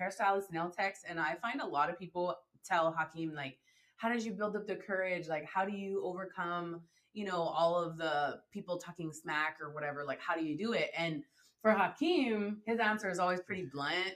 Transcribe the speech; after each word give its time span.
hairstylist, 0.00 0.52
nail 0.52 0.70
techs, 0.70 1.00
and 1.08 1.18
I 1.18 1.34
find 1.36 1.60
a 1.60 1.66
lot 1.66 1.90
of 1.90 1.98
people 1.98 2.36
tell 2.64 2.92
Hakeem 2.92 3.34
like, 3.34 3.58
"How 3.96 4.08
did 4.08 4.24
you 4.24 4.32
build 4.32 4.56
up 4.56 4.66
the 4.66 4.76
courage? 4.76 5.28
Like, 5.28 5.44
how 5.44 5.64
do 5.64 5.72
you 5.72 6.02
overcome, 6.04 6.82
you 7.12 7.24
know, 7.24 7.40
all 7.40 7.76
of 7.76 7.96
the 7.96 8.40
people 8.52 8.78
talking 8.78 9.12
smack 9.12 9.58
or 9.60 9.72
whatever? 9.72 10.04
Like, 10.04 10.20
how 10.20 10.34
do 10.34 10.44
you 10.44 10.56
do 10.56 10.72
it?" 10.72 10.90
And 10.96 11.24
for 11.62 11.72
Hakeem, 11.72 12.62
his 12.66 12.78
answer 12.78 13.08
is 13.10 13.18
always 13.18 13.40
pretty 13.40 13.66
blunt. 13.72 14.14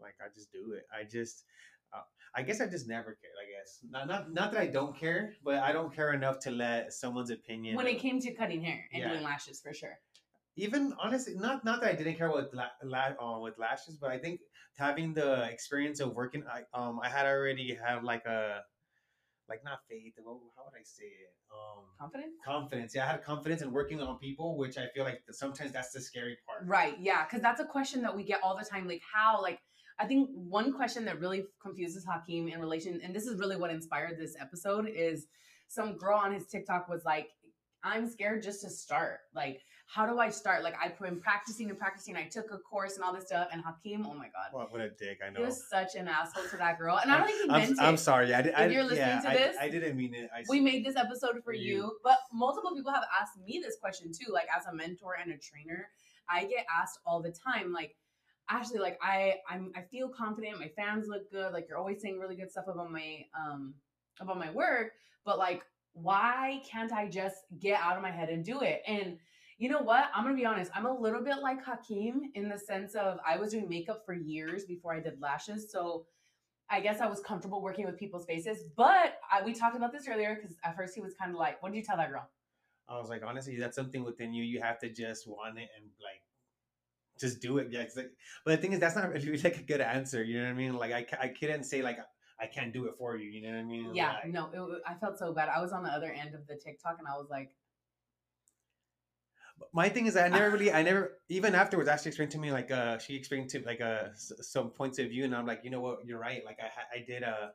Like 0.00 0.14
I 0.20 0.28
just 0.34 0.52
do 0.52 0.72
it. 0.72 0.86
I 0.92 1.04
just. 1.04 1.44
Uh, 1.92 2.02
I 2.34 2.42
guess 2.42 2.60
I 2.60 2.66
just 2.66 2.88
never 2.88 3.16
cared. 3.22 3.34
I 3.40 3.46
guess 3.48 3.78
not, 3.88 4.08
not 4.08 4.32
not 4.32 4.52
that 4.52 4.60
I 4.60 4.66
don't 4.66 4.96
care, 4.98 5.34
but 5.44 5.56
I 5.58 5.72
don't 5.72 5.94
care 5.94 6.12
enough 6.12 6.40
to 6.40 6.50
let 6.50 6.92
someone's 6.92 7.30
opinion. 7.30 7.76
When 7.76 7.86
it 7.86 8.00
came 8.00 8.18
to 8.20 8.32
cutting 8.34 8.62
hair 8.64 8.88
and 8.92 9.00
Yeah. 9.00 9.10
doing 9.10 9.22
lashes, 9.22 9.60
for 9.60 9.72
sure. 9.72 10.00
Even 10.56 10.94
honestly, 11.00 11.34
not 11.36 11.64
not 11.64 11.80
that 11.80 11.90
I 11.90 11.94
didn't 11.94 12.16
care 12.16 12.30
with 12.30 12.52
la, 12.52 12.66
la, 12.82 13.10
uh, 13.20 13.40
with 13.40 13.58
lashes, 13.58 13.96
but 13.96 14.10
I 14.10 14.18
think 14.18 14.40
having 14.76 15.14
the 15.14 15.44
experience 15.44 16.00
of 16.00 16.14
working, 16.14 16.44
I 16.50 16.62
um 16.78 17.00
I 17.02 17.08
had 17.08 17.26
already 17.26 17.76
have 17.86 18.04
like 18.04 18.24
a 18.26 18.60
like 19.48 19.62
not 19.64 19.80
faith. 19.90 20.14
What, 20.22 20.38
how 20.56 20.64
would 20.64 20.78
I 20.78 20.84
say 20.84 21.04
it? 21.04 21.34
Um, 21.52 21.84
Confident. 21.98 22.32
confidence. 22.44 22.94
Yeah, 22.94 23.04
I 23.04 23.10
had 23.12 23.22
confidence 23.22 23.62
in 23.62 23.70
working 23.72 24.00
on 24.00 24.18
people, 24.18 24.56
which 24.56 24.78
I 24.78 24.86
feel 24.94 25.04
like 25.04 25.22
sometimes 25.30 25.70
that's 25.72 25.92
the 25.92 26.00
scary 26.00 26.38
part. 26.46 26.66
Right. 26.66 26.96
Yeah. 26.98 27.24
Because 27.24 27.42
that's 27.42 27.60
a 27.60 27.64
question 27.64 28.00
that 28.02 28.16
we 28.16 28.24
get 28.24 28.40
all 28.42 28.56
the 28.56 28.64
time. 28.64 28.88
Like, 28.88 29.02
how? 29.12 29.40
Like, 29.42 29.60
I 29.98 30.06
think 30.06 30.30
one 30.32 30.72
question 30.72 31.04
that 31.04 31.20
really 31.20 31.44
confuses 31.62 32.04
Hakeem 32.04 32.48
in 32.48 32.58
relation, 32.58 33.00
and 33.04 33.14
this 33.14 33.26
is 33.26 33.38
really 33.38 33.56
what 33.56 33.70
inspired 33.70 34.18
this 34.18 34.34
episode, 34.40 34.88
is 34.88 35.26
some 35.68 35.96
girl 35.98 36.18
on 36.18 36.32
his 36.32 36.46
TikTok 36.46 36.88
was 36.88 37.04
like, 37.04 37.28
I'm 37.84 38.08
scared 38.08 38.42
just 38.42 38.62
to 38.62 38.70
start. 38.70 39.18
Like, 39.34 39.60
how 39.94 40.06
do 40.06 40.18
I 40.18 40.28
start? 40.28 40.64
Like, 40.64 40.74
I've 40.82 40.98
been 40.98 41.20
practicing 41.20 41.70
and 41.70 41.78
practicing. 41.78 42.16
I 42.16 42.24
took 42.24 42.50
a 42.50 42.58
course 42.58 42.96
and 42.96 43.04
all 43.04 43.14
this 43.14 43.26
stuff. 43.26 43.46
And 43.52 43.62
Hakeem, 43.62 44.04
oh 44.04 44.14
my 44.14 44.24
God. 44.24 44.48
What, 44.50 44.72
what 44.72 44.80
a 44.80 44.90
dick! 44.90 45.20
I 45.24 45.30
know 45.30 45.38
He 45.40 45.46
was 45.46 45.68
such 45.70 45.94
an 45.94 46.08
asshole 46.08 46.44
to 46.50 46.56
that 46.56 46.78
girl. 46.78 46.98
And 47.00 47.12
I 47.12 47.18
don't 47.18 47.26
think 47.26 47.42
he 47.44 47.50
I'm, 47.50 47.60
meant 47.60 47.80
I'm 47.80 47.94
it. 47.94 47.98
sorry. 47.98 48.34
I, 48.34 48.42
did, 48.42 48.54
I, 48.54 48.64
If 48.64 48.72
you're 48.72 48.82
listening 48.82 48.98
yeah, 48.98 49.20
to 49.20 49.28
I- 49.30 49.34
this, 49.34 49.56
I, 49.60 49.68
didn't 49.68 49.96
mean 49.96 50.14
it. 50.14 50.28
I, 50.34 50.42
we 50.48 50.60
made 50.60 50.84
this 50.84 50.96
episode 50.96 51.36
for 51.36 51.42
For 51.42 51.52
you. 51.52 51.74
you. 51.76 51.96
but 52.02 52.18
multiple 52.32 52.74
people 52.74 52.92
have 52.92 53.04
asked 53.20 53.38
me 53.46 53.60
this 53.62 53.76
question 53.80 54.10
too 54.12 54.32
like 54.32 54.46
as 54.56 54.66
a 54.66 54.74
mentor 54.74 55.16
and 55.22 55.32
a 55.32 55.36
trainer 55.36 55.88
i 56.28 56.44
get 56.44 56.66
asked 56.80 56.98
all 57.06 57.20
the 57.22 57.32
time 57.32 57.72
like 57.72 57.94
Ashley, 58.50 58.78
like 58.78 58.98
I, 59.02 59.36
I'm, 59.48 59.72
I 59.74 59.80
feel 59.80 60.08
confident. 60.08 60.58
My 60.60 60.68
fans 60.76 61.06
look 61.08 61.30
good. 61.30 61.52
Like 61.54 61.66
you're 61.66 61.78
always 61.78 62.02
saying 62.02 62.18
really 62.18 62.36
good 62.36 62.50
stuff 62.50 62.66
about 62.68 62.90
my, 62.92 63.24
um, 63.38 63.72
about 64.20 64.38
my 64.38 64.50
work. 64.50 64.92
But 65.24 65.38
like, 65.38 65.62
why 65.94 66.60
can't 66.70 66.92
I 66.92 67.08
just 67.08 67.36
get 67.58 67.80
out 67.80 67.96
of 67.96 68.02
my 68.02 68.10
head 68.10 68.28
and 68.28 68.44
do 68.44 68.60
it? 68.60 68.82
And 68.86 69.16
you 69.58 69.68
know 69.68 69.80
what? 69.80 70.06
I'm 70.14 70.24
gonna 70.24 70.36
be 70.36 70.46
honest. 70.46 70.70
I'm 70.74 70.86
a 70.86 70.98
little 70.98 71.22
bit 71.22 71.38
like 71.42 71.64
Hakeem 71.64 72.30
in 72.34 72.48
the 72.48 72.58
sense 72.58 72.94
of 72.94 73.18
I 73.26 73.36
was 73.36 73.52
doing 73.52 73.68
makeup 73.68 74.02
for 74.04 74.14
years 74.14 74.64
before 74.64 74.94
I 74.94 75.00
did 75.00 75.20
lashes, 75.20 75.70
so 75.70 76.06
I 76.70 76.80
guess 76.80 77.00
I 77.00 77.06
was 77.06 77.20
comfortable 77.20 77.62
working 77.62 77.86
with 77.86 77.98
people's 77.98 78.24
faces. 78.24 78.64
But 78.76 79.18
I, 79.30 79.44
we 79.44 79.52
talked 79.52 79.76
about 79.76 79.92
this 79.92 80.08
earlier 80.08 80.34
because 80.34 80.56
at 80.64 80.76
first 80.76 80.94
he 80.94 81.00
was 81.00 81.14
kind 81.14 81.30
of 81.30 81.38
like, 81.38 81.62
"What 81.62 81.72
did 81.72 81.78
you 81.78 81.84
tell 81.84 81.96
that 81.96 82.10
girl?" 82.10 82.28
I 82.88 82.98
was 82.98 83.08
like, 83.08 83.22
honestly, 83.24 83.56
that's 83.56 83.76
something 83.76 84.04
within 84.04 84.34
you. 84.34 84.44
You 84.44 84.60
have 84.60 84.78
to 84.80 84.88
just 84.90 85.26
want 85.26 85.58
it 85.58 85.68
and 85.76 85.86
like 86.02 86.22
just 87.18 87.40
do 87.40 87.58
it. 87.58 87.68
Yeah. 87.70 87.84
Like, 87.96 88.10
but 88.44 88.50
the 88.52 88.56
thing 88.56 88.72
is, 88.72 88.80
that's 88.80 88.96
not 88.96 89.10
really 89.12 89.38
like 89.38 89.56
a 89.56 89.62
good 89.62 89.80
answer. 89.80 90.22
You 90.22 90.38
know 90.38 90.44
what 90.44 90.50
I 90.50 90.54
mean? 90.54 90.76
Like 90.76 90.92
I, 90.92 91.06
I 91.20 91.28
couldn't 91.28 91.64
say 91.64 91.82
like 91.82 91.98
I 92.40 92.46
can't 92.46 92.72
do 92.72 92.86
it 92.86 92.94
for 92.98 93.16
you. 93.16 93.30
You 93.30 93.42
know 93.42 93.54
what 93.54 93.60
I 93.60 93.64
mean? 93.64 93.94
Yeah, 93.94 94.16
Like, 94.24 94.32
no, 94.32 94.50
it, 94.52 94.82
I 94.86 94.94
felt 94.94 95.18
so 95.18 95.32
bad. 95.32 95.48
I 95.48 95.60
was 95.62 95.72
on 95.72 95.82
the 95.82 95.90
other 95.90 96.12
end 96.12 96.34
of 96.34 96.46
the 96.46 96.56
TikTok 96.56 96.96
and 96.98 97.06
I 97.08 97.16
was 97.16 97.28
like, 97.30 97.52
My 99.72 99.88
thing 99.88 100.06
is, 100.06 100.16
I 100.16 100.28
never 100.28 100.50
really, 100.50 100.72
I 100.72 100.82
never 100.82 101.18
even 101.28 101.54
afterwards. 101.54 101.88
Ashley 101.88 102.10
explained 102.10 102.30
to 102.32 102.38
me 102.38 102.52
like 102.52 102.70
uh 102.70 102.96
she 102.98 103.16
explained 103.16 103.50
to 103.50 103.60
like 103.64 103.80
uh 103.80 104.04
some 104.14 104.70
points 104.70 105.00
of 105.00 105.08
view, 105.08 105.24
and 105.24 105.34
I'm 105.34 105.46
like, 105.46 105.62
you 105.64 105.70
know 105.70 105.80
what, 105.80 106.04
you're 106.04 106.20
right. 106.20 106.44
Like 106.44 106.58
I, 106.60 106.98
I 106.98 107.04
did 107.04 107.24
uh, 107.24 107.48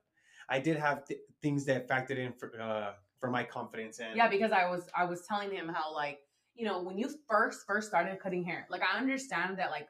I 0.49 0.59
did 0.59 0.77
have 0.77 1.05
th- 1.05 1.21
things 1.41 1.63
that 1.65 1.87
factored 1.87 2.17
in 2.17 2.33
for 2.33 2.59
uh 2.61 2.91
for 3.19 3.29
my 3.29 3.43
confidence 3.43 3.99
and 3.99 4.15
yeah, 4.15 4.29
because 4.29 4.51
I 4.51 4.69
was, 4.69 4.87
I 4.97 5.03
was 5.05 5.25
telling 5.27 5.51
him 5.51 5.67
how 5.67 5.93
like, 5.93 6.19
you 6.55 6.65
know, 6.65 6.81
when 6.81 6.97
you 6.97 7.09
first 7.29 7.65
first 7.65 7.87
started 7.87 8.19
cutting 8.19 8.43
hair, 8.43 8.65
like 8.69 8.81
I 8.81 8.97
understand 8.97 9.57
that 9.59 9.71
like, 9.71 9.87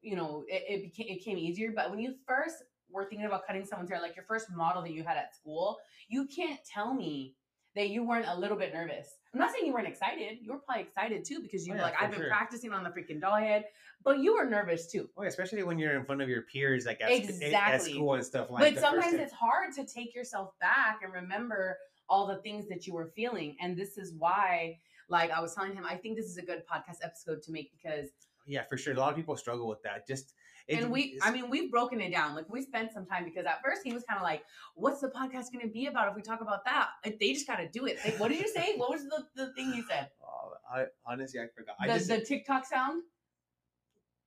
you 0.00 0.16
know, 0.16 0.44
it 0.48 0.62
it 0.68 0.82
became 0.82 1.06
it 1.16 1.24
came 1.24 1.38
easier, 1.38 1.72
but 1.74 1.90
when 1.90 1.98
you 1.98 2.14
first 2.26 2.56
were 2.88 3.04
thinking 3.04 3.26
about 3.26 3.46
cutting 3.46 3.64
someone's 3.64 3.90
hair, 3.90 4.00
like 4.00 4.14
your 4.14 4.24
first 4.26 4.46
model 4.52 4.82
that 4.82 4.92
you 4.92 5.02
had 5.02 5.16
at 5.16 5.34
school, 5.34 5.78
you 6.08 6.26
can't 6.26 6.60
tell 6.64 6.94
me 6.94 7.34
that 7.76 7.88
you 7.90 8.04
weren't 8.06 8.26
a 8.28 8.38
little 8.38 8.56
bit 8.56 8.72
nervous. 8.72 9.16
I'm 9.32 9.40
not 9.40 9.52
saying 9.52 9.66
you 9.66 9.72
weren't 9.72 9.88
excited. 9.88 10.38
You 10.40 10.52
were 10.52 10.58
probably 10.58 10.84
excited 10.84 11.24
too 11.24 11.40
because 11.40 11.66
you 11.66 11.72
Oh, 11.72 11.76
were 11.76 11.80
yeah, 11.80 11.86
like, 11.86 12.00
I've 12.00 12.10
been 12.10 12.20
sure. 12.20 12.28
practicing 12.28 12.72
on 12.72 12.84
the 12.84 12.90
freaking 12.90 13.20
doll 13.20 13.36
head, 13.36 13.64
but 14.04 14.20
you 14.20 14.34
were 14.36 14.44
nervous 14.44 14.86
too. 14.90 15.08
Oh, 15.16 15.24
especially 15.24 15.62
when 15.64 15.78
you're 15.78 15.96
in 15.98 16.04
front 16.04 16.22
of 16.22 16.28
your 16.28 16.42
peers, 16.42 16.86
like 16.86 17.00
at, 17.00 17.08
sc- 17.08 17.30
at 17.30 17.42
Exactly. 17.42 17.92
school 17.94 18.14
and 18.14 18.24
stuff 18.24 18.50
like. 18.50 18.62
That. 18.62 18.74
But 18.74 18.80
sometimes 18.80 19.14
it's 19.14 19.32
hard 19.32 19.74
to 19.74 19.84
take 19.84 20.14
yourself 20.14 20.52
back 20.60 21.00
and 21.02 21.12
remember 21.12 21.78
all 22.08 22.26
the 22.28 22.36
things 22.36 22.68
that 22.68 22.86
you 22.86 22.92
were 22.94 23.06
feeling. 23.16 23.56
And 23.60 23.76
this 23.76 23.98
is 23.98 24.14
why, 24.18 24.78
like 25.08 25.30
I 25.32 25.40
was 25.40 25.54
telling 25.54 25.74
him, 25.74 25.84
I 25.84 25.96
think 25.96 26.16
this 26.16 26.26
is 26.26 26.36
a 26.36 26.42
good 26.42 26.62
podcast 26.72 26.98
episode 27.02 27.42
to 27.42 27.50
make 27.52 27.72
because 27.72 28.10
yeah, 28.46 28.62
for 28.68 28.76
sure. 28.76 28.92
A 28.92 28.96
lot 28.98 29.10
of 29.10 29.16
people 29.16 29.36
struggle 29.36 29.66
with 29.66 29.82
that. 29.82 30.06
Just 30.06 30.34
it- 30.66 30.82
and 30.82 30.90
we 30.92 31.18
I 31.22 31.30
mean 31.30 31.50
we've 31.50 31.70
broken 31.70 32.00
it 32.00 32.10
down. 32.10 32.34
Like 32.34 32.48
we 32.48 32.62
spent 32.62 32.92
some 32.92 33.06
time 33.06 33.24
because 33.24 33.44
at 33.46 33.62
first 33.62 33.82
he 33.84 33.92
was 33.92 34.02
kind 34.04 34.18
of 34.18 34.24
like, 34.24 34.42
What's 34.74 35.00
the 35.00 35.08
podcast 35.08 35.52
gonna 35.52 35.68
be 35.72 35.86
about 35.86 36.08
if 36.08 36.14
we 36.16 36.22
talk 36.22 36.40
about 36.40 36.64
that? 36.64 36.88
Like, 37.04 37.18
they 37.20 37.32
just 37.32 37.46
gotta 37.46 37.68
do 37.68 37.86
it. 37.86 37.98
Like, 38.04 38.18
what 38.18 38.28
did 38.30 38.40
you 38.40 38.48
say? 38.48 38.74
What 38.76 38.90
was 38.90 39.02
the, 39.04 39.24
the 39.36 39.52
thing 39.54 39.72
you 39.74 39.84
said? 39.88 40.08
Oh, 40.22 40.52
I 40.74 40.86
honestly 41.06 41.40
I 41.40 41.46
forgot. 41.56 41.76
I 41.80 41.86
The, 41.86 41.94
just 41.94 42.08
the 42.08 42.20
TikTok 42.20 42.66
sound? 42.66 43.02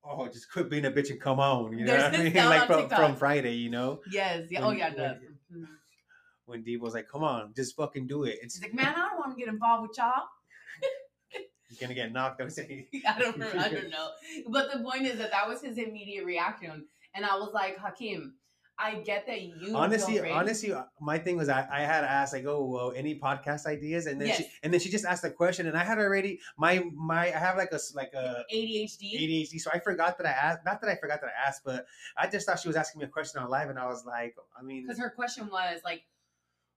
oh, 0.04 0.28
just 0.28 0.52
quit 0.52 0.70
being 0.70 0.86
a 0.86 0.92
bitch 0.92 1.10
and 1.12 1.20
come 1.20 1.40
on. 1.40 1.78
You 1.78 1.86
know 1.86 1.92
There's 1.98 2.04
what 2.12 2.20
I 2.22 2.24
mean? 2.24 2.34
Like 2.50 2.66
from, 2.68 2.80
TikTok. 2.82 3.00
from 3.00 3.16
Friday, 3.16 3.56
you 3.56 3.70
know, 3.70 4.00
Yes. 4.12 4.48
Yeah. 4.50 4.62
Oh 4.64 4.68
When- 4.70 4.78
yeah, 4.78 4.90
the, 4.92 5.02
when- 5.02 5.64
Mhm. 5.64 5.68
when 6.46 6.64
Dee 6.64 6.78
was 6.78 6.94
like, 6.94 7.08
"Come 7.10 7.24
on, 7.24 7.54
just 7.56 7.76
fucking 7.76 8.08
do 8.08 8.24
it." 8.24 8.40
It's 8.42 8.56
She's 8.56 8.62
like, 8.64 8.74
Man, 8.74 8.88
I 8.88 9.10
don't 9.10 9.18
want 9.20 9.34
to 9.34 9.40
get 9.40 9.50
involved 9.50 9.90
with 9.90 9.98
y'all. 9.98 10.24
gonna 11.82 11.94
get 11.94 12.12
knocked. 12.12 12.42
I'm 12.42 12.50
saying. 12.50 12.88
I 13.08 13.20
don't 13.20 13.38
know. 13.38 13.50
I 13.58 13.70
don't 13.70 13.90
know. 13.98 14.10
But 14.48 14.72
the 14.72 14.80
point 14.80 15.04
is 15.04 15.18
that 15.18 15.32
that 15.32 15.48
was 15.48 15.62
his 15.62 15.78
immediate 15.78 16.26
reaction, 16.26 16.86
and 17.14 17.26
I 17.26 17.36
was 17.38 17.52
like, 17.54 17.78
Hakeem, 17.78 18.34
I 18.80 18.96
get 18.96 19.26
that 19.26 19.42
you 19.42 19.76
honestly, 19.76 20.20
honestly, 20.20 20.72
uh, 20.72 20.84
my 21.02 21.18
thing 21.18 21.36
was 21.36 21.50
I, 21.50 21.68
I 21.72 21.82
had 21.82 22.04
asked 22.04 22.34
like, 22.34 22.46
oh, 22.46 22.64
well, 22.64 22.94
any 22.96 23.20
podcast 23.20 23.66
ideas, 23.66 24.06
and 24.06 24.22
then 24.22 24.36
she 24.36 24.48
and 24.62 24.72
then 24.72 24.80
she 24.80 24.90
just 24.90 25.04
asked 25.04 25.24
a 25.24 25.32
question, 25.32 25.66
and 25.66 25.76
I 25.76 25.84
had 25.84 25.98
already 25.98 26.40
my 26.58 26.84
my 26.94 27.28
I 27.28 27.40
have 27.40 27.58
like 27.58 27.72
a 27.72 27.80
like 27.96 28.14
a 28.14 28.44
ADHD. 28.54 29.20
ADHD, 29.20 29.60
so 29.60 29.72
I 29.74 29.80
forgot 29.80 30.20
that 30.20 30.28
I 30.28 30.32
asked. 30.32 30.60
Not 30.64 30.80
that 30.82 30.92
I 30.92 30.96
forgot 30.96 31.22
that 31.22 31.32
I 31.32 31.48
asked, 31.48 31.62
but 31.66 31.88
I 32.16 32.28
just 32.28 32.46
thought 32.46 32.60
she 32.60 32.68
was 32.68 32.78
asking 32.78 33.00
me 33.00 33.06
a 33.06 33.10
question 33.10 33.42
on 33.42 33.50
live, 33.50 33.70
and 33.70 33.80
I 33.80 33.88
was 33.88 34.06
like, 34.06 34.36
I 34.58 34.62
mean, 34.62 34.84
Because 34.84 35.00
her 35.00 35.10
question 35.10 35.48
was 35.48 35.82
like, 35.84 36.04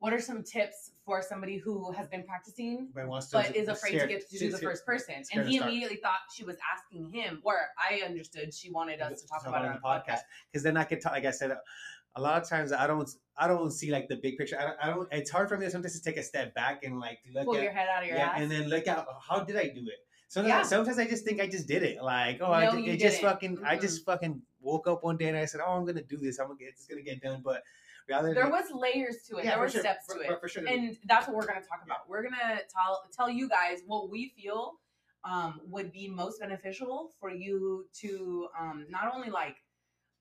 what 0.00 0.12
are 0.12 0.20
some 0.20 0.42
tips 0.42 0.92
for 1.04 1.22
somebody 1.22 1.56
who 1.58 1.92
has 1.92 2.08
been 2.08 2.24
practicing 2.24 2.88
but 2.94 3.06
wants 3.06 3.28
to, 3.28 3.36
but 3.36 3.54
is 3.54 3.68
afraid 3.68 3.90
scared- 3.92 4.08
to 4.10 4.14
get 4.16 4.30
to 4.30 4.38
do 4.38 4.50
the 4.50 4.58
first 4.58 4.84
person? 4.84 5.22
And 5.32 5.48
he 5.48 5.56
immediately 5.58 5.96
thought 5.96 6.18
she 6.34 6.42
was 6.44 6.56
asking 6.74 7.10
him, 7.12 7.40
or 7.44 7.54
I 7.78 8.00
understood 8.04 8.52
she 8.52 8.70
wanted 8.70 9.00
us 9.00 9.20
to 9.22 9.28
talk 9.28 9.46
about 9.46 9.64
it 9.64 9.68
on 9.68 9.74
the 9.74 9.80
podcast. 9.80 10.20
because 10.50 10.62
then 10.64 10.76
I 10.76 10.84
could 10.84 11.00
talk. 11.00 11.12
Like 11.12 11.26
I 11.26 11.30
said, 11.30 11.52
a 12.16 12.20
lot 12.20 12.42
of 12.42 12.48
times 12.48 12.72
I 12.72 12.86
don't 12.86 13.08
I 13.36 13.46
don't 13.46 13.70
see 13.70 13.90
like 13.92 14.08
the 14.08 14.16
big 14.16 14.36
picture. 14.36 14.58
I 14.58 14.64
don't, 14.64 14.76
I 14.82 14.86
don't 14.88 15.08
It's 15.12 15.30
hard 15.30 15.48
for 15.48 15.56
me 15.56 15.68
sometimes 15.68 15.94
to 15.98 16.02
take 16.02 16.16
a 16.16 16.22
step 16.22 16.54
back 16.54 16.82
and 16.82 16.98
like 16.98 17.18
look 17.32 17.44
Pull 17.44 17.56
at 17.56 17.62
your 17.62 17.72
head 17.72 17.88
out 17.94 18.02
of 18.02 18.08
your 18.08 18.16
yeah, 18.18 18.30
ass. 18.30 18.40
and 18.40 18.50
then 18.50 18.68
look 18.68 18.88
at 18.88 19.06
how 19.28 19.44
did 19.44 19.56
I 19.56 19.64
do 19.68 19.82
it. 19.86 20.00
Sometimes, 20.28 20.48
Yeah. 20.48 20.62
sometimes 20.62 20.98
I 20.98 21.06
just 21.06 21.24
think 21.24 21.40
I 21.40 21.46
just 21.48 21.66
did 21.66 21.82
it. 21.82 22.00
Like, 22.02 22.38
oh, 22.40 22.52
I 22.52 22.70
did, 22.70 22.86
it 22.86 23.00
just 23.00 23.20
fucking, 23.20 23.58
I 23.66 23.76
just 23.76 24.04
fucking 24.04 24.40
woke 24.60 24.86
up 24.86 25.02
one 25.02 25.16
day 25.16 25.28
and 25.28 25.36
I 25.36 25.44
said, 25.44 25.60
oh, 25.66 25.72
I'm 25.72 25.84
gonna 25.84 26.02
do 26.04 26.16
this. 26.18 26.38
I'm 26.38 26.46
gonna 26.46 26.58
get, 26.58 26.68
it's 26.68 26.86
gonna 26.86 27.02
get 27.02 27.20
done. 27.20 27.42
But 27.44 27.62
rather, 28.10 28.34
there 28.34 28.50
was 28.50 28.64
layers 28.72 29.16
to 29.28 29.36
it. 29.38 29.44
Yeah, 29.44 29.50
there 29.52 29.60
were 29.60 29.68
sure. 29.68 29.80
steps 29.80 30.06
For- 30.06 30.18
to 30.18 30.20
it. 30.22 30.26
for- 30.28 30.40
for 30.40 30.48
sure. 30.48 30.66
and 30.66 30.96
that's 31.06 31.26
what 31.26 31.36
we're 31.36 31.46
going 31.46 31.62
to 31.62 31.68
talk 31.68 31.80
about. 31.84 32.08
We're 32.08 32.22
going 32.22 32.34
to 32.34 32.58
tell 32.74 33.02
tell 33.16 33.30
you 33.30 33.48
guys 33.48 33.78
what 33.86 34.10
we 34.10 34.32
feel 34.36 34.74
um, 35.24 35.60
would 35.68 35.92
be 35.92 36.08
most 36.08 36.40
beneficial 36.40 37.10
for 37.20 37.30
you 37.30 37.86
to 38.00 38.48
um, 38.58 38.86
not 38.90 39.14
only 39.14 39.30
like 39.30 39.56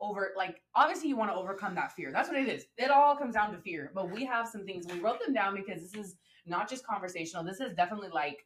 over 0.02 0.32
like 0.38 0.62
obviously 0.76 1.10
you 1.10 1.18
want 1.18 1.32
to 1.32 1.36
overcome 1.36 1.76
that 1.76 1.94
fear. 1.94 2.12
That's 2.12 2.30
what 2.30 2.38
it 2.38 2.48
is. 2.48 2.66
It 2.78 2.90
all 2.92 3.16
comes 3.16 3.34
down 3.34 3.52
to 3.52 3.58
fear. 3.60 3.92
But 3.94 4.12
we 4.12 4.26
have 4.26 4.48
some 4.48 4.66
things. 4.66 4.86
We 4.92 5.00
wrote 5.00 5.20
them 5.24 5.34
down 5.34 5.56
because 5.56 5.82
this 5.82 5.94
is 5.94 6.16
not 6.46 6.70
just 6.70 6.86
conversational. 6.86 7.44
This 7.44 7.60
is 7.60 7.74
definitely 7.76 8.10
like 8.10 8.46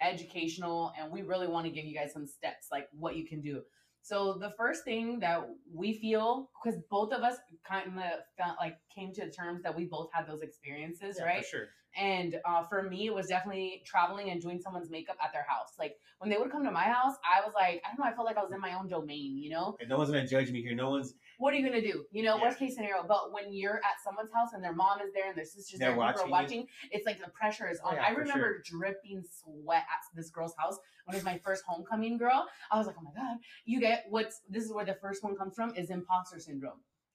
educational, 0.00 0.92
and 0.98 1.10
we 1.10 1.22
really 1.22 1.46
want 1.46 1.66
to 1.66 1.72
give 1.72 1.84
you 1.84 1.94
guys 1.94 2.12
some 2.12 2.26
steps 2.26 2.68
like 2.70 2.88
what 2.92 3.16
you 3.16 3.26
can 3.26 3.40
do. 3.40 3.62
So 4.02 4.34
the 4.34 4.50
first 4.50 4.84
thing 4.84 5.20
that 5.20 5.48
we 5.72 5.94
feel, 5.94 6.50
because 6.64 6.80
both 6.90 7.12
of 7.12 7.22
us 7.22 7.36
kind 7.68 7.86
of 7.86 8.02
felt 8.38 8.56
like 8.58 8.78
came 8.94 9.12
to 9.14 9.30
terms 9.30 9.62
that 9.62 9.76
we 9.76 9.84
both 9.84 10.08
had 10.12 10.26
those 10.26 10.42
experiences, 10.42 11.16
Yeah, 11.18 11.24
right? 11.26 11.44
For 11.44 11.48
sure. 11.50 11.66
And 11.96 12.40
uh, 12.44 12.64
for 12.64 12.82
me, 12.82 13.06
it 13.06 13.14
was 13.14 13.28
definitely 13.28 13.82
traveling 13.86 14.30
and 14.30 14.42
doing 14.42 14.60
someone's 14.60 14.90
makeup 14.90 15.16
at 15.22 15.32
their 15.32 15.46
house. 15.48 15.74
Like 15.78 15.94
when 16.18 16.28
they 16.28 16.36
would 16.36 16.50
come 16.50 16.64
to 16.64 16.72
my 16.72 16.82
house, 16.82 17.14
I 17.22 17.44
was 17.46 17.54
like, 17.54 17.82
I 17.84 17.88
don't 17.94 18.00
know, 18.04 18.10
I 18.10 18.14
felt 18.14 18.26
like 18.26 18.36
I 18.36 18.42
was 18.42 18.52
in 18.52 18.60
my 18.60 18.74
own 18.74 18.88
domain, 18.88 19.38
you 19.38 19.50
know? 19.50 19.76
And 19.78 19.88
no 19.88 19.98
one's 19.98 20.10
gonna 20.10 20.26
judge 20.26 20.50
me 20.50 20.60
here. 20.60 20.74
No 20.74 20.90
one's. 20.90 21.14
what 21.38 21.54
are 21.54 21.56
you 21.56 21.64
gonna 21.64 21.80
do? 21.80 22.04
You 22.10 22.24
know, 22.24 22.36
Yeah. 22.36 22.42
worst 22.42 22.58
case 22.58 22.74
scenario. 22.74 23.04
But 23.06 23.32
when 23.32 23.52
you're 23.52 23.76
at 23.76 24.02
someone's 24.02 24.32
house 24.32 24.54
and 24.54 24.64
their 24.64 24.72
mom 24.72 25.00
is 25.02 25.12
there 25.12 25.28
and 25.28 25.36
their 25.38 25.44
sisters 25.44 25.78
They're 25.78 25.90
there, 25.90 25.96
are 25.96 25.98
watching 25.98 26.30
watching, 26.30 26.68
it's 26.90 27.06
like 27.06 27.20
the 27.20 27.30
pressure 27.30 27.68
is 27.68 27.78
Oh, 27.84 27.90
on. 27.90 27.94
yeah, 27.96 28.06
I 28.06 28.10
remember 28.10 28.60
dripping 28.64 29.22
sweat 29.22 29.82
at 29.82 30.16
this 30.16 30.30
girl's 30.30 30.54
house 30.58 30.78
when 31.04 31.14
it 31.14 31.18
was 31.18 31.24
my 31.24 31.38
first 31.44 31.62
homecoming 31.64 32.16
girl. 32.18 32.48
I 32.72 32.78
was 32.78 32.88
like, 32.88 32.96
oh 32.98 33.02
my 33.02 33.12
god, 33.14 33.36
you 33.66 33.78
get 33.78 34.06
what's 34.08 34.40
this 34.48 34.64
is 34.64 34.72
where 34.72 34.84
the 34.84 34.94
first 34.94 35.22
one 35.22 35.36
comes 35.36 35.54
from 35.54 35.76
is 35.76 35.90
imposter 35.90 36.40
syndrome. 36.40 36.53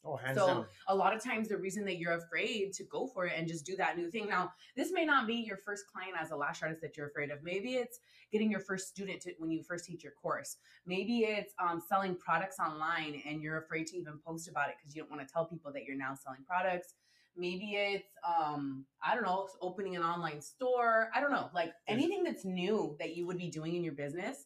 Oh, 0.06 0.16
hands 0.16 0.38
So 0.38 0.48
down. 0.48 0.66
a 0.88 0.96
lot 0.96 1.14
of 1.14 1.22
times 1.22 1.50
the 1.50 1.58
reason 1.58 1.84
that 1.86 1.98
you're 1.98 2.14
afraid 2.14 2.72
to 2.74 2.84
go 2.86 3.08
for 3.08 3.26
it 3.26 3.34
and 3.36 3.48
just 3.48 3.66
do 3.66 3.76
that 3.76 3.98
new 3.98 4.10
thing. 4.10 4.30
Now, 4.30 4.54
this 4.78 4.92
may 4.94 5.04
not 5.04 5.28
be 5.28 5.36
your 5.36 5.58
first 5.58 5.84
client 5.92 6.16
as 6.20 6.32
a 6.32 6.38
lash 6.38 6.62
artist 6.64 6.82
that 6.82 6.96
you're 6.96 7.08
afraid 7.08 7.32
of. 7.32 7.44
Maybe 7.44 7.74
it's 7.76 8.00
getting 8.32 8.50
your 8.50 8.62
first 8.62 8.88
student 8.88 9.22
to, 9.24 9.34
when 9.40 9.52
you 9.52 9.62
first 9.62 9.86
teach 9.86 10.04
your 10.04 10.14
course. 10.14 10.56
Maybe 10.86 11.20
it's 11.20 11.54
um, 11.60 11.82
selling 11.86 12.16
products 12.16 12.58
online 12.60 13.22
and 13.28 13.42
you're 13.42 13.58
afraid 13.58 13.88
to 13.88 13.98
even 13.98 14.20
post 14.26 14.48
about 14.48 14.70
it 14.70 14.76
because 14.80 14.96
you 14.96 15.02
don't 15.02 15.12
want 15.12 15.28
to 15.28 15.32
tell 15.32 15.46
people 15.46 15.72
that 15.74 15.84
you're 15.84 15.98
now 15.98 16.16
selling 16.16 16.46
products. 16.48 16.94
Maybe 17.36 17.74
it's 17.74 18.14
um, 18.28 18.86
I 19.04 19.16
don't 19.16 19.24
know, 19.24 19.48
opening 19.62 19.96
an 19.96 20.04
online 20.04 20.42
store. 20.42 21.10
I 21.14 21.20
don't 21.22 21.32
know, 21.32 21.50
like 21.54 21.74
anything 21.88 22.24
that's 22.24 22.46
new 22.46 22.96
that 23.00 23.16
you 23.16 23.28
would 23.28 23.38
be 23.38 23.50
doing 23.50 23.76
in 23.76 23.84
your 23.84 23.94
business. 23.94 24.46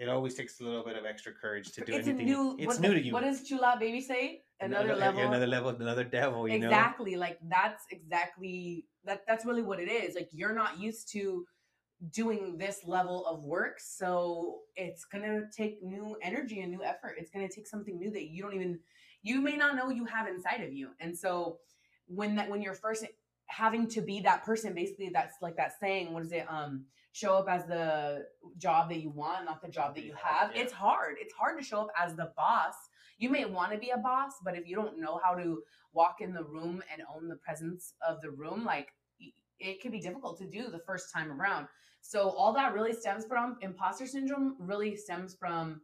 It 0.00 0.08
always 0.08 0.32
takes 0.34 0.60
a 0.60 0.64
little 0.64 0.82
bit 0.82 0.96
of 0.96 1.04
extra 1.04 1.30
courage 1.30 1.72
to 1.72 1.84
do 1.84 1.92
it's 1.92 2.08
anything. 2.08 2.24
new. 2.24 2.56
it's 2.58 2.80
new 2.80 2.94
to 2.94 3.00
you. 3.00 3.12
What 3.12 3.22
does 3.22 3.42
Chula 3.42 3.76
Baby 3.78 4.00
say? 4.00 4.40
Another, 4.58 4.96
level. 4.96 5.20
Another 5.20 5.46
level. 5.46 5.68
Another 5.68 6.04
devil. 6.04 6.48
You 6.48 6.58
know. 6.58 6.66
exactly 6.68 7.16
like 7.16 7.38
that's 7.50 7.84
exactly 7.90 8.86
that 9.04 9.20
that's 9.28 9.44
really 9.44 9.62
what 9.62 9.78
it 9.78 9.90
is 9.90 10.14
like 10.14 10.30
you're 10.32 10.54
not 10.54 10.80
used 10.80 11.12
to 11.12 11.44
doing 12.12 12.56
this 12.56 12.80
level 12.86 13.26
of 13.26 13.44
work 13.44 13.78
so 13.78 14.60
it's 14.74 15.04
gonna 15.04 15.42
take 15.54 15.82
new 15.82 16.16
energy 16.22 16.60
and 16.60 16.70
new 16.70 16.82
effort 16.82 17.16
it's 17.18 17.30
gonna 17.30 17.48
take 17.48 17.66
something 17.66 17.98
new 17.98 18.10
that 18.10 18.30
you 18.30 18.42
don't 18.42 18.54
even 18.54 18.78
you 19.22 19.40
may 19.40 19.54
not 19.54 19.76
know 19.76 19.90
you 19.90 20.06
have 20.06 20.26
inside 20.26 20.62
of 20.62 20.72
you 20.72 20.88
and 21.00 21.16
so 21.16 21.58
when 22.06 22.36
that 22.36 22.48
when 22.48 22.62
you're 22.62 22.74
first 22.74 23.04
having 23.46 23.86
to 23.86 24.00
be 24.00 24.20
that 24.20 24.44
person 24.44 24.74
basically 24.74 25.10
that's 25.12 25.34
like 25.42 25.56
that 25.56 25.72
saying 25.78 26.12
what 26.12 26.22
is 26.22 26.32
it 26.32 26.46
um 26.48 26.84
show 27.12 27.34
up 27.34 27.46
as 27.48 27.64
the 27.66 28.24
job 28.58 28.88
that 28.88 29.00
you 29.00 29.10
want 29.10 29.44
not 29.44 29.60
the 29.62 29.68
job 29.68 29.94
that 29.94 30.04
you 30.04 30.14
have 30.22 30.54
Yeah. 30.54 30.62
it's 30.62 30.72
hard 30.72 31.16
it's 31.20 31.34
hard 31.34 31.58
to 31.58 31.64
show 31.64 31.80
up 31.82 31.88
as 31.98 32.14
the 32.14 32.32
boss 32.36 32.74
you 33.18 33.28
may 33.30 33.44
want 33.44 33.72
to 33.72 33.78
be 33.78 33.90
a 33.90 33.98
boss 33.98 34.32
but 34.44 34.56
if 34.56 34.66
you 34.68 34.76
don't 34.76 34.98
know 35.00 35.20
how 35.22 35.34
to 35.34 35.62
walk 35.92 36.16
in 36.20 36.32
the 36.32 36.44
room 36.44 36.82
and 36.92 37.02
own 37.14 37.28
the 37.28 37.36
presence 37.36 37.94
of 38.06 38.20
the 38.20 38.30
room 38.30 38.64
like 38.64 38.88
it 39.58 39.80
can 39.82 39.90
be 39.90 40.00
difficult 40.00 40.38
to 40.38 40.46
do 40.46 40.70
the 40.70 40.78
first 40.86 41.12
time 41.12 41.30
around 41.32 41.66
so 42.00 42.30
all 42.30 42.52
that 42.52 42.72
really 42.72 42.92
stems 42.94 43.24
from 43.26 43.56
imposter 43.60 44.06
syndrome 44.06 44.56
really 44.58 44.94
stems 44.96 45.34
from 45.34 45.80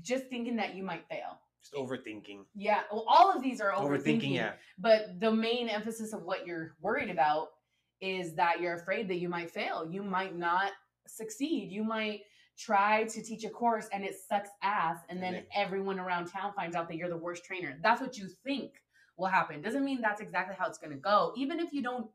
just 0.00 0.26
thinking 0.28 0.56
that 0.56 0.74
you 0.76 0.82
might 0.84 1.04
fail 1.08 1.40
Just 1.60 1.74
overthinking. 1.74 2.44
yeah 2.54 2.82
well, 2.92 3.04
all 3.08 3.36
of 3.36 3.42
these 3.42 3.60
are 3.60 3.72
overthinking, 3.72 4.20
Overthinking. 4.22 4.34
Yeah. 4.34 4.52
but 4.78 5.18
the 5.18 5.32
main 5.32 5.68
emphasis 5.68 6.12
of 6.12 6.22
what 6.22 6.46
you're 6.46 6.76
worried 6.80 7.10
about 7.10 7.48
is 8.00 8.34
that 8.34 8.60
you're 8.60 8.74
afraid 8.74 9.08
that 9.08 9.18
you 9.18 9.28
might 9.28 9.50
fail. 9.50 9.86
You 9.88 10.02
might 10.02 10.36
not 10.36 10.72
succeed. 11.06 11.70
You 11.70 11.84
might 11.84 12.22
try 12.58 13.04
to 13.04 13.22
teach 13.22 13.44
a 13.44 13.50
course 13.50 13.88
and 13.92 14.04
it 14.04 14.14
sucks 14.28 14.50
ass 14.62 14.98
and 15.08 15.22
then 15.22 15.34
And 15.34 15.46
everyone 15.54 15.98
around 15.98 16.26
town 16.26 16.52
finds 16.54 16.76
out 16.76 16.88
that 16.88 16.96
you're 16.96 17.08
the 17.08 17.16
worst 17.16 17.44
trainer. 17.44 17.78
That's 17.82 18.00
what 18.00 18.18
you 18.18 18.28
think 18.44 18.72
will 19.16 19.26
happen. 19.26 19.62
Doesn't 19.62 19.84
mean 19.84 20.00
that's 20.00 20.20
exactly 20.20 20.56
how 20.58 20.66
it's 20.66 20.78
going 20.78 20.92
to 20.92 20.98
go. 20.98 21.32
Even 21.36 21.60
if 21.60 21.72
you 21.72 21.82
don't 21.82 22.06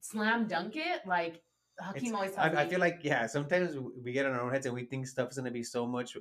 slam 0.00 0.46
dunk 0.46 0.76
it 0.76 1.00
like 1.06 1.40
hakeem 1.80 2.14
always 2.14 2.32
tells 2.32 2.52
me 2.52 2.58
I, 2.58 2.62
I 2.62 2.68
feel 2.68 2.78
like 2.78 3.00
yeah. 3.02 3.26
Sometimes 3.26 3.76
we 4.02 4.12
get 4.12 4.26
in 4.26 4.32
our 4.32 4.40
own 4.42 4.52
heads 4.52 4.66
and 4.66 4.74
we 4.74 4.84
think 4.84 5.06
stuff 5.06 5.30
is 5.30 5.38
gonna 5.38 5.50
be 5.50 5.62
so 5.62 5.86
much, 5.86 6.16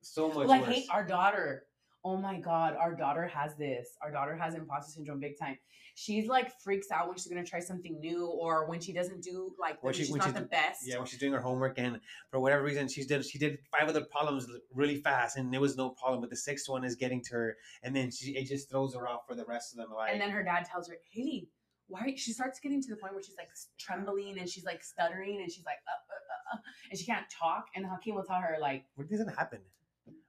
so 0.00 0.28
much 0.28 0.46
like 0.46 0.62
worse. 0.62 0.74
hey 0.74 0.86
our 0.90 1.04
daughter 1.04 1.64
oh 2.04 2.16
my 2.16 2.38
god 2.38 2.74
our 2.74 2.94
daughter 2.94 3.26
has 3.26 3.56
this 3.56 3.96
our 4.02 4.10
daughter 4.10 4.36
has 4.36 4.54
imposter 4.54 4.92
syndrome 4.92 5.18
big 5.20 5.38
time 5.38 5.58
she's 5.94 6.28
like 6.28 6.52
freaks 6.60 6.92
out 6.92 7.08
when 7.08 7.16
she's 7.16 7.26
gonna 7.26 7.44
try 7.44 7.58
something 7.58 7.98
new 7.98 8.26
or 8.26 8.68
when 8.68 8.80
she 8.80 8.92
doesn't 8.92 9.20
do 9.20 9.52
like 9.58 9.82
When 9.82 9.92
she- 9.92 10.02
she's 10.04 10.12
when 10.12 10.18
not 10.18 10.26
she's 10.26 10.34
the 10.34 10.42
best 10.42 10.80
yeah, 10.86 10.96
when 10.98 11.06
she's 11.06 11.18
doing 11.18 11.32
her 11.32 11.40
homework 11.40 11.76
and 11.78 12.00
for 12.30 12.38
whatever 12.38 12.62
reason 12.62 12.86
she's 12.88 13.06
did 13.06 13.24
she 13.24 13.38
did 13.38 13.58
five 13.76 13.88
other 13.88 14.04
problems 14.04 14.46
really 14.72 14.96
fast 14.96 15.36
and 15.36 15.52
there 15.52 15.60
was 15.60 15.76
no 15.76 15.90
problem, 15.90 16.20
but 16.20 16.30
the 16.30 16.36
sixth 16.36 16.68
one 16.68 16.84
is 16.84 16.94
getting 16.94 17.20
to 17.24 17.34
her 17.34 17.56
and 17.82 17.96
then 17.96 18.10
she 18.12 18.36
it 18.36 18.46
just 18.46 18.70
throws 18.70 18.94
her 18.94 19.08
off 19.08 19.22
for 19.26 19.34
the 19.34 19.44
rest 19.44 19.72
of 19.72 19.78
them. 19.78 19.88
Like 19.94 20.12
and 20.12 20.20
then 20.20 20.30
her 20.30 20.44
dad 20.44 20.64
tells 20.64 20.88
her 20.88 20.96
haley 21.10 21.48
why 21.88 22.14
she 22.16 22.32
starts 22.32 22.60
getting 22.60 22.80
to 22.82 22.88
the 22.90 22.96
point 22.96 23.14
where 23.14 23.22
she's 23.22 23.36
like 23.36 23.48
trembling 23.78 24.38
and 24.38 24.48
she's 24.48 24.64
like 24.64 24.84
stuttering 24.84 25.40
and 25.42 25.50
she's 25.50 25.64
like 25.64 25.78
uh, 25.88 25.90
uh, 25.90 26.54
uh, 26.54 26.58
uh, 26.58 26.60
and 26.90 26.98
she 26.98 27.06
can't 27.06 27.26
talk 27.28 27.66
and 27.74 27.84
hakeem 27.86 28.14
will 28.14 28.22
tell 28.22 28.40
her 28.40 28.56
like 28.60 28.84
what 28.94 29.08
doesn't 29.10 29.34
happen? 29.34 29.58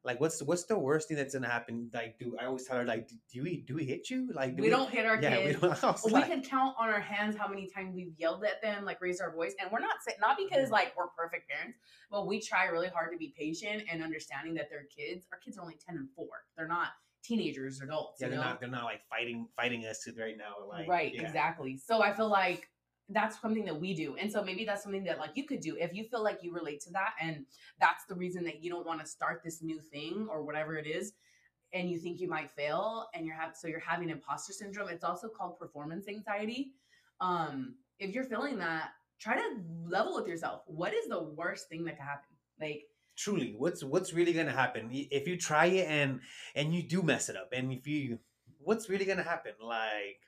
Like 0.10 0.20
what's 0.20 0.42
what's 0.42 0.64
the 0.64 0.76
worst 0.76 1.08
thing 1.08 1.18
that's 1.18 1.36
gonna 1.36 1.48
happen? 1.48 1.92
Like 1.94 2.18
do 2.18 2.36
I 2.42 2.46
always 2.46 2.66
tell 2.66 2.78
her 2.78 2.84
like 2.84 3.12
do 3.32 3.44
we 3.44 3.58
do 3.58 3.76
we 3.76 3.86
hit 3.86 4.10
you? 4.10 4.28
Like 4.34 4.58
do 4.58 4.64
we 4.64 4.70
don't 4.72 4.90
hit 4.90 5.06
our 5.06 5.22
yeah 5.22 5.38
kids 5.38 5.62
we 5.62 5.70
don't. 5.70 6.00
We 6.06 6.12
like, 6.12 6.32
could 6.32 6.44
count 6.44 6.74
on 6.80 6.90
our 6.90 7.00
hands 7.00 7.38
how 7.38 7.48
many 7.48 7.68
times 7.68 7.94
we've 7.94 8.14
yelled 8.18 8.44
at 8.44 8.60
them, 8.60 8.86
like 8.86 9.00
raised 9.02 9.22
our 9.22 9.32
voice, 9.32 9.54
and 9.62 9.72
we're 9.72 9.82
not 9.82 9.98
not 10.20 10.36
because 10.36 10.64
mm-hmm. 10.64 10.72
like 10.72 10.98
we're 10.98 11.10
perfect 11.16 11.48
parents, 11.48 11.78
but 12.10 12.26
we 12.26 12.42
try 12.42 12.66
really 12.66 12.88
hard 12.88 13.12
to 13.12 13.20
be 13.20 13.36
patient 13.38 13.84
and 13.92 14.02
understanding 14.02 14.56
that 14.56 14.68
they're 14.72 14.88
kids. 14.98 15.28
Our 15.32 15.38
kids 15.38 15.60
are 15.60 15.62
only 15.62 15.78
ten 15.86 15.96
and 15.96 16.10
four; 16.16 16.30
they're 16.58 16.68
not 16.68 16.88
teenagers 17.22 17.80
adults. 17.82 18.20
yeah, 18.20 18.30
they're 18.30 18.38
know? 18.38 18.46
not 18.46 18.60
they're 18.60 18.68
not 18.70 18.86
like 18.86 19.02
fighting 19.12 19.48
fighting 19.56 19.86
us 19.86 20.08
right 20.20 20.40
now. 20.40 20.68
Like 20.68 20.88
right, 20.88 21.14
yeah. 21.14 21.22
exactly. 21.22 21.78
So 21.78 22.02
I 22.02 22.14
feel 22.14 22.30
like 22.30 22.68
that's 23.10 23.42
something 23.42 23.66
that 23.66 23.80
we 23.80 23.94
do, 23.94 24.16
and 24.18 24.32
so 24.32 24.44
maybe 24.44 24.66
that's 24.66 24.84
something 24.84 25.04
that 25.06 25.20
like 25.20 25.32
you 25.36 25.46
could 25.46 25.62
do 25.62 25.76
if 25.80 25.94
you 25.94 26.04
feel 26.06 26.24
like 26.24 26.44
you 26.44 26.54
relate 26.54 26.82
to 26.82 26.92
that, 26.92 27.14
and 27.22 27.46
that's 27.80 28.06
the 28.06 28.16
reason 28.16 28.44
that 28.46 28.64
you 28.64 28.70
don't 28.70 28.86
want 28.86 29.00
to 29.02 29.06
start 29.08 29.42
this 29.44 29.62
new 29.62 29.80
thing 29.80 30.28
or 30.30 30.44
whatever 30.44 30.78
it 30.78 30.88
is. 30.88 31.14
And 31.74 31.90
you 31.90 32.00
think 32.00 32.20
you 32.20 32.28
might 32.28 32.50
fail, 32.50 33.08
and 33.14 33.26
you're 33.26 33.36
have 33.36 33.56
so 33.56 33.68
you're 33.68 33.80
having 33.80 34.10
imposter 34.10 34.54
syndrome. 34.54 34.90
It's 34.90 35.04
also 35.04 35.28
called 35.28 35.60
performance 35.60 36.08
anxiety. 36.08 36.72
Um, 37.22 37.76
if 38.00 38.14
you're 38.14 38.24
feeling 38.24 38.58
that, 38.60 38.90
try 39.20 39.36
to 39.36 39.58
level 39.88 40.16
with 40.16 40.28
yourself. 40.28 40.62
What 40.68 40.94
is 40.94 41.08
the 41.08 41.22
worst 41.22 41.70
thing 41.70 41.84
that 41.86 41.98
could 41.98 42.06
happen? 42.06 42.30
Like, 42.60 42.84
truly 43.20 43.54
what's 43.58 43.84
what's 43.84 44.14
really 44.14 44.32
gonna 44.32 44.50
happen 44.50 44.88
if 44.92 45.28
you 45.28 45.36
try 45.36 45.66
it 45.66 45.86
and 45.90 46.22
and 46.56 46.74
you 46.74 46.82
do 46.82 47.02
mess 47.02 47.28
it 47.28 47.36
up 47.36 47.50
and 47.52 47.74
if 47.74 47.86
you 47.86 48.18
what's 48.60 48.88
really 48.88 49.04
gonna 49.04 49.22
happen 49.22 49.52
like 49.62 50.22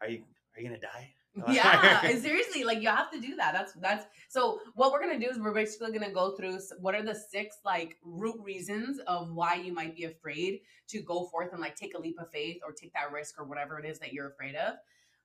are 0.00 0.08
you 0.08 0.22
are 0.54 0.60
you 0.60 0.68
gonna 0.68 0.80
die 0.80 1.12
yeah 1.50 2.00
seriously 2.18 2.64
like 2.64 2.80
you 2.80 2.88
have 2.88 3.10
to 3.10 3.20
do 3.20 3.36
that. 3.36 3.52
That's 3.52 3.72
that's 3.74 4.06
so 4.28 4.60
what 4.74 4.92
we're 4.92 5.00
gonna 5.00 5.18
do 5.18 5.28
is 5.28 5.38
we're 5.38 5.52
basically 5.52 5.92
gonna 5.92 6.12
go 6.12 6.34
through 6.36 6.58
what 6.80 6.94
are 6.94 7.02
the 7.02 7.14
six 7.14 7.58
like 7.64 7.96
root 8.02 8.36
reasons 8.42 9.00
of 9.06 9.32
why 9.32 9.54
you 9.54 9.72
might 9.72 9.94
be 9.94 10.04
afraid 10.04 10.60
to 10.88 11.02
go 11.02 11.24
forth 11.26 11.52
and 11.52 11.60
like 11.60 11.76
take 11.76 11.96
a 11.96 12.00
leap 12.00 12.18
of 12.18 12.30
faith 12.30 12.58
or 12.64 12.72
take 12.72 12.92
that 12.94 13.12
risk 13.12 13.38
or 13.38 13.44
whatever 13.44 13.78
it 13.78 13.86
is 13.86 13.98
that 13.98 14.12
you're 14.12 14.28
afraid 14.28 14.54
of. 14.54 14.74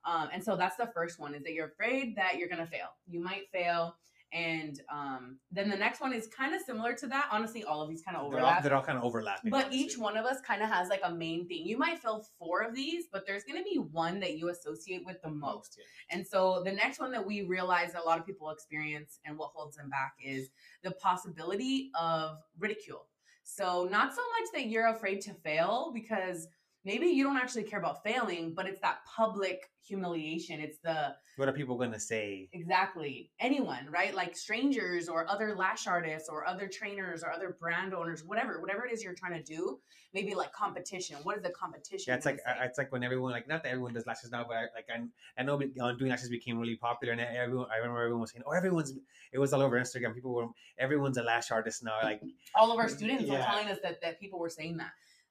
Um, 0.04 0.28
and 0.32 0.42
so 0.42 0.56
that's 0.56 0.76
the 0.76 0.90
first 0.92 1.20
one 1.20 1.34
is 1.34 1.42
that 1.44 1.52
you're 1.52 1.68
afraid 1.68 2.16
that 2.16 2.36
you're 2.36 2.48
gonna 2.48 2.66
fail. 2.66 2.88
You 3.06 3.20
might 3.20 3.50
fail 3.52 3.96
and 4.32 4.80
um, 4.92 5.38
then 5.50 5.68
the 5.68 5.76
next 5.76 6.00
one 6.00 6.12
is 6.12 6.26
kind 6.26 6.54
of 6.54 6.62
similar 6.62 6.94
to 6.94 7.06
that 7.06 7.28
honestly 7.30 7.64
all 7.64 7.82
of 7.82 7.88
these 7.88 8.02
kind 8.02 8.16
of 8.16 8.30
they're 8.30 8.40
all, 8.40 8.46
overlap 8.46 8.62
they're 8.62 8.74
all 8.74 8.82
kind 8.82 8.98
of 8.98 9.04
overlapping 9.04 9.50
but 9.50 9.66
honestly. 9.66 9.80
each 9.80 9.98
one 9.98 10.16
of 10.16 10.24
us 10.24 10.38
kind 10.46 10.62
of 10.62 10.68
has 10.68 10.88
like 10.88 11.00
a 11.04 11.14
main 11.14 11.46
thing. 11.46 11.66
You 11.66 11.78
might 11.78 11.98
fill 11.98 12.24
four 12.38 12.62
of 12.62 12.74
these, 12.74 13.04
but 13.12 13.26
there's 13.26 13.44
going 13.44 13.58
to 13.58 13.64
be 13.64 13.78
one 13.78 14.20
that 14.20 14.36
you 14.36 14.48
associate 14.48 15.02
with 15.04 15.20
the 15.22 15.30
most. 15.30 15.78
yeah. 15.78 16.16
And 16.16 16.26
so 16.26 16.62
the 16.64 16.72
next 16.72 16.98
one 16.98 17.12
that 17.12 17.26
we 17.26 17.42
realize 17.42 17.92
that 17.92 18.02
a 18.02 18.04
lot 18.04 18.18
of 18.18 18.26
people 18.26 18.50
experience 18.50 19.18
and 19.24 19.36
what 19.36 19.50
holds 19.54 19.76
them 19.76 19.90
back 19.90 20.14
is 20.22 20.50
the 20.82 20.92
possibility 20.92 21.90
of 21.98 22.38
ridicule. 22.58 23.06
So 23.44 23.88
not 23.90 24.14
so 24.14 24.22
much 24.38 24.50
that 24.54 24.66
you're 24.68 24.88
afraid 24.88 25.20
to 25.22 25.34
fail 25.34 25.90
because 25.92 26.48
maybe 26.84 27.06
you 27.06 27.24
don't 27.24 27.36
actually 27.36 27.62
care 27.62 27.78
about 27.78 28.02
failing, 28.02 28.54
but 28.54 28.66
it's 28.66 28.80
that 28.80 28.98
public 29.04 29.70
humiliation. 29.86 30.60
It's 30.60 30.78
the 30.78 31.14
what 31.36 31.48
are 31.48 31.52
people 31.52 31.76
gonna 31.78 31.98
say 31.98 32.48
Exactly. 32.52 33.30
Anyone, 33.40 33.88
right? 33.90 34.14
Like 34.14 34.36
strangers 34.36 35.08
or 35.08 35.28
other 35.30 35.54
lash 35.54 35.86
artists 35.86 36.28
or 36.28 36.46
other 36.46 36.68
trainers 36.68 37.22
or 37.22 37.32
other 37.32 37.56
brand 37.58 37.94
owners, 37.94 38.22
whatever, 38.24 38.60
whatever 38.60 38.86
it 38.86 38.92
is 38.92 39.02
you're 39.02 39.14
trying 39.14 39.34
to 39.34 39.42
do. 39.42 39.78
Maybe 40.14 40.34
like 40.34 40.52
competition. 40.52 41.16
What 41.22 41.36
is 41.38 41.42
the 41.42 41.50
competition? 41.50 42.04
yeah 42.08 42.16
it's 42.16 42.26
like 42.26 42.38
say? 42.38 42.54
It's 42.62 42.78
like 42.78 42.92
when 42.92 43.02
everyone 43.02 43.32
like 43.32 43.48
not 43.48 43.62
that 43.62 43.70
everyone 43.70 43.94
does 43.94 44.06
lashes 44.06 44.30
now 44.30 44.44
but 44.46 44.56
I, 44.56 44.60
like 44.74 44.86
I, 44.94 45.02
I 45.40 45.42
know 45.42 45.58
doing 45.58 46.10
lashes 46.10 46.28
became 46.28 46.58
really 46.58 46.76
popular 46.76 47.12
and 47.12 47.20
everyone 47.20 47.66
I 47.72 47.78
remember 47.78 48.00
everyone 48.00 48.20
was 48.20 48.32
saying 48.32 48.42
oh 48.46 48.52
everyone's 48.52 48.92
it 49.32 49.38
was 49.38 49.52
all 49.52 49.62
over 49.62 49.80
Instagram 49.80 50.14
people 50.14 50.34
were 50.34 50.48
everyone's 50.78 51.16
a 51.16 51.22
lash 51.22 51.50
artist 51.50 51.82
now 51.82 51.96
like 52.02 52.20
all 52.54 52.72
of 52.72 52.78
our 52.78 52.88
students 52.88 53.24
were 53.28 53.38
telling 53.38 53.68
us 53.68 53.78
that 53.82 54.00
that 54.02 54.20
people 54.20 54.38
were 54.38 54.50
saying 54.50 54.76
that, 54.76 54.90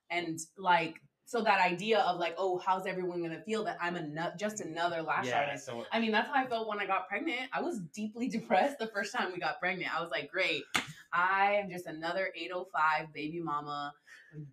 and 0.09 0.39
like 0.57 0.95
so 1.31 1.41
that 1.41 1.61
idea 1.61 1.99
of 1.99 2.19
like, 2.19 2.35
oh, 2.37 2.57
how's 2.57 2.85
everyone 2.85 3.21
gonna 3.21 3.39
feel 3.39 3.63
that 3.63 3.77
I'm 3.79 3.95
a 3.95 4.01
no- 4.01 4.33
just 4.37 4.59
another 4.59 5.01
lash 5.01 5.27
yeah 5.27 5.45
artist? 5.45 5.65
so 5.65 5.85
I 5.89 6.01
mean, 6.01 6.11
that's 6.11 6.27
how 6.27 6.33
I 6.35 6.45
felt 6.45 6.67
when 6.67 6.77
I 6.77 6.85
got 6.85 7.07
pregnant. 7.07 7.49
I 7.53 7.61
was 7.61 7.79
deeply 7.93 8.27
depressed 8.37 8.79
the 8.79 8.87
first 8.87 9.15
time 9.15 9.31
we 9.31 9.39
got 9.39 9.57
pregnant. 9.61 9.95
I 9.97 10.01
was 10.01 10.11
like, 10.11 10.29
great, 10.29 10.63
I 11.13 11.53
am 11.53 11.69
just 11.69 11.85
another 11.85 12.33
805 12.35 13.13
baby 13.13 13.39
mama, 13.39 13.93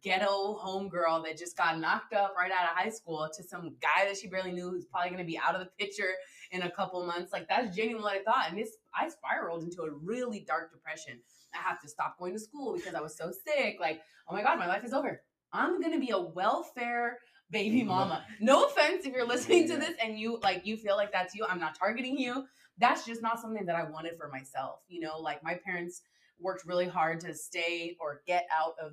ghetto 0.04 0.56
homegirl 0.64 1.24
that 1.24 1.36
just 1.36 1.56
got 1.56 1.80
knocked 1.80 2.12
up 2.12 2.36
right 2.38 2.52
out 2.52 2.70
of 2.70 2.76
high 2.76 2.90
school 2.90 3.28
to 3.36 3.42
some 3.42 3.74
guy 3.82 4.06
that 4.06 4.16
she 4.16 4.28
barely 4.28 4.52
knew 4.52 4.70
who's 4.70 4.84
probably 4.84 5.16
to 5.16 5.24
be 5.24 5.36
out 5.36 5.56
of 5.56 5.60
the 5.60 5.84
picture 5.84 6.12
in 6.52 6.62
a 6.62 6.70
couple 6.70 7.04
months. 7.04 7.32
Like, 7.32 7.48
that's 7.48 7.74
genuinely 7.74 8.04
what 8.04 8.14
I 8.14 8.22
thought. 8.22 8.50
And 8.50 8.56
this, 8.56 8.76
I 8.94 9.08
spiraled 9.08 9.64
into 9.64 9.82
a 9.82 9.90
really 9.90 10.44
dark 10.46 10.70
depression. 10.70 11.18
I 11.52 11.58
have 11.58 11.80
to 11.80 11.88
stop 11.88 12.20
going 12.20 12.34
to 12.34 12.38
school 12.38 12.76
because 12.76 12.94
I 12.94 13.00
was 13.00 13.16
so 13.16 13.32
sick. 13.32 13.78
Like, 13.80 14.00
oh 14.28 14.34
my 14.34 14.44
God, 14.44 14.60
my 14.60 14.68
life 14.68 14.84
is 14.84 14.92
over. 14.92 15.22
I'm 15.52 15.80
gonna 15.80 15.98
be 15.98 16.10
a 16.10 16.20
welfare 16.20 17.18
baby 17.50 17.82
mama. 17.84 18.24
No 18.40 18.66
offense 18.66 19.06
if 19.06 19.12
you're 19.12 19.26
listening 19.26 19.68
to 19.68 19.76
this 19.76 19.94
and 20.02 20.18
you 20.18 20.38
like 20.42 20.66
you 20.66 20.76
feel 20.76 20.96
like 20.96 21.12
that's 21.12 21.34
you. 21.34 21.44
I'm 21.48 21.60
not 21.60 21.78
targeting 21.78 22.18
you. 22.18 22.44
That's 22.78 23.04
just 23.04 23.22
not 23.22 23.40
something 23.40 23.66
that 23.66 23.76
I 23.76 23.84
wanted 23.84 24.16
for 24.16 24.28
myself. 24.28 24.80
You 24.88 25.00
know, 25.00 25.18
like 25.18 25.42
my 25.42 25.58
parents 25.64 26.02
worked 26.40 26.64
really 26.66 26.86
hard 26.86 27.20
to 27.20 27.34
stay 27.34 27.96
or 28.00 28.22
get 28.26 28.46
out 28.56 28.74
of 28.82 28.92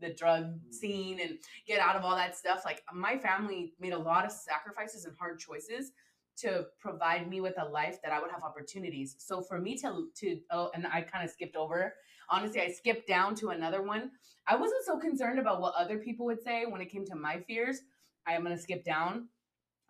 the 0.00 0.12
drug 0.12 0.44
mm. 0.44 0.72
scene 0.72 1.20
and 1.20 1.38
get 1.66 1.80
out 1.80 1.96
of 1.96 2.04
all 2.04 2.16
that 2.16 2.36
stuff. 2.36 2.62
Like 2.64 2.82
my 2.92 3.16
family 3.16 3.72
made 3.80 3.92
a 3.92 3.98
lot 3.98 4.24
of 4.24 4.32
sacrifices 4.32 5.04
and 5.04 5.14
hard 5.18 5.38
choices 5.38 5.92
to 6.36 6.66
provide 6.80 7.28
me 7.30 7.40
with 7.40 7.54
a 7.58 7.64
life 7.64 7.98
that 8.02 8.12
I 8.12 8.20
would 8.20 8.30
have 8.30 8.42
opportunities. 8.42 9.16
So 9.18 9.40
for 9.40 9.58
me 9.58 9.76
to 9.78 10.08
to 10.16 10.38
oh, 10.50 10.70
and 10.74 10.86
I 10.86 11.02
kind 11.02 11.24
of 11.24 11.30
skipped 11.30 11.56
over. 11.56 11.94
Honestly, 12.30 12.60
I 12.60 12.70
skipped 12.70 13.06
down 13.06 13.34
to 13.36 13.48
another 13.48 13.82
one. 13.82 14.10
I 14.46 14.56
wasn't 14.56 14.84
so 14.84 14.98
concerned 14.98 15.38
about 15.38 15.60
what 15.60 15.74
other 15.74 15.98
people 15.98 16.26
would 16.26 16.42
say 16.42 16.66
when 16.66 16.80
it 16.80 16.90
came 16.90 17.04
to 17.06 17.14
my 17.14 17.40
fears. 17.46 17.80
I 18.26 18.34
am 18.34 18.42
gonna 18.42 18.58
skip 18.58 18.84
down, 18.84 19.28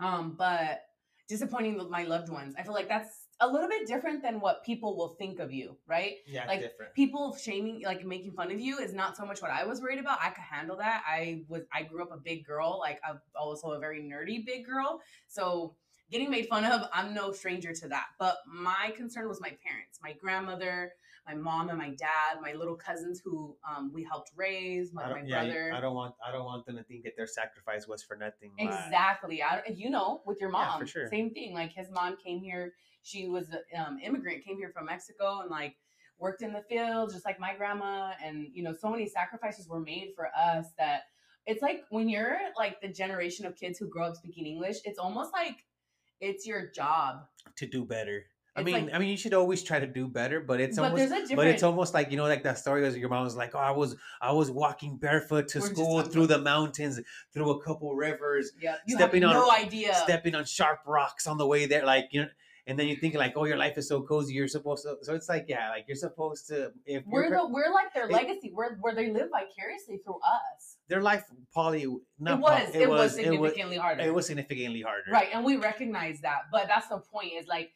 um, 0.01 0.35
but 0.37 0.83
disappointing 1.29 1.81
my 1.91 2.05
loved 2.05 2.29
ones. 2.29 2.55
I 2.59 2.63
feel 2.63 2.75
like 2.75 2.89
that's 2.89 3.29
a 3.41 3.49
little 3.49 3.69
bit 3.69 3.87
different 3.87 4.23
than 4.23 4.41
what 4.41 4.65
people 4.65 4.97
will 4.97 5.15
think 5.19 5.41
of 5.41 5.53
you, 5.53 5.77
right? 5.87 6.15
Yeah, 6.27 6.47
like 6.47 6.61
different. 6.61 6.95
people 6.95 7.37
shaming 7.37 7.83
like 7.85 8.05
making 8.05 8.33
fun 8.33 8.51
of 8.53 8.61
you 8.61 8.79
is 8.79 8.93
not 8.93 9.17
so 9.17 9.25
much 9.25 9.43
what 9.43 9.51
I 9.51 9.65
was 9.65 9.81
worried 9.81 9.99
about. 9.99 10.19
I 10.21 10.31
could 10.31 10.45
handle 10.45 10.77
that. 10.77 11.03
I 11.07 11.45
was 11.49 11.63
I 11.73 11.83
grew 11.83 12.03
up 12.03 12.13
a 12.13 12.17
big 12.17 12.45
girl, 12.45 12.79
like 12.79 13.01
I'm 13.09 13.21
also 13.35 13.73
a 13.73 13.79
very 13.79 14.03
nerdy 14.03 14.45
big 14.45 14.67
girl. 14.67 15.01
So 15.29 15.75
getting 16.11 16.31
made 16.31 16.47
fun 16.47 16.65
of, 16.65 16.83
I'm 16.93 17.15
no 17.15 17.33
stranger 17.33 17.73
to 17.73 17.89
that. 17.89 18.07
But 18.19 18.37
my 18.47 18.93
concern 18.97 19.29
was 19.29 19.41
my 19.41 19.57
parents, 19.67 19.99
my 20.03 20.13
grandmother, 20.13 20.93
my 21.27 21.35
mom 21.35 21.69
and 21.71 21.79
my 21.79 21.91
dad, 21.91 22.41
my 22.43 22.53
little 22.53 22.77
cousins 22.77 23.21
who 23.25 23.57
um, 23.69 23.91
we 23.95 24.03
helped 24.05 24.31
raise, 24.37 24.93
my 24.93 25.09
don't, 25.09 25.27
yeah, 25.27 25.45
brother. 25.45 25.73
I 25.75 25.81
don't 25.81 25.95
want 25.95 26.15
I 26.27 26.31
don't 26.31 26.45
want 26.45 26.67
them 26.67 26.77
to 26.77 26.83
think 26.85 27.05
that 27.05 27.17
their 27.17 27.27
sacrifice 27.27 27.89
was 27.89 28.03
for 28.03 28.17
nothing. 28.17 28.53
Exactly. 28.59 29.43
I, 29.43 29.63
you 29.75 29.91
know, 29.91 30.23
with 30.27 30.41
your 30.41 30.51
Yeah, 30.51 30.67
mom, 30.67 30.81
for 30.81 30.87
sure. 30.87 31.09
same 31.09 31.31
thing. 31.31 31.55
Like 31.55 31.73
his 31.73 31.91
mom 31.91 32.17
came 32.23 32.41
here. 32.41 32.73
She 33.03 33.29
was 33.29 33.49
an 33.51 33.61
um, 33.77 33.99
immigrant, 34.03 34.45
came 34.45 34.57
here 34.57 34.71
from 34.71 34.87
Mexico, 34.87 35.41
and 35.41 35.51
like 35.51 35.77
worked 36.19 36.43
in 36.43 36.53
the 36.53 36.63
field, 36.69 37.13
just 37.13 37.25
like 37.25 37.41
my 37.41 37.55
grandma. 37.55 38.13
And 38.23 38.49
you 38.53 38.63
know, 38.63 38.75
so 38.79 38.91
many 38.91 39.09
sacrifices 39.09 39.69
were 39.69 39.81
made 39.81 40.13
for 40.15 40.29
us 40.37 40.67
that 40.79 41.03
it's 41.47 41.63
like 41.63 41.85
when 41.91 42.09
you're 42.09 42.39
like 42.57 42.81
the 42.81 42.89
generation 42.89 43.47
of 43.47 43.57
kids 43.57 43.79
who 43.79 43.89
grow 43.89 44.07
up 44.07 44.17
speaking 44.17 44.47
English, 44.47 44.77
it's 44.85 44.99
almost 44.99 45.33
like 45.33 45.65
it's 46.21 46.47
your 46.47 46.71
job. 46.71 47.27
to 47.57 47.67
do 47.67 47.85
better. 47.85 48.27
I 48.57 48.63
mean, 48.63 48.75
like- 48.87 48.95
I 48.95 48.99
mean, 48.99 49.09
you 49.09 49.17
should 49.17 49.35
always 49.35 49.63
try 49.63 49.81
to 49.81 49.87
do 49.87 50.07
better, 50.07 50.41
but 50.41 50.61
it's 50.61 50.77
but 50.77 50.93
almost, 50.93 51.09
different. 51.11 51.37
but 51.37 51.47
it's 51.49 51.63
almost 51.63 51.93
like 51.93 52.11
you 52.11 52.17
know, 52.17 52.25
like 52.25 52.45
that 52.45 52.59
story 52.59 52.83
was 52.83 52.97
your 52.97 53.09
mom 53.09 53.25
was 53.25 53.37
like, 53.37 53.55
"Oh, 53.55 53.59
I 53.59 53.73
was, 53.73 53.97
I 54.21 54.33
was 54.33 54.51
walking 54.51 54.97
barefoot 54.97 55.49
to 55.49 55.61
We're 55.61 55.67
school 55.67 56.03
through 56.03 56.29
the 56.29 56.39
mountains, 56.39 57.01
through 57.33 57.51
a 57.51 57.63
couple 57.63 57.95
rivers, 57.97 58.53
yeah, 58.61 58.77
stepping 58.87 59.23
have 59.23 59.31
on- 59.33 59.37
no 59.37 59.51
idea. 59.51 59.95
stepping 59.95 60.35
on 60.37 60.45
sharp 60.45 60.81
rocks 60.87 61.27
on 61.27 61.37
the 61.39 61.47
way 61.47 61.67
there, 61.67 61.85
like 61.85 62.09
you 62.13 62.23
know." 62.23 62.29
And 62.67 62.79
then 62.79 62.87
you 62.89 62.97
think 62.97 63.15
like, 63.15 63.35
"Oh, 63.37 63.45
your 63.45 63.59
life 63.59 63.77
is 63.77 63.89
so 63.89 64.01
cozy. 64.03 64.33
You're 64.35 64.49
supposed 64.49 64.85
to." 64.85 64.97
So 65.03 65.15
it's 65.15 65.29
like, 65.29 65.45
yeah, 65.49 65.69
like 65.69 65.85
you're 65.87 65.97
supposed 65.97 66.47
to. 66.47 66.73
If 66.87 67.05
we're 67.07 67.29
the 67.29 67.47
we're 67.47 67.71
like 67.75 67.93
their 67.93 68.07
it- 68.07 68.13
legacy. 68.13 68.53
We're 68.55 68.77
where 68.77 68.95
they 68.95 69.11
live 69.11 69.29
vicariously 69.31 69.99
through 69.99 70.21
us. 70.21 70.77
their 70.89 71.03
life, 71.03 71.25
probably 71.53 71.87
not. 72.19 72.39
it 72.39 72.41
was 72.41 72.51
prob- 72.63 72.75
it, 72.75 72.89
was 72.89 73.19
it 73.19 73.29
was 73.41 73.51
significantly 73.53 73.77
harder. 73.77 74.03
it 74.03 74.15
was 74.15 74.27
significantly 74.27 74.81
harder. 74.81 75.11
Right, 75.13 75.29
and 75.35 75.45
we 75.45 75.57
recognize 75.57 76.21
that. 76.23 76.43
But 76.53 76.69
that's 76.69 76.89
the 76.89 76.99
point 76.99 77.33
is 77.39 77.47
like 77.47 77.71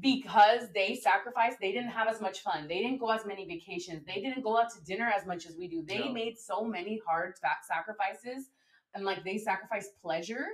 because 0.00 0.70
they 0.74 0.94
sacrificed, 0.94 1.58
they 1.60 1.72
didn't 1.72 1.90
have 1.90 2.08
as 2.08 2.20
much 2.20 2.40
fun. 2.40 2.68
They 2.68 2.80
didn't 2.82 2.98
go 2.98 3.10
as 3.10 3.24
many 3.24 3.46
vacations. 3.46 4.04
They 4.06 4.20
didn't 4.20 4.42
go 4.42 4.58
out 4.58 4.70
to 4.74 4.84
dinner 4.84 5.06
as 5.06 5.26
much 5.26 5.46
as 5.46 5.56
we 5.56 5.66
do. 5.66 5.82
They 5.82 5.98
No. 6.00 6.12
made 6.12 6.38
so 6.38 6.62
many 6.64 7.00
hard 7.06 7.34
sacrifices 7.62 8.50
and 8.94 9.04
like 9.04 9.24
they 9.24 9.38
sacrificed 9.38 10.00
pleasure 10.00 10.46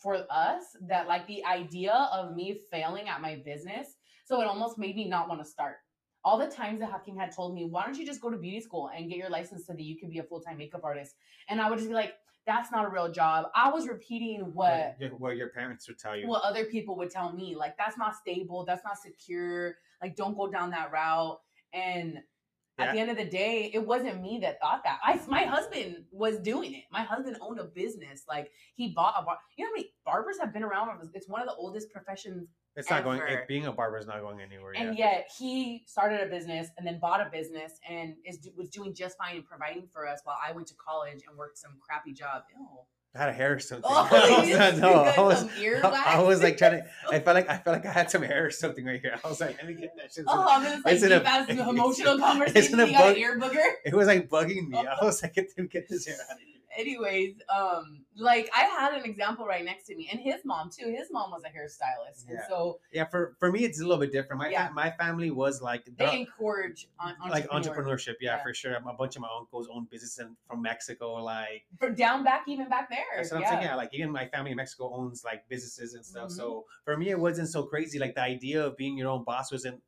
for 0.00 0.26
us 0.30 0.76
that 0.88 1.06
like 1.06 1.26
the 1.26 1.44
idea 1.44 1.92
of 1.92 2.34
me 2.34 2.58
failing 2.70 3.08
at 3.08 3.20
my 3.20 3.36
business, 3.44 3.96
so 4.24 4.40
it 4.40 4.46
almost 4.46 4.78
made 4.78 4.96
me 4.96 5.06
not 5.08 5.28
want 5.28 5.40
to 5.42 5.48
start. 5.48 5.76
All 6.24 6.38
the 6.38 6.46
times 6.46 6.80
that 6.80 6.90
Hakeem 6.90 7.16
had 7.16 7.34
told 7.34 7.54
me, 7.54 7.66
why 7.66 7.84
don't 7.84 7.98
you 7.98 8.06
just 8.06 8.20
go 8.20 8.30
to 8.30 8.36
beauty 8.38 8.60
school 8.60 8.90
and 8.96 9.08
get 9.08 9.18
your 9.18 9.28
license 9.28 9.66
so 9.66 9.72
that 9.72 9.82
you 9.82 9.98
can 9.98 10.08
be 10.08 10.18
a 10.18 10.22
full 10.22 10.40
time 10.40 10.56
makeup 10.56 10.82
artist? 10.84 11.16
And 11.48 11.60
I 11.60 11.68
would 11.68 11.78
just 11.78 11.88
be 11.88 11.94
like, 11.94 12.14
that's 12.46 12.72
not 12.72 12.84
a 12.84 12.88
real 12.88 13.10
job. 13.10 13.46
I 13.54 13.70
was 13.70 13.86
repeating 13.86 14.40
what 14.52 14.72
What 14.72 14.96
your, 15.00 15.10
what 15.10 15.36
your 15.36 15.48
parents 15.48 15.86
would 15.88 15.98
tell 15.98 16.16
you. 16.16 16.26
what 16.26 16.42
other 16.42 16.64
people 16.64 16.96
would 16.96 17.10
tell 17.10 17.32
me 17.32 17.54
like 17.56 17.76
that's 17.78 17.96
not 17.96 18.16
stable 18.16 18.64
that's 18.64 18.84
not 18.84 18.98
secure 18.98 19.76
like 20.02 20.16
don't 20.16 20.36
go 20.36 20.50
down 20.50 20.70
that 20.70 20.90
route 20.92 21.38
and 21.72 22.18
Yeah. 22.78 22.84
at 22.86 22.94
the 22.94 23.00
end 23.00 23.10
of 23.10 23.16
the 23.16 23.24
day 23.26 23.70
it 23.72 23.86
wasn't 23.86 24.20
me 24.22 24.38
that 24.42 24.58
thought 24.60 24.82
that 24.84 24.98
i 25.04 25.20
my 25.28 25.44
husband 25.44 26.04
was 26.10 26.38
doing 26.38 26.74
it 26.74 26.84
my 26.90 27.02
husband 27.02 27.36
owned 27.40 27.60
a 27.60 27.64
business 27.64 28.24
like 28.28 28.50
he 28.74 28.88
bought 28.88 29.14
a 29.18 29.22
bar 29.22 29.36
you 29.56 29.64
know 29.64 29.70
how 29.70 29.74
many 29.76 29.90
barbers 30.04 30.38
have 30.40 30.52
been 30.52 30.62
around 30.64 30.88
it's 31.14 31.28
one 31.28 31.40
of 31.42 31.46
the 31.46 31.54
oldest 31.54 31.90
professions 31.92 32.48
it's 32.76 32.90
not 32.90 33.04
going. 33.04 33.20
It, 33.28 33.46
being 33.48 33.66
a 33.66 33.72
barber 33.72 33.98
is 33.98 34.06
not 34.06 34.20
going 34.20 34.40
anywhere. 34.40 34.72
and 34.76 34.96
yeah. 34.96 35.04
yet 35.04 35.30
he 35.38 35.84
started 35.86 36.20
a 36.20 36.26
business 36.26 36.68
and 36.78 36.86
then 36.86 36.98
bought 36.98 37.20
a 37.20 37.30
business 37.30 37.72
and 37.88 38.14
is 38.24 38.38
was 38.56 38.68
doing 38.70 38.94
just 38.94 39.18
fine 39.18 39.36
and 39.36 39.44
providing 39.44 39.86
for 39.92 40.06
us 40.08 40.20
while 40.24 40.36
i 40.46 40.52
went 40.52 40.66
to 40.68 40.74
college 40.74 41.20
and 41.28 41.36
worked 41.36 41.58
some 41.58 41.72
crappy 41.80 42.12
job 42.12 42.42
Ew. 42.58 42.66
I 43.14 43.18
had 43.18 43.28
a 43.28 43.32
hair 43.34 43.52
or 43.52 43.58
something. 43.58 43.84
Oh, 43.94 44.08
I 44.10 44.40
was, 44.40 44.78
no, 44.80 44.92
I 44.92 45.20
was. 45.20 45.44
I, 45.84 46.14
I 46.16 46.22
was 46.22 46.42
like 46.42 46.56
trying 46.56 46.80
to. 46.82 46.86
I 47.10 47.20
felt 47.20 47.34
like 47.34 47.48
I 47.48 47.58
felt 47.58 47.76
like 47.76 47.84
I 47.84 47.92
had 47.92 48.10
some 48.14 48.22
hair 48.22 48.46
or 48.46 48.50
something 48.50 48.86
right 48.86 49.00
here. 49.00 49.18
I 49.22 49.28
was 49.28 49.38
like, 49.38 49.58
let 49.58 49.66
me 49.66 49.74
get 49.74 49.94
that 49.98 50.14
shit. 50.14 50.24
Oh, 50.26 50.46
I'm 50.48 50.62
gonna 50.62 50.76
in 50.88 51.08
deep 51.08 51.28
ass 51.28 51.48
emotional 51.68 52.14
it's 52.14 52.22
conversation. 52.22 52.74
in 52.74 52.80
a 52.80 52.86
You 52.86 52.92
got 52.92 53.02
an 53.08 53.12
bug- 53.12 53.18
ear 53.18 53.38
booger. 53.38 53.72
It 53.84 53.94
was 53.94 54.06
like 54.06 54.30
bugging 54.30 54.68
me. 54.68 54.78
I 54.78 55.04
was 55.04 55.22
like, 55.22 55.34
get, 55.34 55.48
get 55.70 55.88
this 55.90 56.06
hair 56.06 56.16
out 56.30 56.36
of 56.36 56.40
here. 56.40 56.51
Anyways, 56.76 57.34
um, 57.54 58.04
like 58.16 58.48
I 58.56 58.62
had 58.64 58.94
an 58.94 59.04
example 59.04 59.46
right 59.46 59.64
next 59.64 59.84
to 59.86 59.96
me, 59.96 60.08
and 60.10 60.20
his 60.20 60.44
mom 60.44 60.70
too. 60.70 60.86
His 60.96 61.08
mom 61.10 61.30
was 61.30 61.42
a 61.44 61.48
hairstylist, 61.48 62.26
and 62.28 62.38
Yeah. 62.38 62.48
so 62.48 62.80
Yeah, 62.92 63.04
for 63.06 63.34
for 63.38 63.50
me, 63.52 63.64
it's 63.64 63.80
a 63.80 63.82
little 63.84 63.98
bit 63.98 64.12
different. 64.12 64.38
My 64.40 64.48
Yeah. 64.50 64.68
fa- 64.68 64.74
my 64.74 64.90
family 64.90 65.30
was 65.30 65.60
like 65.62 65.84
they 65.96 66.20
encourage 66.20 66.88
on, 66.98 67.14
like 67.30 67.48
entrepreneurship. 67.48 68.14
Yeah, 68.20 68.36
Yeah. 68.36 68.42
for 68.42 68.54
sure. 68.54 68.74
A 68.74 68.92
bunch 68.94 69.16
of 69.16 69.22
my 69.22 69.28
uncles 69.36 69.68
own 69.70 69.84
business 69.90 70.18
in, 70.18 70.36
from 70.46 70.62
Mexico. 70.62 71.14
Like 71.14 71.64
For 71.78 71.90
down 71.90 72.24
back, 72.24 72.44
even 72.48 72.68
back 72.68 72.88
there. 72.90 73.04
that's 73.16 73.30
what 73.32 73.40
yeah. 73.40 73.46
I'm 73.48 73.52
saying. 73.54 73.64
Yeah, 73.64 73.74
like 73.76 73.90
even 73.92 74.10
my 74.10 74.26
family 74.28 74.50
in 74.52 74.56
Mexico 74.56 74.92
owns 74.94 75.24
like 75.24 75.48
businesses 75.48 75.94
and 75.94 76.04
stuff. 76.04 76.28
Mhm. 76.28 76.32
So 76.36 76.66
for 76.84 76.96
me, 76.96 77.10
it 77.10 77.18
wasn't 77.18 77.48
so 77.48 77.64
crazy. 77.64 77.98
Like 77.98 78.14
the 78.14 78.22
idea 78.22 78.64
of 78.64 78.76
being 78.76 78.96
your 78.96 79.08
own 79.08 79.24
boss 79.24 79.52
wasn't 79.52 79.82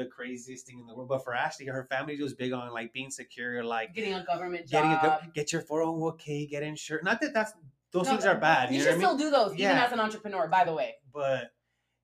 the 0.00 0.06
craziest 0.06 0.66
thing 0.66 0.78
in 0.80 0.86
the 0.86 0.94
world. 0.94 1.08
But 1.08 1.22
for 1.24 1.34
Ashley, 1.34 1.66
her 1.66 1.84
family 1.84 2.20
was 2.20 2.34
big 2.34 2.52
on 2.52 2.72
like 2.72 2.92
being 2.92 3.10
secure, 3.10 3.62
like 3.62 3.94
Getting 3.94 4.14
a 4.14 4.24
government 4.24 4.68
getting 4.68 4.90
job. 4.92 5.20
a 5.22 5.24
good, 5.26 5.34
get 5.34 5.52
your 5.52 5.62
401k, 5.62 6.48
get 6.50 6.62
insured. 6.62 7.04
Not 7.04 7.20
that 7.20 7.34
that's 7.34 7.52
those 7.92 8.06
No, 8.06 8.12
things 8.12 8.24
are 8.24 8.34
bad. 8.36 8.70
You, 8.70 8.76
You, 8.76 8.82
should 8.82 8.90
know 8.92 8.96
what 8.96 9.04
I 9.06 9.08
mean? 9.12 9.18
still 9.18 9.30
do 9.30 9.30
those, 9.50 9.54
even 9.58 9.76
as 9.76 9.92
an 9.92 10.00
entrepreneur. 10.00 10.48
By 10.48 10.64
the 10.64 10.72
way, 10.74 10.94
but 11.12 11.52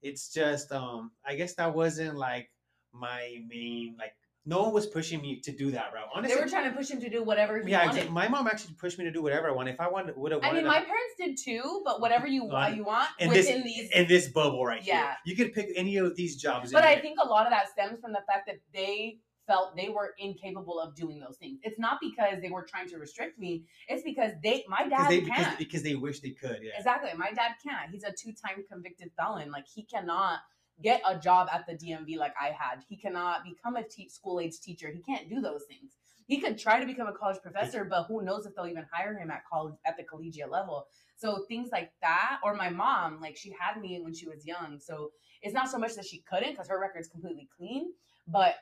it's 0.03 0.33
just 0.33 0.71
um 0.73 1.11
I 1.25 1.35
guess 1.37 1.55
that 1.55 1.75
wasn't 1.75 2.17
like 2.17 2.51
my 2.93 3.43
main 3.49 3.97
like 3.99 4.15
no 4.47 4.63
one 4.63 4.73
was 4.73 4.87
pushing 4.87 5.21
me 5.21 5.41
to 5.41 5.51
do 5.53 5.73
that 5.73 5.93
route. 5.93 6.07
Honestly, 6.15 6.35
they 6.37 6.41
were 6.41 6.49
trying 6.49 6.71
to 6.71 6.77
push 6.77 6.89
him 6.89 7.01
to 7.01 7.11
do 7.11 7.23
whatever 7.23 7.61
he 7.61 7.69
yeah, 7.71 7.79
wanted. 7.81 7.91
exactly. 7.91 8.13
my 8.15 8.29
mom 8.29 8.47
actually 8.47 8.75
pushed 8.75 8.99
me 8.99 9.05
to 9.05 9.11
do 9.11 9.21
whatever 9.21 9.49
I 9.49 9.51
wanted. 9.53 9.75
If 9.75 9.81
I 9.81 9.89
wanted, 9.89 10.17
would 10.17 10.33
have 10.33 10.43
I 10.45 10.53
mean, 10.53 10.65
my 10.67 10.79
parents 10.79 11.15
did 11.19 11.37
too, 11.37 11.83
but 11.85 12.01
whatever 12.01 12.27
you 12.29 12.45
want, 12.45 12.77
you 12.77 12.85
want 12.85 13.09
and 13.19 13.33
this- 13.33 13.47
within 13.47 13.65
these 13.65 13.91
in 13.91 14.07
this 14.07 14.29
bubble 14.29 14.65
right 14.65 14.83
Yeah. 14.87 15.01
here, 15.03 15.17
you 15.27 15.37
could 15.37 15.53
pick 15.53 15.71
any 15.77 15.97
of 15.97 16.15
these 16.15 16.37
jobs. 16.37 16.73
But 16.73 16.85
I 16.85 16.93
here. 16.95 17.03
think 17.03 17.19
a 17.23 17.27
lot 17.29 17.47
of 17.47 17.51
that 17.51 17.69
stems 17.69 18.01
from 18.01 18.13
the 18.13 18.23
fact 18.27 18.47
that 18.47 18.57
they 18.73 19.19
felt 19.47 19.77
they 19.77 19.89
were 19.89 20.15
incapable 20.19 20.81
of 20.81 20.95
doing 20.95 21.21
those 21.21 21.37
things. 21.39 21.59
It's 21.63 21.79
not 21.79 21.99
because 22.01 22.41
they 22.43 22.51
were 22.51 22.67
trying 22.69 22.89
to 22.89 22.99
restrict 22.99 23.39
me. 23.39 23.65
It's 23.89 24.03
because 24.03 24.33
they, 24.43 24.65
my 24.69 24.89
dad 24.89 25.09
they 25.09 25.21
can't. 25.21 25.57
because 25.59 25.83
they 25.83 25.95
wish 25.95 26.21
they 26.21 26.31
could. 26.31 26.59
Yeah, 26.63 26.73
Exactly. 26.77 27.11
My 27.17 27.31
dad 27.33 27.53
can't. 27.65 27.91
He's 27.93 28.03
a 28.03 28.11
two-time 28.13 28.65
convicted 28.71 29.11
felon. 29.17 29.51
Like 29.51 29.67
he 29.73 29.85
cannot 29.85 30.41
get 30.83 31.03
a 31.07 31.19
job 31.19 31.49
at 31.53 31.67
the 31.67 31.75
DMV 31.75 32.19
like 32.19 32.35
I 32.41 32.47
had. 32.47 32.83
He 32.89 32.97
cannot 32.97 33.45
become 33.45 33.77
a 33.77 33.83
te- 33.83 34.09
school 34.09 34.41
age 34.41 34.61
teacher. 34.61 34.91
He 34.91 35.01
can't 35.01 35.29
do 35.29 35.41
those 35.41 35.65
things. 35.69 35.93
He 36.27 36.41
could 36.41 36.59
try 36.59 36.81
to 36.81 36.87
become 36.87 37.07
a 37.07 37.13
college 37.13 37.41
professor, 37.41 37.85
but 37.85 38.05
who 38.05 38.23
knows 38.23 38.47
if 38.47 38.55
they'll 38.55 38.67
even 38.67 38.85
hire 38.91 39.17
him 39.17 39.31
at 39.31 39.45
college 39.51 39.75
at 39.85 39.97
the 39.97 40.03
collegiate 40.03 40.51
level. 40.51 40.87
So 41.17 41.45
things 41.49 41.69
like 41.73 41.93
that, 42.03 42.41
or 42.45 42.55
my 42.55 42.69
mom, 42.69 43.21
like 43.21 43.37
she 43.37 43.55
had 43.59 43.81
me 43.81 44.01
when 44.03 44.13
she 44.13 44.29
was 44.29 44.45
young. 44.45 44.81
So 44.81 45.13
it's 45.41 45.55
not 45.55 45.71
so 45.71 45.79
much 45.79 45.95
that 45.95 46.05
she 46.05 46.25
couldn't, 46.29 46.51
because 46.51 46.69
her 46.69 46.81
record's 46.81 47.09
completely 47.09 47.49
clean, 47.57 47.93
but 48.27 48.57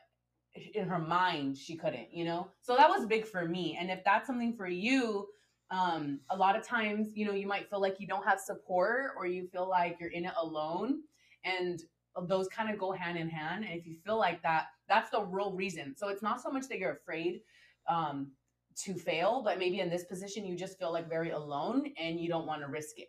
in 0.75 0.87
her 0.87 0.99
mind 0.99 1.57
she 1.57 1.75
couldn't, 1.75 2.13
you 2.13 2.25
know. 2.25 2.49
So 2.61 2.77
that 2.77 2.89
was 2.89 3.07
big 3.07 3.27
for 3.27 3.47
me. 3.47 3.77
And 3.81 3.91
if 3.91 4.05
that's 4.05 4.27
something 4.27 4.55
for 4.55 4.69
you, 4.69 5.27
um, 5.71 6.21
a 6.31 6.37
lot 6.37 6.57
of 6.57 6.67
times, 6.67 7.09
you 7.15 7.27
know, 7.27 7.33
you 7.33 7.47
might 7.47 7.69
feel 7.71 7.81
like 7.81 7.99
you 7.99 8.07
don't 8.07 8.25
have 8.25 8.39
support, 8.39 9.13
or 9.17 9.27
you 9.27 9.49
feel 9.49 9.69
like 9.69 9.97
you're 9.99 10.11
in 10.11 10.27
it 10.27 10.35
alone, 10.41 11.01
and 11.45 11.81
those 12.23 12.49
kind 12.49 12.71
of 12.71 12.79
go 12.79 12.93
hand 12.93 13.19
in 13.19 13.29
hand. 13.29 13.65
And 13.65 13.79
if 13.79 13.87
you 13.87 13.97
feel 14.05 14.19
like 14.19 14.43
that, 14.43 14.67
that's 14.89 15.11
the 15.11 15.23
real 15.23 15.53
reason. 15.53 15.95
So 15.97 16.09
it's 16.09 16.23
not 16.23 16.41
so 16.41 16.51
much 16.51 16.69
that 16.69 16.79
you're 16.79 16.93
afraid 16.93 17.41
um, 17.89 18.33
to 18.85 18.95
fail, 18.95 19.43
but 19.45 19.59
maybe 19.59 19.81
in 19.81 19.91
this 19.91 20.05
position 20.05 20.45
you 20.45 20.57
just 20.57 20.79
feel 20.79 20.93
like 20.93 21.09
very 21.09 21.31
alone 21.31 21.93
and 21.99 22.21
you 22.21 22.29
don't 22.29 22.47
want 22.47 22.63
to 22.63 22.69
risk 22.69 22.99
it. 22.99 23.09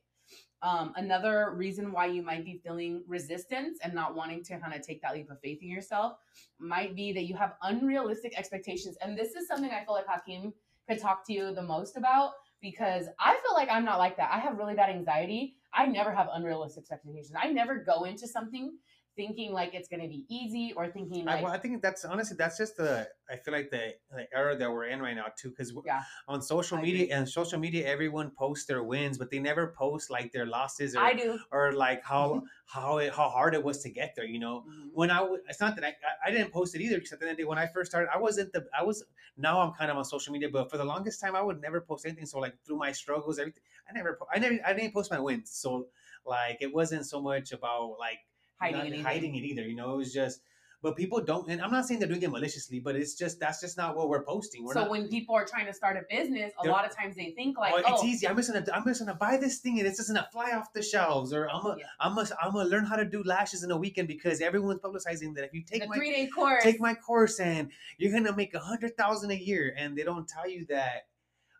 Um, 0.62 0.93
another 0.95 1.53
reason 1.55 1.91
why 1.91 2.07
you 2.07 2.24
might 2.24 2.43
be 2.43 2.59
feeling 2.63 3.03
resistance 3.07 3.77
and 3.83 3.93
not 3.93 4.15
wanting 4.15 4.43
to 4.45 4.59
kind 4.59 4.74
of 4.74 4.81
take 4.81 5.01
that 5.01 5.13
leap 5.13 5.29
of 5.29 5.39
faith 5.39 5.59
in 5.62 5.69
yourself 5.69 6.13
might 6.59 6.95
be 6.95 7.13
that 7.13 7.25
you 7.25 7.35
have 7.35 7.53
unrealistic 7.62 8.38
expectations. 8.38 8.97
And 9.01 9.17
this 9.17 9.35
is 9.35 9.47
something 9.47 9.69
I 9.69 9.85
feel 9.85 9.93
like 9.93 10.07
Hakeem 10.07 10.53
could 10.89 11.00
talk 11.00 11.25
to 11.27 11.33
you 11.33 11.53
the 11.53 11.62
most 11.62 11.97
about 11.97 12.31
because 12.62 13.05
I 13.19 13.38
feel 13.43 13.53
like 13.53 13.69
I'm 13.69 13.85
not 13.85 14.00
like 14.00 14.17
that. 14.17 14.31
I 14.33 14.39
have 14.39 14.57
really 14.57 14.74
bad 14.74 14.89
anxiety. 14.89 15.55
I 15.74 15.85
never 15.85 16.12
have 16.12 16.29
unrealistic 16.33 16.85
expectations. 16.91 17.33
I 17.39 17.51
never 17.51 17.75
go 17.75 18.05
into 18.05 18.27
something 18.27 18.77
thinking 19.15 19.53
like 19.53 19.74
it's 19.74 19.88
going 19.88 20.01
to 20.01 20.07
be 20.07 20.25
easy 20.29 20.74
or 20.75 20.88
thinking 20.88 21.27
I, 21.27 21.41
well, 21.41 21.51
I 21.51 21.57
think 21.57 21.81
that's 21.81 22.03
honestly 22.05 22.36
that's 22.38 22.57
just 22.57 22.77
the 22.77 23.07
I 23.29 23.38
feel 23.38 23.53
like 23.53 23.69
the, 23.72 23.95
the 24.12 24.27
era 24.36 24.55
that 24.57 24.69
we're 24.72 24.86
in 24.86 25.01
right 25.01 25.15
now 25.15 25.25
too 25.38 25.50
because 25.50 25.74
Yeah. 25.86 26.01
on 26.27 26.41
social 26.41 26.77
I 26.77 26.81
media 26.81 27.15
and 27.15 27.27
social 27.27 27.60
media 27.60 27.88
everyone 27.88 28.31
posts 28.31 28.65
their 28.65 28.84
wins 28.84 29.17
but 29.17 29.31
they 29.31 29.39
never 29.39 29.74
post 29.77 30.10
like 30.10 30.31
their 30.31 30.45
losses 30.45 30.95
or 30.95 31.01
I 31.01 31.13
do. 31.13 31.39
or 31.51 31.72
like 31.72 32.03
how 32.03 32.43
how 32.65 32.98
it, 32.98 33.13
how 33.13 33.29
hard 33.29 33.53
it 33.53 33.63
was 33.63 33.81
to 33.84 33.89
get 33.89 34.15
there 34.15 34.25
you 34.25 34.39
know 34.39 34.65
Mhm. 34.67 34.89
when 34.93 35.12
I 35.12 35.25
it's 35.50 35.62
not 35.62 35.75
that 35.75 35.86
I, 35.86 35.89
I 35.89 36.27
I 36.27 36.31
didn't 36.31 36.51
post 36.51 36.75
it 36.75 36.81
either 36.81 36.95
because 36.98 37.13
at 37.13 37.19
the 37.19 37.25
end 37.25 37.31
of 37.31 37.38
the 37.38 37.43
day 37.43 37.48
when 37.48 37.57
I 37.57 37.67
first 37.67 37.91
started 37.91 38.10
I 38.13 38.17
wasn't 38.17 38.51
the 38.53 38.65
I 38.77 38.84
was 38.84 39.03
now 39.38 39.60
I'm 39.62 39.74
kind 39.74 39.89
of 39.91 39.98
on 39.98 40.05
social 40.05 40.34
media 40.34 40.50
but 40.51 40.69
for 40.69 40.77
the 40.77 40.86
longest 40.86 41.22
time 41.22 41.36
I 41.36 41.41
would 41.41 41.62
never 41.62 41.81
post 41.81 42.05
anything 42.05 42.25
so 42.25 42.39
like 42.39 42.55
through 42.65 42.77
my 42.77 42.91
struggles 42.91 43.39
everything 43.39 43.63
I 43.89 43.93
never 43.93 44.19
I 44.34 44.39
never 44.39 44.57
I 44.65 44.74
didn't 44.74 44.93
post 44.93 45.10
my 45.12 45.19
wins 45.19 45.51
so 45.51 45.88
like 46.25 46.57
it 46.62 46.74
wasn't 46.74 47.05
so 47.05 47.22
much 47.22 47.51
about 47.51 47.95
like 48.00 48.19
Hiding 48.59 48.77
not 48.77 48.85
anything. 48.85 49.03
hiding 49.03 49.35
it 49.35 49.43
either 49.43 49.63
you 49.63 49.75
know 49.75 49.93
it 49.93 49.97
was 49.97 50.13
just 50.13 50.41
but 50.81 50.95
people 50.95 51.19
don't 51.19 51.50
and 51.50 51.62
I'm 51.62 51.71
not 51.71 51.85
saying 51.85 52.00
they're 52.00 52.07
doing 52.07 52.21
it 52.21 52.29
maliciously 52.29 52.79
but 52.79 52.95
it's 52.95 53.15
just 53.15 53.39
that's 53.39 53.59
just 53.59 53.75
not 53.75 53.97
what 53.97 54.07
we're 54.07 54.24
posting 54.24 54.63
we're 54.63 54.74
so 54.74 54.81
not, 54.81 54.89
when 54.89 55.07
people 55.07 55.35
are 55.35 55.45
trying 55.45 55.65
to 55.65 55.74
start 55.74 55.97
a 55.97 56.01
business, 56.09 56.53
a 56.63 56.67
lot 56.67 56.85
of 56.85 56.95
times 56.95 57.15
they 57.15 57.31
think 57.31 57.57
like, 57.57 57.74
oh, 57.75 57.81
oh, 57.85 57.93
it's 57.95 58.03
easy. 58.03 58.27
I'm 58.27 58.35
just 58.35 58.51
gonna 58.51 58.65
I'm 58.74 58.83
just 58.83 59.00
gonna 59.00 59.15
buy 59.15 59.38
this 59.38 59.59
thing 59.59 59.79
and 59.79 59.88
it's 59.88 59.97
just 59.97 60.09
gonna 60.09 60.27
fly 60.31 60.51
off 60.51 60.71
the 60.74 60.81
shelves, 60.81 61.33
or 61.33 61.50
I'm 61.50 61.63
gonna 61.63 61.77
Yeah. 61.79 61.85
I'm 62.00 62.15
gonna 62.15 62.29
I'm 62.41 62.53
gonna 62.53 62.69
learn 62.69 62.85
how 62.85 62.95
to 62.95 63.05
do 63.05 63.24
lashes 63.24 63.63
in 63.63 63.71
a 63.71 63.77
weekend 63.77 64.07
because 64.07 64.41
everyone's 64.41 64.81
publicizing 64.81 65.33
that 65.35 65.43
if 65.43 65.53
you 65.53 65.63
take 65.63 65.81
the 65.81 65.88
my 65.88 65.95
three 65.95 66.12
day 66.12 66.27
course. 66.27 66.63
take 66.63 66.79
my 66.79 66.93
course 66.93 67.39
and 67.39 67.71
you're 67.97 68.12
gonna 68.12 68.35
make 68.35 68.53
a 68.53 68.59
hundred 68.59 68.95
thousand 68.95 69.31
a 69.31 69.35
year, 69.35 69.74
and 69.77 69.97
they 69.97 70.03
don't 70.03 70.27
tell 70.27 70.47
you 70.50 70.65
that 70.67 71.07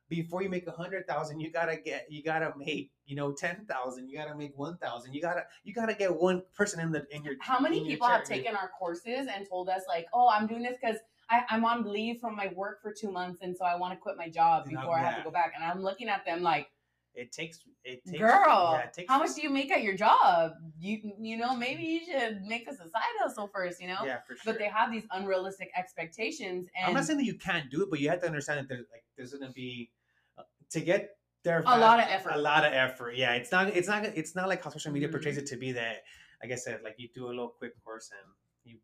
before 0.09 0.41
you 0.41 0.50
make 0.50 0.67
a 0.67 0.71
hundred 0.71 1.07
thousand, 1.07 1.39
you 1.39 1.51
gotta 1.51 1.77
get 1.77 2.05
you 2.09 2.24
gotta 2.24 2.53
make 2.57 2.91
you 3.05 3.15
know 3.15 3.31
ten 3.31 3.65
thousand, 3.67 4.09
you 4.09 4.17
gotta 4.17 4.35
make 4.35 4.57
one 4.57 4.77
thousand, 4.77 5.13
you 5.13 5.21
gotta 5.21 5.43
you 5.63 5.74
gotta 5.74 5.93
get 5.93 6.15
one 6.15 6.43
person 6.55 6.79
in 6.79 6.91
the 6.91 7.05
in 7.12 7.24
your 7.24 7.35
How 7.39 7.59
many 7.59 7.85
people 7.85 8.07
have 8.07 8.24
taken 8.24 8.55
our 8.55 8.71
courses 8.77 9.27
and 9.33 9.47
told 9.50 9.69
us 9.69 9.81
like, 9.88 10.07
oh, 10.13 10.29
I'm 10.29 10.47
doing 10.47 10.63
this 10.63 10.77
because 10.81 10.97
I'm 11.29 11.65
on 11.65 11.83
leave 11.91 12.19
from 12.19 12.35
my 12.35 12.51
work 12.55 12.81
for 12.81 12.93
two 12.93 13.12
months, 13.12 13.39
and 13.41 13.55
so 13.57 13.65
I 13.65 13.75
want 13.75 13.93
to 13.93 13.97
quit 13.97 14.15
my 14.17 14.29
job 14.29 14.65
before 14.69 14.97
I 14.97 15.03
have 15.03 15.17
to 15.17 15.24
go 15.24 15.31
back. 15.31 15.53
And 15.55 15.63
I'm 15.63 15.81
looking 15.81 16.07
at 16.07 16.24
them 16.25 16.43
like, 16.43 16.69
It 17.15 17.31
takes 17.31 17.60
it 17.84 18.03
takes 18.05 18.19
girl, 18.19 18.72
yeah, 18.74 18.79
it 18.88 18.93
takes 18.93 19.10
how 19.10 19.19
much 19.19 19.36
do 19.36 19.41
you 19.41 19.50
make 19.50 19.72
at 19.72 19.81
your 19.84 19.95
job? 19.95 20.51
You 20.79 21.13
you 21.19 21.38
know 21.38 21.55
maybe 21.55 21.84
you 21.84 22.00
should 22.05 22.41
make 22.43 22.65
this 22.65 22.75
a 22.79 22.89
side 22.89 23.01
hustle 23.19 23.50
first, 23.53 23.81
you 23.81 23.88
know. 23.88 24.00
yeah 24.05 24.19
for 24.27 24.36
sure. 24.36 24.53
But 24.53 24.60
they 24.60 24.67
have 24.67 24.91
these 24.91 25.05
unrealistic 25.12 25.69
expectations, 25.77 26.67
and 26.77 26.88
I'm 26.88 26.93
not 26.93 27.05
saying 27.05 27.19
that 27.19 27.25
you 27.25 27.36
can't 27.38 27.69
do 27.72 27.84
it, 27.84 27.89
but 27.89 28.00
you 28.00 28.10
have 28.10 28.19
to 28.22 28.27
understand 28.27 28.60
that 28.60 28.67
there's 28.69 28.88
like 28.91 29.03
there's 29.15 29.34
gonna 29.34 29.51
be 29.51 29.91
uh, 30.38 30.43
to 30.72 30.81
get 30.81 31.12
there. 31.43 31.60
A 31.65 31.79
lot 31.79 32.00
of 32.00 32.07
effort. 32.10 32.34
A 32.34 32.38
lot 32.38 32.65
of 32.65 32.74
effort. 32.74 33.15
Yeah, 33.15 33.34
it's 33.34 33.51
not. 33.51 33.67
It's 33.69 33.88
not. 33.88 34.03
It's 34.03 34.36
not 34.36 34.50
like 34.50 34.63
how 34.63 34.69
social 34.69 34.91
media 34.91 35.07
Mhm. 35.07 35.12
portrays 35.12 35.38
it 35.38 35.45
to 35.48 35.55
be 35.57 35.72
that. 35.74 36.03
Like 36.43 36.51
I 36.51 36.55
said, 36.55 36.81
like 36.84 36.95
you 36.98 37.07
do 37.13 37.27
a 37.27 37.29
little 37.29 37.50
quick 37.50 37.81
course 37.84 38.12
and 38.12 38.29
you 38.63 38.77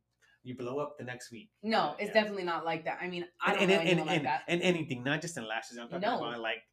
you 0.44 0.56
blow 0.56 0.80
up 0.80 0.98
the 0.98 1.04
next 1.04 1.32
week. 1.32 1.50
no, 1.64 1.96
it's 2.00 2.08
Yeah. 2.08 2.22
definitely 2.22 2.44
not 2.44 2.66
like 2.66 2.86
that. 2.86 2.98
I 3.02 3.08
mean, 3.10 3.26
I 3.46 3.52
don't 3.54 3.62
and, 3.64 3.70
know 3.72 3.78
and, 3.78 4.00
and, 4.00 4.08
like 4.08 4.24
that. 4.24 4.44
and 4.48 4.62
anything, 4.62 5.04
not 5.04 5.22
just 5.22 5.38
in 5.38 5.46
lashes. 5.48 5.78
I'm 5.78 5.88
talking 5.90 6.02
No. 6.02 6.18
about 6.20 6.40
like 6.40 6.64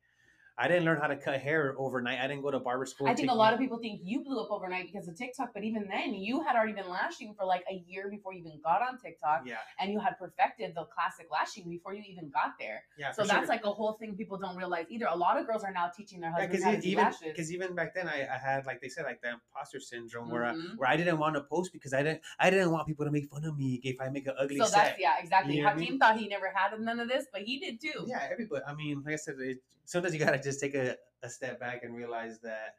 I 0.58 0.66
didn't 0.66 0.84
learn 0.84 1.00
how 1.00 1.06
to 1.06 1.16
cut 1.16 1.40
hair 1.40 1.74
overnight. 1.78 2.18
I 2.18 2.26
didn't 2.26 2.42
go 2.42 2.50
to 2.50 2.58
barber 2.58 2.84
school. 2.84 3.06
I 3.08 3.14
think 3.14 3.30
a 3.30 3.34
lot 3.34 3.52
of 3.54 3.60
people 3.60 3.78
think 3.78 4.00
you 4.02 4.24
blew 4.24 4.40
up 4.40 4.50
overnight 4.50 4.90
because 4.92 5.06
of 5.06 5.16
TikTok, 5.16 5.50
but 5.54 5.62
even 5.62 5.86
then, 5.88 6.14
you 6.14 6.42
had 6.42 6.56
already 6.56 6.72
been 6.72 6.88
lashing 6.88 7.32
for 7.38 7.46
like 7.46 7.62
a 7.70 7.76
year 7.86 8.10
before 8.10 8.32
you 8.34 8.40
even 8.40 8.60
got 8.64 8.82
on 8.82 8.98
TikTok, 8.98 9.42
Yeah, 9.46 9.58
and 9.78 9.92
you 9.92 10.00
had 10.00 10.18
perfected 10.18 10.72
the 10.74 10.84
classic 10.86 11.28
lashing 11.30 11.68
before 11.68 11.94
you 11.94 12.02
even 12.10 12.28
got 12.30 12.54
there. 12.58 12.82
yeah. 12.98 13.12
So 13.12 13.22
that's 13.22 13.46
sure. 13.46 13.46
like 13.46 13.64
a 13.64 13.70
whole 13.70 13.92
thing 14.00 14.16
people 14.16 14.36
don't 14.36 14.56
realize 14.56 14.86
either. 14.90 15.06
A 15.06 15.16
lot 15.16 15.38
of 15.38 15.46
girls 15.46 15.62
are 15.62 15.72
now 15.72 15.90
teaching 15.96 16.18
their 16.20 16.30
husbands 16.32 16.50
because 16.50 16.64
how 16.64 16.70
to 16.72 16.80
do 16.80 16.88
even 16.88 17.04
lashes. 17.04 17.28
because 17.28 17.52
even 17.52 17.74
back 17.76 17.94
then 17.94 18.08
I, 18.08 18.26
I 18.26 18.38
had 18.38 18.66
like 18.66 18.80
they 18.80 18.88
said 18.88 19.04
like 19.04 19.22
the 19.22 19.30
imposter 19.34 19.78
syndrome 19.78 20.28
where 20.28 20.44
I, 20.44 20.54
where 20.76 20.88
I 20.88 20.96
didn't 20.96 21.18
want 21.18 21.36
to 21.36 21.42
post 21.42 21.72
because 21.72 21.92
I 21.94 22.02
didn't 22.02 22.22
I 22.40 22.50
didn't 22.50 22.72
want 22.72 22.88
people 22.88 23.04
to 23.04 23.12
make 23.12 23.28
fun 23.30 23.44
of 23.44 23.56
me 23.56 23.80
if 23.84 24.00
I 24.00 24.08
make 24.08 24.26
an 24.26 24.34
ugly 24.38 24.58
So 24.58 24.64
set. 24.64 24.74
that's 24.74 25.00
yeah, 25.00 25.14
exactly. 25.22 25.56
You 25.56 25.64
what 25.64 25.70
I 25.70 25.74
Hakeem 25.74 25.90
mean? 25.92 25.98
thought 26.00 26.18
he 26.18 26.26
never 26.26 26.52
had 26.52 26.78
none 26.80 26.98
of 26.98 27.08
this, 27.08 27.26
but 27.32 27.42
he 27.42 27.60
did 27.60 27.80
too. 27.80 28.06
Yeah, 28.08 28.26
everybody. 28.30 28.64
I 28.66 28.74
mean, 28.74 29.02
like 29.04 29.14
I 29.14 29.16
said, 29.16 29.36
it, 29.38 29.58
sometimes 29.84 30.14
you 30.14 30.20
gotta 30.20 30.38
just 30.48 30.60
take 30.60 30.74
a, 30.74 30.96
a 31.22 31.28
step 31.28 31.60
back 31.60 31.84
and 31.84 31.94
realize 31.94 32.40
that 32.40 32.76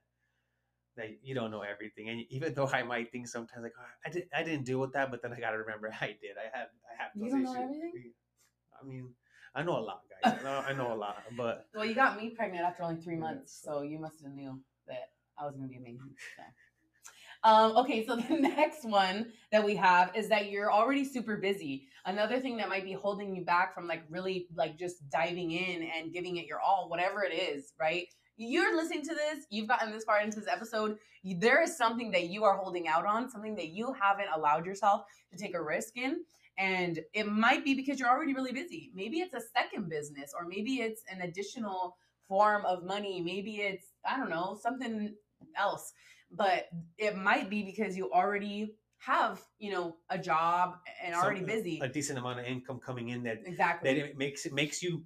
that 0.98 1.10
you 1.24 1.34
don't 1.36 1.52
know 1.52 1.62
everything. 1.62 2.10
And 2.10 2.22
even 2.30 2.54
though 2.54 2.68
I 2.68 2.84
might 2.84 3.12
think 3.12 3.28
sometimes 3.28 3.64
like 3.64 3.74
"Oh, 3.80 3.86
I 4.06 4.10
did 4.10 4.24
I 4.36 4.44
didn't 4.44 4.66
deal 4.66 4.80
with 4.80 4.94
that, 4.94 5.12
but 5.12 5.22
then 5.22 5.34
I 5.34 5.40
gotta 5.40 5.58
remember 5.60 5.92
I 6.02 6.08
did. 6.24 6.36
I 6.38 6.48
had 6.58 6.68
I 6.92 6.94
have 7.02 7.12
You 7.16 7.30
don't 7.30 7.44
know 7.44 7.54
everything? 7.54 8.12
I 8.82 8.86
mean, 8.86 9.10
I 9.56 9.64
know 9.64 9.78
a 9.78 9.86
lot, 9.92 10.02
guys. 10.10 10.34
I 10.40 10.44
know 10.44 10.58
I 10.70 10.74
know 10.74 10.94
a 10.94 11.00
lot, 11.06 11.24
but 11.38 11.68
Well, 11.74 11.86
you 11.86 11.96
got 11.96 12.18
me 12.22 12.32
pregnant 12.32 12.64
after 12.66 12.84
only 12.84 13.02
three 13.02 13.16
months, 13.18 13.62
so- 13.64 13.80
so 13.80 13.82
you 13.84 14.00
must 14.00 14.22
have 14.24 14.34
knew 14.34 14.60
that 14.88 15.12
I 15.38 15.46
was 15.46 15.56
gonna 15.56 15.68
be 15.68 15.78
amazing. 15.78 16.16
So. 16.38 16.44
Um, 17.44 17.78
okay, 17.78 18.06
so 18.06 18.16
the 18.30 18.36
next 18.36 18.84
one 18.84 19.32
that 19.52 19.64
we 19.64 19.76
have 19.76 20.12
is 20.16 20.30
that 20.30 20.50
you're 20.50 20.72
already 20.72 21.06
super 21.06 21.38
busy. 21.38 21.88
Another 22.06 22.40
thing 22.40 22.58
that 22.58 22.70
might 22.70 22.84
be 22.84 22.94
holding 22.94 23.36
you 23.36 23.44
back 23.44 23.74
from 23.74 23.88
like 23.88 24.04
really 24.10 24.48
like 24.56 24.78
just 24.78 25.10
diving 25.10 25.52
in 25.52 25.90
and 25.96 26.14
giving 26.14 26.38
it 26.38 26.46
your 26.46 26.60
all, 26.60 26.90
whatever 26.90 27.24
it 27.24 27.34
is, 27.34 27.74
right? 27.80 28.08
You're 28.38 28.76
listening 28.76 29.04
to 29.04 29.14
this, 29.14 29.46
you've 29.50 29.68
gotten 29.68 29.92
this 29.92 30.06
far 30.06 30.22
into 30.22 30.40
this 30.40 30.48
episode. 30.48 30.98
There 31.24 31.62
is 31.62 31.76
something 31.78 32.12
that 32.12 32.30
you 32.30 32.46
are 32.46 32.56
holding 32.56 32.88
out 32.88 33.06
on, 33.06 33.30
something 33.30 33.56
that 33.56 33.70
you 33.70 33.94
haven't 34.02 34.30
allowed 34.34 34.66
yourself 34.66 35.04
to 35.32 35.38
take 35.38 35.56
a 35.56 35.62
risk 35.62 35.98
in. 35.98 36.24
And 36.58 37.00
it 37.14 37.28
might 37.28 37.66
be 37.66 37.74
because 37.74 38.00
you're 38.00 38.10
already 38.10 38.34
really 38.34 38.54
busy. 38.54 38.92
Maybe 38.94 39.20
it's 39.20 39.34
a 39.34 39.42
second 39.56 39.90
business, 39.90 40.32
or 40.38 40.46
maybe 40.48 40.76
it's 40.76 41.04
an 41.10 41.22
additional 41.22 41.98
form 42.28 42.66
of 42.66 42.86
money. 42.86 43.22
Maybe 43.22 43.58
it's, 43.58 43.88
I 44.10 44.18
don't 44.18 44.30
know, 44.30 44.58
something 44.62 45.16
else. 45.58 45.92
But 46.32 46.70
it 46.98 47.18
might 47.18 47.50
be 47.50 47.64
because 47.64 47.98
you 47.98 48.12
already 48.12 48.76
have, 49.00 49.42
you 49.58 49.72
know, 49.72 49.96
a 50.10 50.18
job 50.18 50.76
and 51.04 51.16
some- 51.16 51.24
already 51.24 51.42
busy. 51.44 51.80
a 51.82 51.88
decent 51.88 52.20
amount 52.20 52.40
of 52.40 52.46
income 52.46 52.80
coming 52.80 53.10
in 53.10 53.24
that 53.24 53.40
exactly. 53.46 53.94
that 53.94 54.00
it 54.00 54.18
makes 54.18 54.46
it 54.46 54.54
makes 54.54 54.84
you 54.84 55.06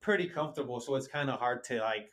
pretty 0.00 0.28
comfortable. 0.28 0.80
So 0.80 0.94
it's 0.96 1.06
kind 1.08 1.30
of 1.30 1.38
hard 1.38 1.64
to 1.64 1.80
like 1.80 2.10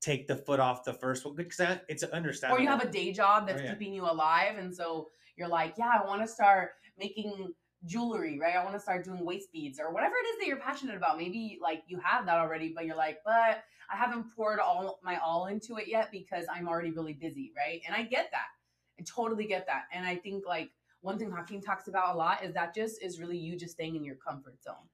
take 0.00 0.26
the 0.26 0.36
foot 0.36 0.60
off 0.60 0.84
the 0.84 0.94
first 0.94 1.24
one 1.24 1.34
because 1.34 1.58
that- 1.58 1.84
it's 1.88 2.02
understandable. 2.02 2.58
or 2.58 2.62
you 2.62 2.68
have 2.68 2.82
a 2.82 2.90
day 2.90 3.12
job 3.12 3.42
oh, 3.42 3.46
that's 3.46 3.60
Oh, 3.60 3.64
yeah. 3.64 3.72
keeping 3.74 3.92
you 3.92 4.04
alive 4.04 4.56
and 4.56 4.74
so 4.74 5.10
you're 5.36 5.48
like 5.48 5.74
yeah 5.76 5.90
i 6.02 6.06
want 6.06 6.22
to 6.22 6.26
start 6.28 6.70
making 6.98 7.52
jewelry 7.86 8.38
right? 8.38 8.56
I 8.56 8.64
want 8.64 8.74
to 8.74 8.80
start 8.80 9.04
doing 9.04 9.24
waist 9.24 9.52
beads 9.52 9.80
or 9.80 9.92
whatever 9.92 10.14
it 10.14 10.28
is 10.28 10.38
that 10.38 10.46
you're 10.46 10.58
passionate 10.58 10.96
about. 10.96 11.18
Maybe 11.18 11.58
like 11.62 11.82
you 11.86 11.98
have 12.02 12.26
that 12.26 12.38
already 12.38 12.72
but 12.74 12.84
you're 12.86 12.96
like 12.96 13.18
but 13.24 13.62
i 13.92 13.96
haven't 13.96 14.24
poured 14.36 14.60
all 14.60 15.00
my 15.02 15.18
all 15.18 15.46
into 15.46 15.76
it 15.76 15.88
yet 15.88 16.10
because 16.12 16.44
i'm 16.52 16.68
already 16.68 16.90
really 16.90 17.14
busy 17.14 17.52
right? 17.56 17.80
And 17.86 17.94
i 17.94 18.02
get 18.02 18.30
that. 18.32 18.48
I 18.98 19.04
totally 19.04 19.46
get 19.46 19.66
that. 19.66 19.84
And 19.92 20.06
i 20.06 20.16
think 20.16 20.44
like 20.46 20.70
one 21.00 21.18
thing 21.18 21.30
hakeem 21.30 21.62
talks 21.62 21.88
about 21.88 22.14
a 22.14 22.18
lot 22.18 22.44
is 22.44 22.54
that 22.54 22.74
just 22.74 23.02
is 23.02 23.20
really 23.20 23.38
you 23.38 23.56
just 23.56 23.74
staying 23.74 23.96
in 23.96 24.04
your 24.04 24.16
comfort 24.16 24.62
zone 24.62 24.86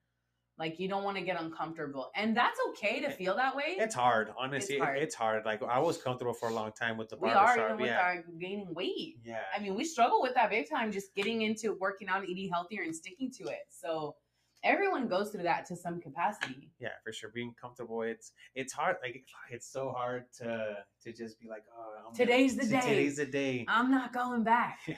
like 0.59 0.79
you 0.79 0.89
don't 0.89 1.05
want 1.05 1.17
to 1.17 1.23
get 1.23 1.41
uncomfortable 1.41 2.11
and 2.15 2.37
that's 2.37 2.59
okay 2.69 3.01
to 3.01 3.11
feel 3.11 3.37
that 3.37 3.55
way 3.55 3.77
It's 3.79 3.95
hard, 3.95 4.33
honestly. 4.39 4.77
It's 4.77 4.85
hard. 4.85 4.99
it's 4.99 5.15
hard. 5.15 5.45
Like 5.45 5.63
I 5.63 5.79
was 5.79 5.99
comfortable 5.99 6.35
for 6.35 6.49
a 6.49 6.55
long 6.55 6.73
time 6.73 6.97
with 6.97 7.09
the 7.11 7.17
we 7.21 7.31
are 7.31 7.59
even 7.59 7.77
with 7.79 7.87
yeah. 7.87 8.01
our 8.01 8.25
gaining 8.41 8.73
weight 8.75 9.19
yeah. 9.25 9.41
I 9.55 9.61
mean, 9.61 9.75
we 9.75 9.85
struggle 9.85 10.23
with 10.23 10.35
that 10.35 10.51
big 10.51 10.69
time, 10.69 10.93
just 10.93 11.15
getting 11.15 11.43
into 11.43 11.77
working 11.81 12.09
out 12.09 12.29
eating 12.29 12.51
healthier 12.53 12.83
and 12.83 12.95
sticking 12.95 13.31
to 13.33 13.45
it. 13.45 13.67
So 13.69 14.17
everyone 14.65 15.07
goes 15.09 15.31
through 15.31 15.45
that 15.45 15.67
to 15.67 15.77
some 15.77 16.01
capacity. 16.01 16.71
yeah, 16.81 16.89
for 17.05 17.13
sure. 17.13 17.31
Being 17.35 17.55
comfortable, 17.61 18.03
it's 18.03 18.33
it's 18.55 18.73
hard. 18.73 18.97
Like 19.03 19.25
it's 19.51 19.71
so 19.71 19.91
hard 19.91 20.25
to 20.39 20.77
to 21.03 21.13
just 21.13 21.41
be 21.41 21.49
like, 21.49 21.65
oh, 21.77 21.95
I'm 21.99 22.05
gonna- 22.05 22.17
Today's 22.17 22.57
the 22.57 22.65
t- 22.65 22.71
day. 22.71 22.81
Today's 22.81 23.17
the 23.17 23.27
day. 23.27 23.65
I'm 23.69 23.91
not 23.91 24.13
going 24.13 24.43
back. 24.45 24.79
Yeah. 24.89 24.97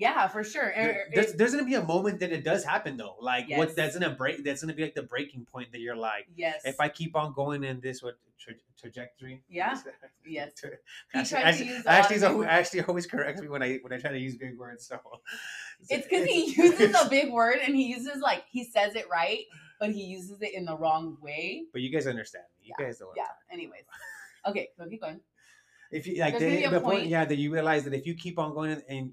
Yeah, 0.00 0.26
for 0.28 0.42
sure. 0.42 0.72
There- 0.74 0.90
Er- 0.90 1.10
there's, 1.14 1.32
there's 1.34 1.52
gonna 1.52 1.66
be 1.66 1.74
a 1.74 1.84
moment 1.84 2.20
that 2.20 2.32
it 2.32 2.42
does 2.42 2.64
happen 2.64 2.96
though. 2.96 3.16
Like 3.20 3.46
Yes. 3.48 3.58
what 3.58 3.76
that's 3.76 3.96
gonna 3.98 4.14
break. 4.14 4.42
That's 4.44 4.62
gonna 4.62 4.72
be 4.74 4.82
like 4.82 4.94
the 4.94 5.02
breaking 5.02 5.44
point 5.44 5.72
that 5.72 5.80
you're 5.80 5.96
like, 5.96 6.26
yes. 6.34 6.62
if 6.64 6.80
I 6.80 6.88
keep 6.88 7.14
on 7.14 7.32
going 7.34 7.62
in 7.64 7.80
this 7.80 8.02
what 8.02 8.14
tra- 8.38 8.54
trajectory. 8.78 9.42
Yeah. 9.48 9.76
Yes. 10.26 10.52
Tra- 10.54 10.70
He 11.12 11.18
Ashley, 11.18 11.36
tries 11.38 11.58
to 11.58 11.64
Ashley, 11.64 11.66
use 11.66 11.84
a 11.84 11.88
lot 11.88 11.94
Ashley's 11.98 12.22
of 12.22 12.30
al- 12.32 12.38
big- 12.38 12.48
Ashley 12.58 12.80
always 12.82 13.06
corrects 13.06 13.42
me 13.42 13.48
when 13.48 13.62
I 13.62 13.76
when 13.82 13.92
I 13.92 13.98
try 13.98 14.10
to 14.12 14.18
use 14.18 14.36
big 14.36 14.56
words. 14.56 14.86
So 14.86 14.98
it's 15.90 16.06
because 16.06 16.24
he 16.26 16.54
uses 16.56 16.94
a 16.94 17.08
big 17.08 17.30
word 17.32 17.58
and 17.64 17.74
he 17.76 17.84
uses 17.86 18.20
like 18.22 18.44
he 18.50 18.64
says 18.64 18.94
it 18.94 19.06
right, 19.10 19.44
but 19.80 19.90
he 19.90 20.02
uses 20.04 20.40
it 20.40 20.54
in 20.54 20.64
the 20.64 20.76
wrong 20.76 21.16
way. 21.20 21.64
But 21.72 21.82
you 21.82 21.90
guys 21.90 22.06
understand 22.06 22.44
me. 22.60 22.68
You 22.68 22.74
guys 22.84 22.98
don't. 22.98 23.10
Yeah. 23.16 23.24
Anyways. 23.52 23.82
Okay, 24.46 24.68
so 24.78 24.86
keep 24.88 25.02
going. 25.02 25.20
if 25.90 26.06
you 26.06 26.18
like 26.20 26.38
the, 26.38 26.62
the 26.66 26.80
point, 26.80 26.84
point- 26.84 27.06
yeah 27.08 27.24
that 27.26 27.36
you 27.36 27.52
realize 27.52 27.84
that 27.84 27.92
if 27.92 28.06
you 28.06 28.14
keep 28.14 28.38
on 28.38 28.54
going 28.54 28.80
and 28.88 29.12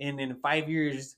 and 0.00 0.20
in 0.20 0.34
five 0.36 0.68
years 0.68 1.16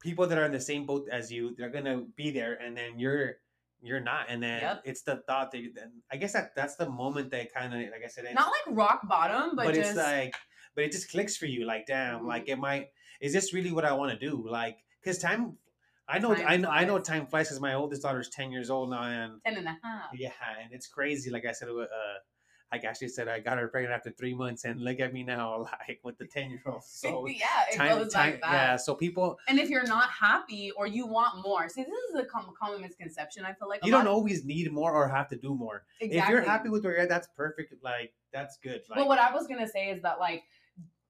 people 0.00 0.26
that 0.26 0.38
are 0.38 0.44
in 0.44 0.52
the 0.52 0.60
same 0.60 0.86
boat 0.86 1.06
as 1.10 1.30
you 1.30 1.54
they're 1.56 1.70
gonna 1.70 2.02
be 2.16 2.30
there 2.30 2.54
and 2.54 2.76
then 2.76 2.98
you're 2.98 3.34
you're 3.80 4.00
not 4.00 4.26
and 4.28 4.42
then 4.42 4.60
Yep. 4.60 4.82
it's 4.84 5.02
the 5.02 5.16
thought 5.26 5.52
that 5.52 5.62
then 5.74 5.92
i 6.10 6.16
guess 6.16 6.32
that 6.32 6.54
that's 6.56 6.76
the 6.76 6.88
moment 6.88 7.30
that 7.30 7.52
kind 7.54 7.72
of 7.72 7.80
like 7.80 8.02
i 8.04 8.08
said 8.08 8.24
Not 8.34 8.50
like 8.50 8.76
rock 8.76 9.06
bottom, 9.08 9.54
but, 9.56 9.66
but, 9.66 9.74
just 9.74 9.90
it's 9.90 9.98
like 9.98 10.34
but 10.74 10.84
it 10.84 10.92
just 10.92 11.10
clicks 11.10 11.36
for 11.36 11.46
you 11.46 11.64
like 11.64 11.86
damn 11.86 12.20
Mhm. 12.20 12.26
like 12.26 12.48
it 12.48 12.58
might 12.58 12.88
is 13.20 13.32
this 13.32 13.52
really 13.54 13.70
what 13.72 13.84
i 13.84 13.92
want 13.92 14.10
to 14.12 14.18
do 14.18 14.44
like 14.48 14.78
because 15.00 15.18
time 15.18 15.56
I 16.10 16.18
know, 16.18 16.34
Time 16.34 16.46
I 16.48 16.56
know, 16.56 16.70
I 16.70 16.84
know. 16.86 16.98
Time 16.98 17.26
flies 17.26 17.48
because 17.48 17.60
my 17.60 17.74
oldest 17.74 18.00
daughter's 18.00 18.30
ten 18.30 18.50
years 18.50 18.70
old 18.70 18.88
now, 18.88 19.02
and 19.02 19.42
10 19.44 19.58
and 19.58 19.66
a 19.68 19.76
half. 19.82 20.08
yeah, 20.14 20.30
and 20.62 20.72
it's 20.72 20.86
crazy. 20.86 21.28
Like 21.28 21.44
I 21.44 21.52
said, 21.52 21.68
uh, 21.68 21.84
like 22.70 22.84
Ashley 22.84 23.08
said, 23.08 23.28
I 23.28 23.40
got 23.40 23.56
her 23.58 23.68
pregnant 23.68 23.94
after 23.94 24.10
three 24.10 24.34
months, 24.34 24.64
and 24.64 24.80
look 24.80 25.00
at 25.00 25.12
me 25.12 25.22
now, 25.22 25.66
like 25.88 26.00
with 26.02 26.18
the 26.18 26.26
ten 26.26 26.50
year 26.50 26.62
old. 26.66 26.82
So 26.86 27.26
yeah, 27.26 27.46
it 27.72 27.76
time, 27.76 27.98
goes 27.98 28.12
time, 28.12 28.32
like 28.32 28.40
that. 28.42 28.52
yeah. 28.52 28.76
So 28.76 28.94
people, 28.94 29.38
And 29.48 29.58
if 29.58 29.70
you're 29.70 29.86
not 29.86 30.10
happy 30.10 30.70
or 30.76 30.86
you 30.86 31.06
want 31.06 31.42
more, 31.42 31.68
see, 31.68 31.82
this 31.82 31.90
is 32.12 32.16
a 32.20 32.24
com- 32.24 32.52
common 32.60 32.80
misconception. 32.82 33.44
I 33.44 33.52
feel 33.54 33.68
like 33.68 33.84
you 33.84 33.90
don't 33.90 34.06
of- 34.06 34.12
always 34.12 34.44
need 34.44 34.70
more 34.72 34.92
or 34.92 35.08
have 35.08 35.28
to 35.28 35.36
do 35.36 35.54
more. 35.54 35.84
exactly. 36.00 36.18
If 36.18 36.28
you're 36.28 36.42
happy 36.42 36.68
with 36.68 36.84
where 36.84 36.92
you're 36.94 37.02
at, 37.02 37.08
that's 37.08 37.28
perfect. 37.36 37.72
Like 37.82 38.12
that's 38.32 38.58
good. 38.58 38.82
Like, 38.90 38.98
but 38.98 39.08
what 39.08 39.18
I 39.18 39.32
was 39.32 39.46
gonna 39.46 39.68
say 39.68 39.88
is 39.90 40.02
that 40.02 40.18
like 40.20 40.42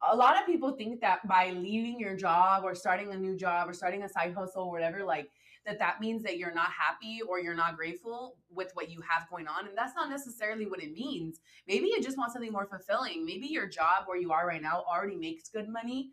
a 0.08 0.14
lot 0.14 0.38
of 0.40 0.46
people 0.46 0.70
think 0.76 1.00
that 1.00 1.26
by 1.26 1.50
leaving 1.50 1.98
your 1.98 2.14
job 2.14 2.62
or 2.64 2.72
starting 2.76 3.10
a 3.12 3.16
new 3.16 3.36
job 3.36 3.68
or 3.68 3.72
starting 3.72 4.04
a 4.04 4.08
side 4.08 4.32
hustle 4.32 4.62
or 4.64 4.70
whatever, 4.70 5.02
like 5.02 5.28
that 5.68 5.78
that 5.78 6.00
means 6.00 6.22
that 6.22 6.38
you're 6.38 6.54
not 6.54 6.70
happy 6.72 7.20
or 7.28 7.38
you're 7.38 7.54
not 7.54 7.76
grateful 7.76 8.36
with 8.50 8.70
what 8.74 8.90
you 8.90 9.02
have 9.02 9.28
going 9.28 9.46
on, 9.46 9.68
and 9.68 9.76
that's 9.76 9.94
not 9.94 10.08
necessarily 10.08 10.66
what 10.66 10.82
it 10.82 10.92
means. 10.92 11.40
Maybe 11.66 11.88
you 11.88 12.00
just 12.00 12.16
want 12.16 12.32
something 12.32 12.50
more 12.50 12.66
fulfilling. 12.66 13.26
Maybe 13.26 13.46
your 13.46 13.68
job 13.68 14.04
where 14.06 14.16
you 14.18 14.32
are 14.32 14.46
right 14.46 14.62
now 14.62 14.82
already 14.90 15.16
makes 15.16 15.48
good 15.50 15.68
money. 15.68 16.10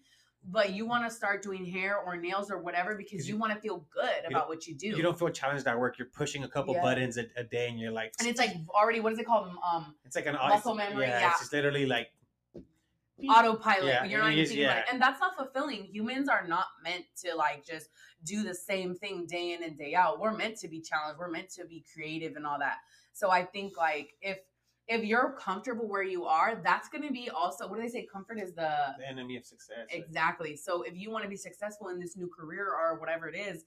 But 0.47 0.73
you 0.73 0.85
want 0.85 1.03
to 1.05 1.09
start 1.09 1.41
doing 1.41 1.65
hair 1.65 1.97
or 1.97 2.15
nails 2.17 2.51
or 2.51 2.59
whatever 2.59 2.93
because 2.93 3.27
you, 3.27 3.35
want 3.35 3.51
to 3.53 3.59
feel 3.59 3.87
good 3.91 4.27
about 4.27 4.47
what 4.47 4.67
you 4.67 4.75
do. 4.75 4.89
you 4.89 5.01
don't 5.01 5.17
feel 5.17 5.29
challenged 5.29 5.65
at 5.65 5.79
work. 5.79 5.97
You're 5.97 6.07
pushing 6.09 6.43
a 6.43 6.47
couple 6.47 6.75
Yeah. 6.75 6.83
buttons 6.83 7.17
a, 7.17 7.25
a 7.35 7.43
day, 7.43 7.67
and 7.67 7.79
you're 7.79 7.91
like, 7.91 8.13
and 8.19 8.27
it's 8.27 8.37
like 8.37 8.51
already 8.69 8.99
what 8.99 9.11
is 9.13 9.17
it 9.17 9.25
called? 9.25 9.49
Um, 9.67 9.95
it's 10.05 10.15
like 10.15 10.27
an 10.27 10.35
muscle 10.35 10.75
memory, 10.75 11.07
Yeah, 11.07 11.19
yeah. 11.19 11.29
it's 11.29 11.39
just 11.39 11.53
literally 11.53 11.87
like 11.87 12.09
autopilot. 13.23 13.85
Yeah, 13.85 14.05
you're 14.05 14.21
and 14.21 14.29
not 14.29 14.33
even 14.33 14.45
thinking 14.45 14.65
about 14.65 14.77
yeah. 14.77 14.81
it. 14.81 14.85
And 14.91 15.01
that's 15.01 15.19
not 15.19 15.35
fulfilling. 15.37 15.85
Humans 15.85 16.29
are 16.29 16.47
not 16.47 16.65
meant 16.83 17.05
to 17.23 17.35
like 17.35 17.65
just 17.65 17.89
do 18.23 18.43
the 18.43 18.53
same 18.53 18.95
thing 18.95 19.25
day 19.25 19.53
in 19.53 19.63
and 19.63 19.77
day 19.77 19.95
out. 19.95 20.19
We're 20.19 20.35
meant 20.35 20.57
to 20.57 20.67
be 20.67 20.81
challenged. 20.81 21.19
We're 21.19 21.31
meant 21.31 21.49
to 21.51 21.65
be 21.65 21.83
creative 21.93 22.35
and 22.35 22.45
all 22.45 22.59
that. 22.59 22.77
So 23.13 23.29
I 23.29 23.43
think 23.43 23.77
like 23.77 24.13
if 24.21 24.39
if 24.87 25.03
you're 25.03 25.35
comfortable 25.39 25.87
where 25.87 26.03
you 26.03 26.25
are, 26.25 26.61
that's 26.63 26.89
gonna 26.89 27.11
be 27.11 27.29
also 27.29 27.67
what 27.67 27.77
do 27.77 27.81
they 27.81 27.89
say? 27.89 28.07
Comfort 28.11 28.39
is 28.39 28.53
the 28.53 28.75
the 28.97 29.07
enemy 29.07 29.37
of 29.37 29.45
success. 29.45 29.87
exactly. 29.89 30.55
So 30.55 30.83
if 30.83 30.95
you 30.95 31.09
want 31.09 31.23
to 31.23 31.29
be 31.29 31.37
successful 31.37 31.89
in 31.89 31.99
this 31.99 32.17
new 32.17 32.27
career 32.27 32.67
or 32.67 32.99
whatever 32.99 33.27
it 33.27 33.37
is, 33.37 33.65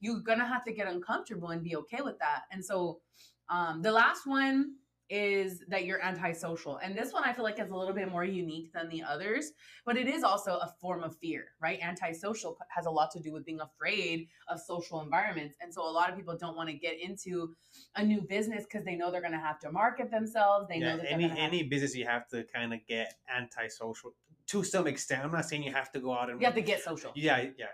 you're 0.00 0.20
gonna 0.20 0.46
have 0.46 0.64
to 0.64 0.72
get 0.72 0.88
uncomfortable 0.88 1.48
and 1.48 1.62
be 1.62 1.76
okay 1.76 2.00
with 2.02 2.18
that. 2.18 2.42
And 2.50 2.64
so 2.64 3.00
um 3.48 3.80
the 3.82 3.92
last 3.92 4.26
one 4.26 4.74
is 5.10 5.62
that 5.68 5.84
you're 5.84 6.02
antisocial. 6.02 6.76
And 6.78 6.96
this 6.96 7.12
one 7.12 7.24
I 7.24 7.32
feel 7.32 7.44
like 7.44 7.58
is 7.58 7.70
a 7.70 7.76
little 7.76 7.94
bit 7.94 8.10
more 8.10 8.24
unique 8.24 8.72
than 8.72 8.88
the 8.88 9.02
others, 9.02 9.52
but 9.84 9.96
it 9.96 10.06
is 10.06 10.22
also 10.22 10.52
a 10.52 10.72
form 10.80 11.02
of 11.02 11.16
fear, 11.16 11.46
right? 11.60 11.78
Antisocial 11.82 12.58
has 12.68 12.86
a 12.86 12.90
lot 12.90 13.10
to 13.12 13.20
do 13.20 13.32
with 13.32 13.44
being 13.44 13.60
afraid 13.60 14.28
of 14.48 14.60
social 14.60 15.00
environments. 15.00 15.56
And 15.60 15.72
so 15.72 15.88
a 15.88 15.90
lot 15.90 16.10
of 16.10 16.16
people 16.16 16.36
don't 16.36 16.56
want 16.56 16.68
to 16.68 16.74
get 16.74 17.00
into 17.00 17.54
a 17.96 18.04
new 18.04 18.20
business 18.20 18.64
because 18.64 18.84
they 18.84 18.96
know 18.96 19.10
they're 19.10 19.20
going 19.20 19.32
to 19.32 19.38
have 19.38 19.58
to 19.60 19.72
market 19.72 20.10
themselves. 20.10 20.68
They 20.68 20.78
know 20.78 20.96
that 20.98 21.10
any 21.10 21.28
have- 21.28 21.38
any 21.38 21.62
business 21.62 21.94
you 21.94 22.04
have 22.06 22.28
to 22.28 22.44
kind 22.44 22.74
of 22.74 22.80
get 22.86 23.14
antisocial 23.34 24.14
to 24.48 24.64
some 24.64 24.86
extent. 24.86 25.24
I'm 25.24 25.32
not 25.32 25.44
saying 25.44 25.62
you 25.62 25.72
have 25.72 25.92
to 25.92 26.00
go 26.00 26.12
out 26.12 26.30
and 26.30 26.40
you 26.40 26.46
have 26.46 26.54
to 26.54 26.62
get 26.62 26.82
social. 26.82 27.12
yeah 27.14 27.46
yeah 27.58 27.66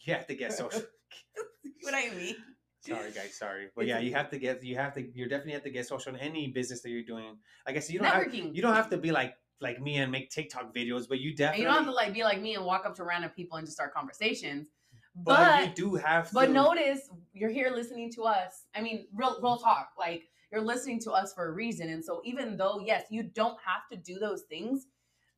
you 0.00 0.14
have 0.14 0.26
to 0.26 0.34
get 0.34 0.52
social. 0.52 0.82
what 1.82 1.94
I 1.94 2.10
mean? 2.14 2.36
Sorry 2.86 3.10
guys, 3.12 3.34
sorry, 3.36 3.68
but 3.74 3.86
yeah, 3.86 3.98
you 3.98 4.12
have 4.14 4.28
to 4.30 4.38
get 4.38 4.62
you 4.64 4.76
have 4.76 4.94
to 4.94 5.02
You're 5.14 5.28
definitely 5.28 5.52
have 5.52 5.62
to 5.64 5.70
get 5.70 5.86
social 5.86 6.14
in 6.14 6.20
any 6.20 6.48
business 6.48 6.82
that 6.82 6.90
you're 6.90 7.02
doing. 7.02 7.38
I 7.66 7.72
guess 7.72 7.90
you 7.90 7.98
don't 7.98 8.08
have 8.08 8.34
you 8.34 8.62
don't 8.62 8.74
have 8.74 8.90
to 8.90 8.96
be 8.98 9.12
like 9.12 9.34
like 9.60 9.80
me 9.80 9.96
and 9.96 10.10
make 10.12 10.30
TikTok 10.30 10.74
videos, 10.74 11.08
but 11.08 11.20
you 11.20 11.30
And 11.30 11.38
definitely 11.38 11.62
you 11.62 11.68
don't 11.68 11.76
have 11.76 11.86
to 11.86 11.92
like 11.92 12.12
be 12.12 12.22
like 12.24 12.40
me 12.40 12.54
and 12.54 12.64
walk 12.64 12.84
up 12.86 12.94
to 12.96 13.04
random 13.04 13.30
people 13.30 13.56
and 13.56 13.66
just 13.66 13.76
start 13.76 13.94
conversations. 13.94 14.68
but, 15.14 15.36
But 15.36 15.68
you 15.68 15.74
do 15.74 15.94
have 15.94 16.28
to. 16.28 16.34
but 16.34 16.50
notice 16.50 17.08
you're 17.32 17.50
here 17.50 17.70
listening 17.70 18.12
to 18.14 18.22
us. 18.24 18.64
I 18.74 18.80
mean, 18.80 19.06
real 19.14 19.38
real 19.42 19.56
talk. 19.58 19.90
Like 19.98 20.24
you're 20.52 20.60
listening 20.60 21.00
to 21.00 21.12
us 21.12 21.32
for 21.32 21.48
a 21.48 21.52
reason. 21.52 21.88
And 21.88 22.04
so 22.04 22.20
even 22.24 22.56
though 22.56 22.80
yes, 22.84 23.04
you 23.10 23.22
don't 23.22 23.58
have 23.64 23.82
to 23.92 23.96
do 23.96 24.18
those 24.18 24.42
things, 24.42 24.86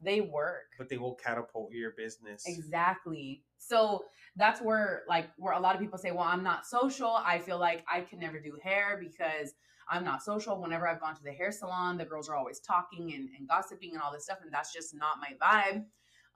they 0.00 0.20
work. 0.20 0.66
but 0.78 0.88
they 0.88 0.98
will 0.98 1.14
catapult 1.14 1.72
your 1.72 1.92
business. 1.96 2.44
Exactly. 2.46 3.42
So 3.58 4.04
that's 4.36 4.60
where 4.60 5.02
like 5.08 5.28
where 5.38 5.54
a 5.54 5.60
lot 5.60 5.74
of 5.74 5.80
people 5.80 5.98
say, 5.98 6.10
"Well, 6.10 6.24
I'm 6.24 6.42
not 6.42 6.66
social. 6.66 7.10
I 7.10 7.38
feel 7.38 7.58
like 7.58 7.84
I 7.90 8.00
can 8.02 8.18
never 8.18 8.38
do 8.38 8.58
hair 8.62 8.98
because 9.00 9.54
I'm 9.88 10.04
not 10.04 10.22
social. 10.22 10.60
Whenever 10.60 10.86
I've 10.86 11.00
gone 11.00 11.14
to 11.16 11.22
the 11.22 11.32
hair 11.32 11.50
salon, 11.50 11.96
the 11.96 12.04
girls 12.04 12.28
are 12.28 12.36
always 12.36 12.60
talking 12.60 13.14
and, 13.14 13.28
and 13.38 13.48
gossiping 13.48 13.92
and 13.94 14.02
all 14.02 14.12
this 14.12 14.24
stuff, 14.24 14.38
and 14.42 14.52
that's 14.52 14.72
just 14.72 14.94
not 14.94 15.18
my 15.20 15.34
vibe." 15.40 15.84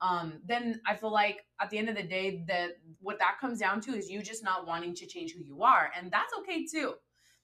Um, 0.01 0.41
then 0.43 0.81
I 0.87 0.95
feel 0.95 1.11
like 1.11 1.45
at 1.61 1.69
the 1.69 1.77
end 1.77 1.87
of 1.87 1.95
the 1.95 2.01
day, 2.03 2.43
that 2.47 2.71
what 3.01 3.19
that 3.19 3.37
comes 3.39 3.59
down 3.59 3.81
to 3.81 3.91
is 3.91 4.09
you 4.09 4.23
just 4.23 4.43
not 4.43 4.65
wanting 4.65 4.95
to 4.95 5.05
change 5.05 5.33
who 5.33 5.43
you 5.43 5.61
are, 5.61 5.91
and 5.95 6.11
that's 6.11 6.33
okay 6.39 6.65
too. 6.65 6.95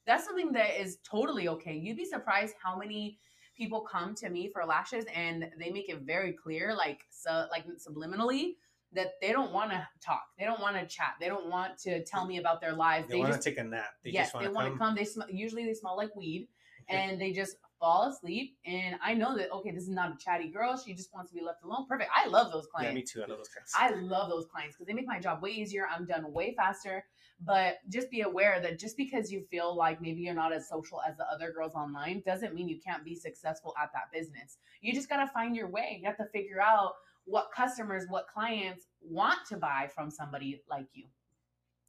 That's 0.08 0.26
something 0.26 0.54
that 0.54 0.82
is 0.82 0.98
totally 1.08 1.50
okay. 1.50 1.76
You'd 1.76 1.98
be 1.98 2.06
surprised 2.06 2.56
how 2.64 2.78
many 2.78 3.20
people 3.58 3.82
come 3.82 4.14
to 4.16 4.30
me 4.30 4.50
for 4.50 4.64
lashes 4.66 5.06
and 5.14 5.50
they 5.60 5.72
make 5.72 5.90
it 5.90 6.02
very 6.02 6.34
clear, 6.34 6.76
like 6.76 7.02
so, 7.10 7.46
like 7.52 7.66
subliminally, 7.78 8.56
that 8.94 9.14
they 9.22 9.32
don't 9.32 9.52
want 9.52 9.72
to 9.72 9.88
talk, 10.02 10.24
they 10.40 10.46
don't 10.46 10.62
want 10.62 10.76
to 10.78 10.86
chat, 10.86 11.16
they 11.20 11.28
don't 11.28 11.50
want 11.50 11.78
to 11.80 12.04
tell 12.06 12.26
me 12.26 12.38
about 12.38 12.62
their 12.62 12.74
lives. 12.74 13.08
They, 13.08 13.16
They, 13.16 13.20
want 13.20 13.34
to 13.34 13.40
take 13.40 13.58
a 13.58 13.64
nap. 13.64 13.86
They 14.04 14.12
yes, 14.12 14.28
just 14.28 14.36
want 14.36 14.44
they 14.44 14.50
to 14.50 14.54
want 14.56 14.68
come. 14.68 14.74
to 14.74 14.80
come. 14.80 14.96
They 14.96 15.06
smell. 15.06 15.28
Usually 15.30 15.66
they 15.66 15.74
smell 15.74 15.98
like 15.98 16.16
weed, 16.16 16.48
and 16.90 17.20
they 17.20 17.32
just 17.34 17.58
fall 17.80 18.10
asleep. 18.10 18.58
And 18.66 18.96
I 19.04 19.14
know 19.14 19.38
that 19.38 19.52
okay, 19.52 19.72
this 19.72 19.84
is 19.84 19.90
not 19.90 20.12
a 20.12 20.18
chatty 20.18 20.50
girl. 20.50 20.78
She 20.78 20.94
just 20.94 21.14
wants 21.14 21.32
to 21.32 21.36
be 21.36 21.44
left 21.44 21.64
alone. 21.64 21.86
Perfect. 21.88 22.10
I 22.16 22.28
love 22.28 22.52
those 22.52 22.68
clients. 22.68 22.88
Yeah, 22.88 22.92
clients. 22.94 23.16
me 23.16 23.22
too. 23.22 23.26
I 23.26 23.30
love 23.30 23.38
those 23.40 23.50
guys. 23.50 23.72
I 23.76 23.90
love 24.02 24.30
those 24.30 24.46
clients 24.52 24.76
because 24.76 24.88
they 24.88 24.94
make 24.94 25.08
my 25.08 25.20
job 25.20 25.42
way 25.42 25.52
easier. 25.52 25.86
I'm 25.94 26.06
done 26.06 26.32
way 26.34 26.54
faster. 26.56 27.06
But 27.40 27.76
just 27.90 28.10
be 28.10 28.22
aware 28.22 28.60
that 28.62 28.80
just 28.80 28.98
because 28.98 29.32
you 29.32 29.44
feel 29.52 29.76
like 29.76 30.02
maybe 30.02 30.22
you're 30.22 30.34
not 30.34 30.52
as 30.54 30.68
social 30.68 31.02
as 31.08 31.16
the 31.18 31.26
other 31.32 31.52
girls 31.52 31.76
online 31.76 32.24
doesn't 32.26 32.56
mean 32.56 32.68
you 32.68 32.80
can't 32.84 33.06
be 33.06 33.14
successful 33.14 33.76
at 33.82 33.92
that 33.94 34.12
business. 34.12 34.58
You 34.82 34.92
just 34.92 35.08
got 35.08 35.18
to 35.18 35.28
find 35.32 35.56
your 35.56 35.70
way. 35.70 36.00
You 36.02 36.08
have 36.08 36.18
to 36.18 36.26
figure 36.34 36.60
out 36.60 36.94
what 37.26 37.50
customers, 37.56 38.06
what 38.10 38.26
clients 38.34 38.88
want 39.02 39.38
to 39.50 39.58
buy 39.58 39.88
from 39.94 40.10
somebody 40.10 40.62
like 40.70 40.88
you. 40.94 41.04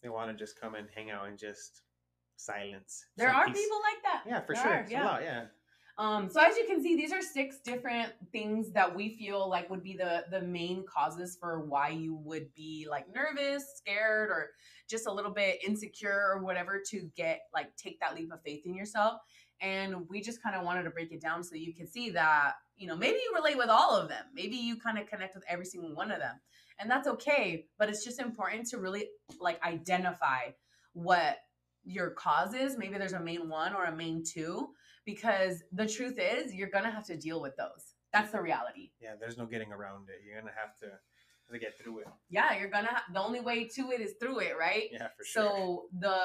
they 0.03 0.11
want 0.11 0.31
to 0.31 0.37
just 0.37 0.61
come 0.61 0.75
and 0.75 0.87
hang 0.95 1.11
out 1.11 1.29
and 1.29 1.39
just 1.39 1.81
silence. 2.37 3.07
There 3.17 3.31
are 3.35 3.47
peace. 3.47 3.57
people 3.57 3.79
like 3.83 4.03
that. 4.03 4.23
Yeah, 4.29 4.41
for 4.43 4.55
There 4.55 4.63
sure. 4.63 4.73
are, 4.73 4.87
yeah. 4.91 5.05
lot. 5.05 5.23
Yeah. 5.23 5.45
Um, 5.99 6.31
so 6.31 6.41
as 6.41 6.57
you 6.57 6.65
can 6.65 6.81
see, 6.81 6.95
these 6.95 7.13
are 7.13 7.21
six 7.21 7.59
different 7.59 8.13
things 8.31 8.71
that 8.71 8.95
we 8.95 9.17
feel 9.17 9.51
like 9.51 9.69
would 9.69 9.83
be 9.83 9.97
the 9.97 10.25
the 10.31 10.41
main 10.41 10.85
causes 10.87 11.37
for 11.41 11.61
why 11.61 11.89
you 11.89 12.15
would 12.15 12.55
be 12.55 12.87
like 12.89 13.07
nervous, 13.13 13.65
scared, 13.75 14.31
or 14.31 14.51
just 14.89 15.09
a 15.09 15.13
little 15.13 15.33
bit 15.33 15.59
insecure 15.67 16.31
or 16.33 16.41
whatever 16.45 16.81
to 16.91 17.11
get 17.17 17.41
like 17.53 17.75
take 17.77 17.99
that 17.99 18.15
leap 18.15 18.33
of 18.33 18.41
faith 18.43 18.63
in 18.65 18.75
yourself. 18.75 19.21
And 19.61 20.09
we 20.09 20.21
just 20.21 20.41
kind 20.41 20.55
of 20.55 20.65
wanted 20.65 20.85
to 20.85 20.91
break 20.91 21.11
it 21.11 21.21
down 21.21 21.43
so 21.43 21.57
you 21.57 21.75
can 21.75 21.89
see 21.89 22.11
that, 22.11 22.53
you 22.77 22.87
know, 22.87 22.97
maybe 22.97 23.17
you 23.17 23.33
relate 23.35 23.59
with 23.59 23.69
all 23.69 23.97
of 23.97 24.09
them. 24.09 24.25
Maybe 24.33 24.55
you 24.55 24.77
kind 24.77 24.99
of 24.99 25.09
connect 25.09 25.35
with 25.35 25.43
every 25.49 25.65
single 25.65 25.97
one 25.97 26.13
of 26.13 26.21
them. 26.21 26.37
And 26.79 26.89
that's 26.89 27.09
okay. 27.09 27.67
But 27.77 27.89
it's 27.89 28.05
just 28.05 28.21
important 28.21 28.69
to 28.69 28.79
really 28.79 29.09
like 29.41 29.61
identify 29.65 30.51
what 30.93 31.39
your 31.85 32.11
cause 32.11 32.55
is. 32.55 32.79
Maybe 32.79 32.99
there's 32.99 33.15
a 33.15 33.21
main 33.21 33.49
one 33.49 33.75
or 33.75 33.87
a 33.87 33.97
main 33.97 34.23
two 34.25 34.69
because 35.13 35.63
the 35.73 35.87
truth 35.97 36.19
is 36.19 36.55
you're 36.55 36.69
gonna 36.77 36.91
have 36.99 37.07
to 37.13 37.17
deal 37.17 37.41
with 37.41 37.57
those 37.57 37.95
that's 38.13 38.31
the 38.33 38.41
reality 38.51 38.91
Yeah. 39.01 39.15
There's 39.21 39.37
no 39.43 39.47
getting 39.55 39.71
around 39.79 40.09
it. 40.09 40.19
You're 40.25 40.39
gonna 40.41 40.53
have 40.65 40.75
to 40.83 40.89
to 41.51 41.59
get 41.59 41.73
through 41.81 41.97
it. 42.01 42.07
yeah 42.29 42.51
you're 42.59 42.69
gonna 42.77 42.89
ha- 42.97 43.05
the 43.15 43.23
only 43.29 43.41
way 43.41 43.59
to 43.77 43.83
it 43.95 44.01
is 44.07 44.13
through 44.21 44.39
it 44.49 44.53
right 44.67 44.89
Yeah, 44.93 45.09
for 45.17 45.25
sure. 45.25 45.43
so 45.43 45.83
the 45.99 46.19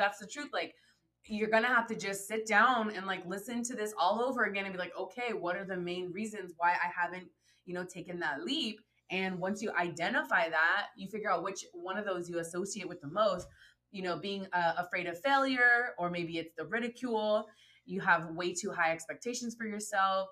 that's 0.00 0.18
the 0.18 0.26
truth 0.26 0.50
like 0.52 0.74
you're 1.26 1.48
gonna 1.56 1.68
have 1.78 1.86
to 1.92 1.96
just 2.08 2.26
sit 2.26 2.42
down 2.46 2.90
and 2.96 3.06
like 3.06 3.22
listen 3.34 3.62
to 3.68 3.74
this 3.80 3.92
all 4.02 4.16
over 4.28 4.40
again 4.50 4.64
and 4.66 4.72
be 4.74 4.78
like 4.86 4.96
okay 5.04 5.30
what 5.32 5.54
are 5.56 5.64
the 5.64 5.76
main 5.76 6.10
reasons 6.12 6.48
why 6.56 6.70
i 6.72 6.88
haven't 7.00 7.28
you 7.66 7.72
know 7.76 7.84
taken 7.84 8.18
that 8.18 8.42
leap 8.48 8.80
and 9.10 9.38
once 9.46 9.62
you 9.62 9.70
identify 9.88 10.44
that 10.48 10.86
you 10.96 11.06
figure 11.08 11.30
out 11.30 11.44
which 11.48 11.64
one 11.72 11.96
of 11.96 12.04
those 12.04 12.28
you 12.28 12.40
associate 12.40 12.88
with 12.88 13.00
the 13.00 13.12
most 13.22 13.46
you 13.92 14.02
know 14.02 14.16
being 14.28 14.42
uh, 14.52 14.72
afraid 14.84 15.06
of 15.06 15.16
failure 15.28 15.90
or 15.98 16.10
maybe 16.10 16.34
it's 16.42 16.54
the 16.58 16.66
ridicule 16.76 17.46
you 17.86 18.00
have 18.00 18.30
way 18.30 18.52
too 18.52 18.70
high 18.70 18.92
expectations 18.92 19.54
for 19.54 19.66
yourself 19.66 20.28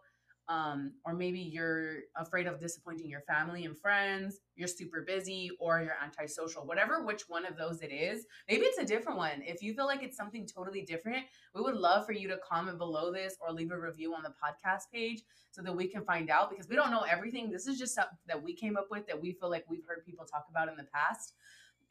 um, 0.49 0.93
or 1.05 1.15
maybe 1.15 1.39
you're 1.39 2.01
afraid 2.17 2.47
of 2.47 2.59
disappointing 2.59 3.09
your 3.09 3.21
family 3.21 3.65
and 3.65 3.79
friends 3.79 4.41
you're 4.57 4.69
super 4.69 5.03
busy 5.07 5.51
or 5.61 5.81
you're 5.81 5.97
antisocial 6.03 6.67
whatever 6.67 7.05
which 7.05 7.23
one 7.29 7.47
of 7.47 7.57
those 7.57 7.81
it 7.81 7.93
is 7.93 8.27
maybe 8.49 8.63
it's 8.63 8.79
a 8.79 8.85
different 8.85 9.19
one. 9.19 9.43
If 9.43 9.63
you 9.63 9.73
feel 9.73 9.87
like 9.87 10.03
it's 10.03 10.17
something 10.17 10.47
totally 10.47 10.83
different 10.83 11.25
we 11.55 11.63
would 11.63 11.77
love 11.77 12.05
for 12.07 12.13
you 12.13 12.29
to 12.29 12.39
comment 12.39 12.79
below 12.79 13.13
this 13.13 13.37
or 13.41 13.53
leave 13.53 13.71
a 13.71 13.79
review 13.79 14.15
on 14.15 14.23
the 14.23 14.31
podcast 14.31 14.91
page 14.93 15.23
so 15.53 15.63
that 15.63 15.77
we 15.77 15.87
can 15.87 16.03
find 16.03 16.31
out 16.31 16.51
because 16.51 16.69
we 16.69 16.77
don't 16.77 16.91
know 16.91 17.05
everything. 17.11 17.51
This 17.51 17.67
is 17.67 17.79
just 17.79 17.95
that 17.95 18.43
we 18.43 18.55
came 18.55 18.77
up 18.77 18.89
with 18.91 19.07
that 19.07 19.21
we 19.21 19.33
feel 19.33 19.51
like 19.51 19.65
we've 19.69 19.87
heard 19.87 20.05
people 20.05 20.25
talk 20.25 20.47
about 20.51 20.69
in 20.69 20.77
the 20.77 20.87
past 20.93 21.35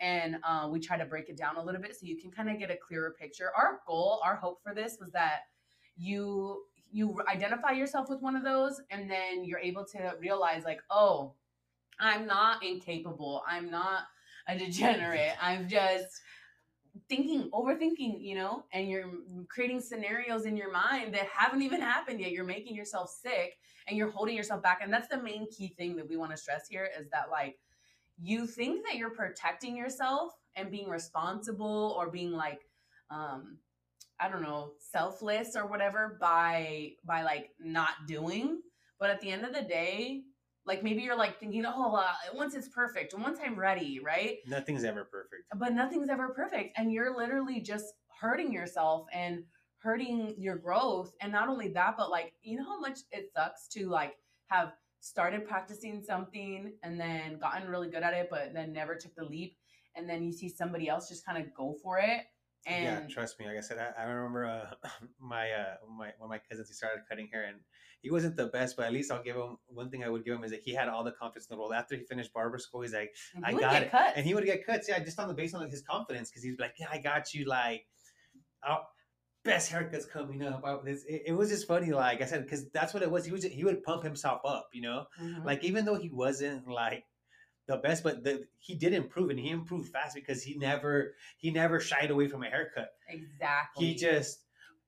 and 0.01 0.37
uh, 0.43 0.67
we 0.69 0.79
try 0.79 0.97
to 0.97 1.05
break 1.05 1.29
it 1.29 1.37
down 1.37 1.55
a 1.55 1.63
little 1.63 1.81
bit 1.81 1.95
so 1.95 2.05
you 2.05 2.17
can 2.17 2.31
kind 2.31 2.49
of 2.49 2.59
get 2.59 2.69
a 2.69 2.75
clearer 2.75 3.15
picture 3.17 3.51
our 3.57 3.79
goal 3.87 4.19
our 4.25 4.35
hope 4.35 4.59
for 4.63 4.73
this 4.73 4.97
was 4.99 5.11
that 5.11 5.41
you 5.97 6.63
you 6.91 7.21
identify 7.29 7.71
yourself 7.71 8.09
with 8.09 8.21
one 8.21 8.35
of 8.35 8.43
those 8.43 8.81
and 8.89 9.09
then 9.09 9.45
you're 9.45 9.59
able 9.59 9.85
to 9.85 10.15
realize 10.19 10.63
like 10.65 10.81
oh 10.89 11.33
i'm 11.99 12.27
not 12.27 12.63
incapable 12.65 13.43
i'm 13.47 13.71
not 13.71 14.03
a 14.47 14.57
degenerate. 14.57 15.33
I'm 15.41 15.67
just 15.67 16.21
thinking, 17.07 17.49
overthinking, 17.51 18.21
you 18.21 18.35
know, 18.35 18.65
and 18.73 18.89
you're 18.89 19.09
creating 19.49 19.79
scenarios 19.79 20.45
in 20.45 20.57
your 20.57 20.71
mind 20.71 21.13
that 21.13 21.27
haven't 21.27 21.61
even 21.61 21.81
happened 21.81 22.19
yet. 22.19 22.31
You're 22.31 22.45
making 22.45 22.75
yourself 22.75 23.09
sick 23.09 23.57
and 23.87 23.97
you're 23.97 24.11
holding 24.11 24.35
yourself 24.35 24.61
back. 24.61 24.79
And 24.83 24.91
that's 24.91 25.07
the 25.07 25.21
main 25.21 25.47
key 25.49 25.73
thing 25.77 25.95
that 25.95 26.07
we 26.07 26.17
want 26.17 26.31
to 26.31 26.37
stress 26.37 26.67
here 26.67 26.89
is 26.99 27.09
that, 27.09 27.29
like, 27.31 27.59
you 28.21 28.45
think 28.45 28.85
that 28.85 28.97
you're 28.97 29.11
protecting 29.11 29.75
yourself 29.75 30.31
and 30.55 30.71
being 30.71 30.89
responsible 30.89 31.95
or 31.97 32.09
being 32.09 32.31
like, 32.31 32.61
um, 33.09 33.57
I 34.19 34.29
don't 34.29 34.43
know, 34.43 34.73
selfless 34.91 35.55
or 35.55 35.65
whatever 35.65 36.17
by 36.21 36.91
by 37.05 37.23
like 37.23 37.49
not 37.59 38.07
doing. 38.07 38.61
But 38.99 39.09
at 39.09 39.19
the 39.21 39.31
end 39.31 39.43
of 39.43 39.53
the 39.53 39.63
day, 39.63 40.21
like 40.65 40.83
maybe 40.83 41.01
you're 41.01 41.17
like 41.17 41.39
thinking, 41.39 41.65
oh, 41.65 41.95
uh, 41.95 42.11
once 42.35 42.53
it's 42.53 42.69
perfect, 42.69 43.15
once 43.17 43.39
I'm 43.43 43.57
ready, 43.57 43.99
right? 43.99 44.37
Nothing's 44.47 44.83
ever 44.83 45.05
perfect. 45.05 45.43
But 45.57 45.73
nothing's 45.73 46.09
ever 46.09 46.29
perfect. 46.29 46.77
And 46.77 46.91
you're 46.91 47.15
literally 47.17 47.61
just 47.61 47.85
hurting 48.19 48.53
yourself 48.53 49.07
and 49.11 49.43
hurting 49.79 50.35
your 50.37 50.57
growth. 50.57 51.13
And 51.21 51.31
not 51.31 51.49
only 51.49 51.69
that, 51.69 51.95
but 51.97 52.11
like, 52.11 52.33
you 52.43 52.57
know 52.57 52.65
how 52.65 52.79
much 52.79 52.99
it 53.11 53.31
sucks 53.35 53.67
to 53.69 53.89
like 53.89 54.13
have 54.47 54.73
started 55.01 55.47
practicing 55.47 56.01
something 56.01 56.73
and 56.83 56.99
then 56.99 57.37
gotten 57.39 57.67
really 57.67 57.89
good 57.89 58.03
at 58.03 58.13
it, 58.13 58.27
but 58.29 58.53
then 58.53 58.71
never 58.71 58.95
took 58.95 59.13
the 59.15 59.25
leap. 59.25 59.57
And 59.95 60.07
then 60.07 60.23
you 60.23 60.31
see 60.31 60.47
somebody 60.47 60.87
else 60.87 61.09
just 61.09 61.25
kind 61.25 61.43
of 61.43 61.53
go 61.53 61.75
for 61.83 61.97
it. 61.97 62.21
And 62.67 62.83
yeah, 62.83 63.13
trust 63.13 63.39
me. 63.39 63.47
Like 63.47 63.57
I 63.57 63.61
said, 63.61 63.79
I, 63.79 64.03
I 64.03 64.05
remember 64.05 64.45
uh, 64.45 64.89
my 65.19 65.49
uh, 65.51 65.75
my 65.89 66.11
one 66.19 66.27
of 66.27 66.29
my 66.29 66.39
cousins. 66.47 66.67
He 66.67 66.75
started 66.75 67.01
cutting 67.09 67.27
hair, 67.31 67.45
and 67.45 67.57
he 68.03 68.11
wasn't 68.11 68.35
the 68.35 68.47
best, 68.47 68.77
but 68.77 68.85
at 68.85 68.93
least 68.93 69.11
I'll 69.11 69.23
give 69.23 69.35
him 69.35 69.57
one 69.65 69.89
thing. 69.89 70.03
I 70.03 70.09
would 70.09 70.23
give 70.23 70.35
him 70.35 70.43
is 70.43 70.51
that 70.51 70.61
he 70.63 70.71
had 70.71 70.87
all 70.87 71.03
the 71.03 71.11
confidence 71.11 71.47
in 71.49 71.55
the 71.55 71.59
world. 71.59 71.73
After 71.73 71.95
he 71.95 72.03
finished 72.03 72.31
barber 72.31 72.59
school, 72.59 72.81
he's 72.81 72.93
like, 72.93 73.15
and 73.35 73.43
"I 73.43 73.53
got 73.53 73.81
it," 73.81 73.89
cuts. 73.89 74.13
and 74.15 74.25
he 74.27 74.35
would 74.35 74.45
get 74.45 74.63
cuts. 74.63 74.87
Yeah, 74.87 74.99
just 74.99 75.19
on 75.19 75.27
the 75.27 75.33
based 75.33 75.55
on 75.55 75.67
his 75.71 75.81
confidence, 75.81 76.29
because 76.29 76.43
he's 76.43 76.59
like, 76.59 76.75
"Yeah, 76.79 76.87
I 76.91 76.99
got 76.99 77.33
you." 77.33 77.45
Like, 77.45 77.87
I'll, 78.63 78.87
best 79.43 79.71
haircuts 79.71 80.09
coming 80.09 80.43
up. 80.43 80.63
I, 80.65 80.73
it, 80.85 81.23
it 81.27 81.33
was 81.33 81.49
just 81.49 81.67
funny. 81.67 81.91
Like 81.91 82.21
I 82.21 82.25
said, 82.25 82.43
because 82.43 82.69
that's 82.69 82.93
what 82.93 83.03
it 83.03 83.11
was. 83.11 83.25
He 83.25 83.31
was 83.31 83.43
he 83.43 83.63
would 83.63 83.83
pump 83.83 84.03
himself 84.03 84.41
up, 84.45 84.69
you 84.73 84.81
know. 84.81 85.05
Mhm. 85.21 85.45
Like 85.45 85.63
even 85.63 85.85
though 85.85 85.95
he 85.95 86.09
wasn't 86.09 86.67
like 86.67 87.05
the 87.67 87.77
best, 87.77 88.03
but 88.03 88.23
the, 88.23 88.45
he 88.59 88.75
did 88.75 88.93
improve, 88.93 89.29
and 89.29 89.39
he 89.39 89.49
improved 89.49 89.91
fast 89.91 90.15
because 90.15 90.43
he 90.43 90.57
never 90.57 91.15
he 91.37 91.51
never 91.51 91.79
shied 91.79 92.11
away 92.11 92.27
from 92.27 92.43
a 92.43 92.47
haircut. 92.47 92.89
exactly. 93.07 93.85
He 93.85 93.95
just 93.95 94.39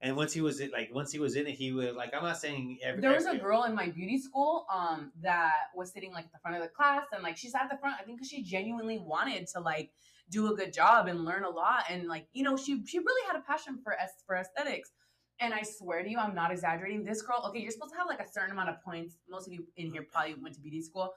and 0.02 0.18
once 0.18 0.34
he 0.34 0.42
was 0.42 0.60
in, 0.60 0.70
like 0.72 0.90
once 0.94 1.12
he 1.12 1.20
was 1.20 1.36
in 1.38 1.48
it, 1.48 1.56
he 1.56 1.72
would 1.72 1.96
like 1.96 2.14
I'm 2.14 2.24
not 2.24 2.38
saying 2.38 2.80
every. 2.84 3.02
there 3.02 3.14
was 3.14 3.26
a 3.26 3.38
girl 3.38 3.64
in 3.64 3.74
my 3.74 3.88
beauty 3.90 4.18
school 4.18 4.66
um 4.72 5.12
that 5.22 5.54
was 5.76 5.92
sitting 5.92 6.12
like 6.12 6.26
at 6.26 6.32
the 6.34 6.40
front 6.40 6.58
of 6.58 6.62
the 6.64 6.68
class 6.68 7.06
and 7.14 7.24
like 7.24 7.38
she 7.38 7.50
sat 7.50 7.64
at 7.64 7.70
the 7.72 7.78
front 7.78 7.96
i 8.00 8.04
think 8.04 8.18
because 8.18 8.30
she 8.30 8.44
genuinely 8.44 9.00
wanted 9.00 9.48
to 9.48 9.62
like 9.62 9.92
do 10.34 10.52
a 10.52 10.56
good 10.56 10.74
job 10.74 11.08
and 11.08 11.24
learn 11.24 11.44
a 11.44 11.50
lot 11.50 11.84
and 11.90 12.08
like 12.08 12.26
you 12.34 12.44
know 12.44 12.58
she 12.58 12.84
she 12.86 13.00
really 13.00 13.28
had 13.28 13.36
a 13.36 13.42
passion 13.42 13.80
for 13.84 13.94
es- 13.94 14.24
for 14.26 14.36
aesthetics 14.36 14.92
and 15.40 15.54
i 15.54 15.62
swear 15.62 16.04
to 16.04 16.10
you 16.10 16.18
i'm 16.18 16.36
not 16.36 16.52
exaggerating 16.52 17.04
this 17.04 17.22
girl 17.22 17.44
okay 17.48 17.60
you're 17.60 17.72
supposed 17.72 17.94
to 17.94 17.98
have 17.98 18.08
like 18.08 18.20
a 18.20 18.32
certain 18.32 18.52
amount 18.52 18.70
of 18.70 18.76
points 18.84 19.18
most 19.30 19.48
of 19.48 19.54
you 19.54 19.64
in 19.78 19.92
here 19.92 20.06
probably 20.12 20.36
went 20.42 20.56
to 20.56 20.62
beauty 20.62 20.82
school 20.82 21.14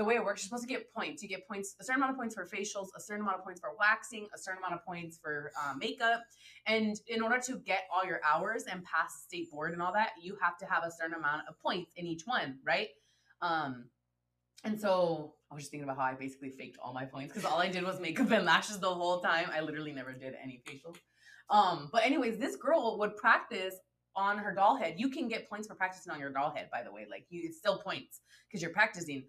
the 0.00 0.04
way 0.04 0.14
it 0.14 0.24
works, 0.24 0.42
you're 0.42 0.48
supposed 0.48 0.66
to 0.66 0.68
get 0.68 0.90
points. 0.94 1.22
You 1.22 1.28
get 1.28 1.46
points, 1.46 1.76
a 1.78 1.84
certain 1.84 2.00
amount 2.00 2.12
of 2.12 2.16
points 2.16 2.34
for 2.34 2.46
facials, 2.46 2.88
a 2.96 3.00
certain 3.00 3.22
amount 3.22 3.38
of 3.38 3.44
points 3.44 3.60
for 3.60 3.70
waxing, 3.78 4.28
a 4.34 4.38
certain 4.38 4.58
amount 4.58 4.72
of 4.80 4.84
points 4.86 5.18
for 5.22 5.52
uh, 5.62 5.74
makeup. 5.74 6.22
And 6.66 6.98
in 7.06 7.20
order 7.20 7.38
to 7.40 7.58
get 7.58 7.82
all 7.94 8.06
your 8.06 8.20
hours 8.24 8.64
and 8.64 8.82
pass 8.82 9.24
state 9.26 9.50
board 9.50 9.74
and 9.74 9.82
all 9.82 9.92
that, 9.92 10.12
you 10.18 10.38
have 10.40 10.56
to 10.58 10.64
have 10.64 10.84
a 10.84 10.90
certain 10.90 11.14
amount 11.14 11.42
of 11.48 11.60
points 11.60 11.92
in 11.96 12.06
each 12.06 12.22
one, 12.24 12.60
right? 12.64 12.88
Um, 13.42 13.90
and 14.64 14.80
so 14.80 15.34
I 15.50 15.54
was 15.54 15.64
just 15.64 15.72
thinking 15.72 15.84
about 15.88 15.96
how 15.96 16.04
I 16.04 16.14
basically 16.14 16.50
faked 16.50 16.78
all 16.82 16.92
my 16.92 17.04
points 17.04 17.32
because 17.32 17.44
all 17.44 17.58
I 17.58 17.68
did 17.68 17.82
was 17.82 18.00
makeup 18.00 18.30
and 18.30 18.44
lashes 18.44 18.78
the 18.78 18.88
whole 18.88 19.20
time. 19.20 19.50
I 19.52 19.60
literally 19.60 19.92
never 19.92 20.12
did 20.12 20.34
any 20.42 20.62
facials. 20.66 20.96
Um, 21.50 21.88
but 21.92 22.04
anyways, 22.04 22.38
this 22.38 22.54
girl 22.56 22.98
would 22.98 23.16
practice 23.16 23.74
on 24.14 24.38
her 24.38 24.54
doll 24.54 24.76
head. 24.76 24.94
You 24.96 25.08
can 25.08 25.26
get 25.26 25.48
points 25.48 25.66
for 25.66 25.74
practicing 25.74 26.12
on 26.12 26.20
your 26.20 26.30
doll 26.30 26.52
head, 26.54 26.68
by 26.72 26.82
the 26.82 26.92
way. 26.92 27.06
Like 27.10 27.26
you, 27.30 27.42
it's 27.44 27.58
still 27.58 27.78
points 27.78 28.20
because 28.48 28.62
you're 28.62 28.72
practicing. 28.72 29.24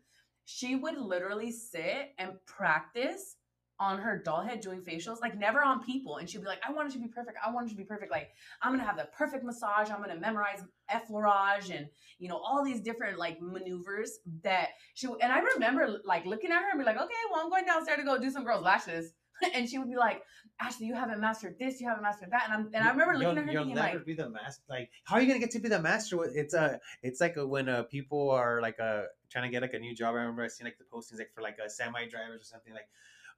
She 0.46 0.76
would 0.76 0.98
literally 0.98 1.52
sit 1.52 2.14
and 2.20 2.34
practice 2.46 3.38
on 3.82 3.98
her 3.98 4.22
doll 4.24 4.44
head 4.44 4.62
doing 4.62 4.80
facials, 4.80 5.20
like 5.22 5.36
never 5.36 5.64
on 5.64 5.84
people. 5.84 6.18
And 6.18 6.30
she'd 6.30 6.38
be 6.38 6.46
like, 6.46 6.62
I 6.66 6.72
want 6.72 6.90
it 6.90 6.94
to 6.94 7.00
be 7.00 7.08
perfect. 7.08 7.38
I 7.46 7.52
want 7.52 7.66
it 7.66 7.72
to 7.72 7.76
be 7.76 7.84
perfect. 7.84 8.12
Like, 8.12 8.30
I'm 8.62 8.72
gonna 8.72 8.86
have 8.86 8.96
the 8.96 9.08
perfect 9.18 9.44
massage. 9.44 9.90
I'm 9.90 10.00
gonna 10.02 10.20
memorize 10.20 10.62
effleurage 10.90 11.76
and 11.76 11.88
you 12.20 12.30
know, 12.30 12.38
all 12.38 12.64
these 12.64 12.80
different 12.80 13.18
like 13.18 13.42
maneuvers 13.42 14.20
that 14.44 14.70
she 14.94 15.08
and 15.08 15.32
I 15.32 15.40
remember 15.56 16.00
like 16.06 16.28
looking 16.28 16.52
at 16.52 16.62
her 16.62 16.70
and 16.70 16.80
be 16.80 16.86
like, 16.86 16.98
okay, 16.98 17.14
well, 17.32 17.42
I'm 17.44 17.50
going 17.50 17.66
downstairs 17.66 17.98
to 17.98 18.06
go 18.06 18.20
do 18.20 18.30
some 18.30 18.44
girls' 18.44 18.64
lashes. 18.64 19.14
and 19.56 19.68
she 19.68 19.80
would 19.80 19.90
be 19.90 19.96
like, 19.96 20.22
Ashley, 20.60 20.86
you 20.86 20.94
haven't 20.94 21.20
mastered 21.20 21.58
this, 21.58 21.82
you 21.82 21.88
haven't 21.88 22.04
mastered 22.04 22.30
that. 22.30 22.44
And 22.46 22.54
I'm 22.54 22.70
and 22.76 22.88
I 22.88 22.92
remember 22.92 23.14
looking 23.14 23.30
you'll, 23.30 23.40
at 23.40 23.46
her 23.46 23.52
you'll 23.52 23.64
thinking 23.64 23.76
never 23.76 23.98
like, 23.98 24.06
be 24.06 24.14
the 24.14 24.30
master. 24.30 24.62
Like, 24.70 24.92
how 25.06 25.16
are 25.16 25.22
you 25.22 25.28
gonna 25.28 25.40
get 25.40 25.50
to 25.52 25.60
be 25.60 25.70
the 25.70 25.82
master? 25.82 26.24
It's 26.24 26.54
a, 26.54 26.80
it's 27.02 27.20
like 27.20 27.38
a, 27.38 27.48
when 27.48 27.68
uh, 27.68 27.84
people 27.84 28.30
are 28.30 28.62
like 28.62 28.80
uh, 28.80 29.04
trying 29.32 29.46
to 29.46 29.50
get 29.50 29.64
like 29.64 29.74
a 29.74 29.80
new 29.80 29.96
job. 29.96 30.14
I 30.14 30.20
remember 30.20 30.44
I 30.44 30.48
seen 30.50 30.66
like 30.66 30.78
the 30.78 30.84
postings 30.84 31.18
like 31.18 31.32
for 31.34 31.42
like 31.42 31.58
a 31.66 31.68
semi 31.68 32.08
drivers 32.08 32.42
or 32.42 32.44
something. 32.44 32.74
Like, 32.74 32.90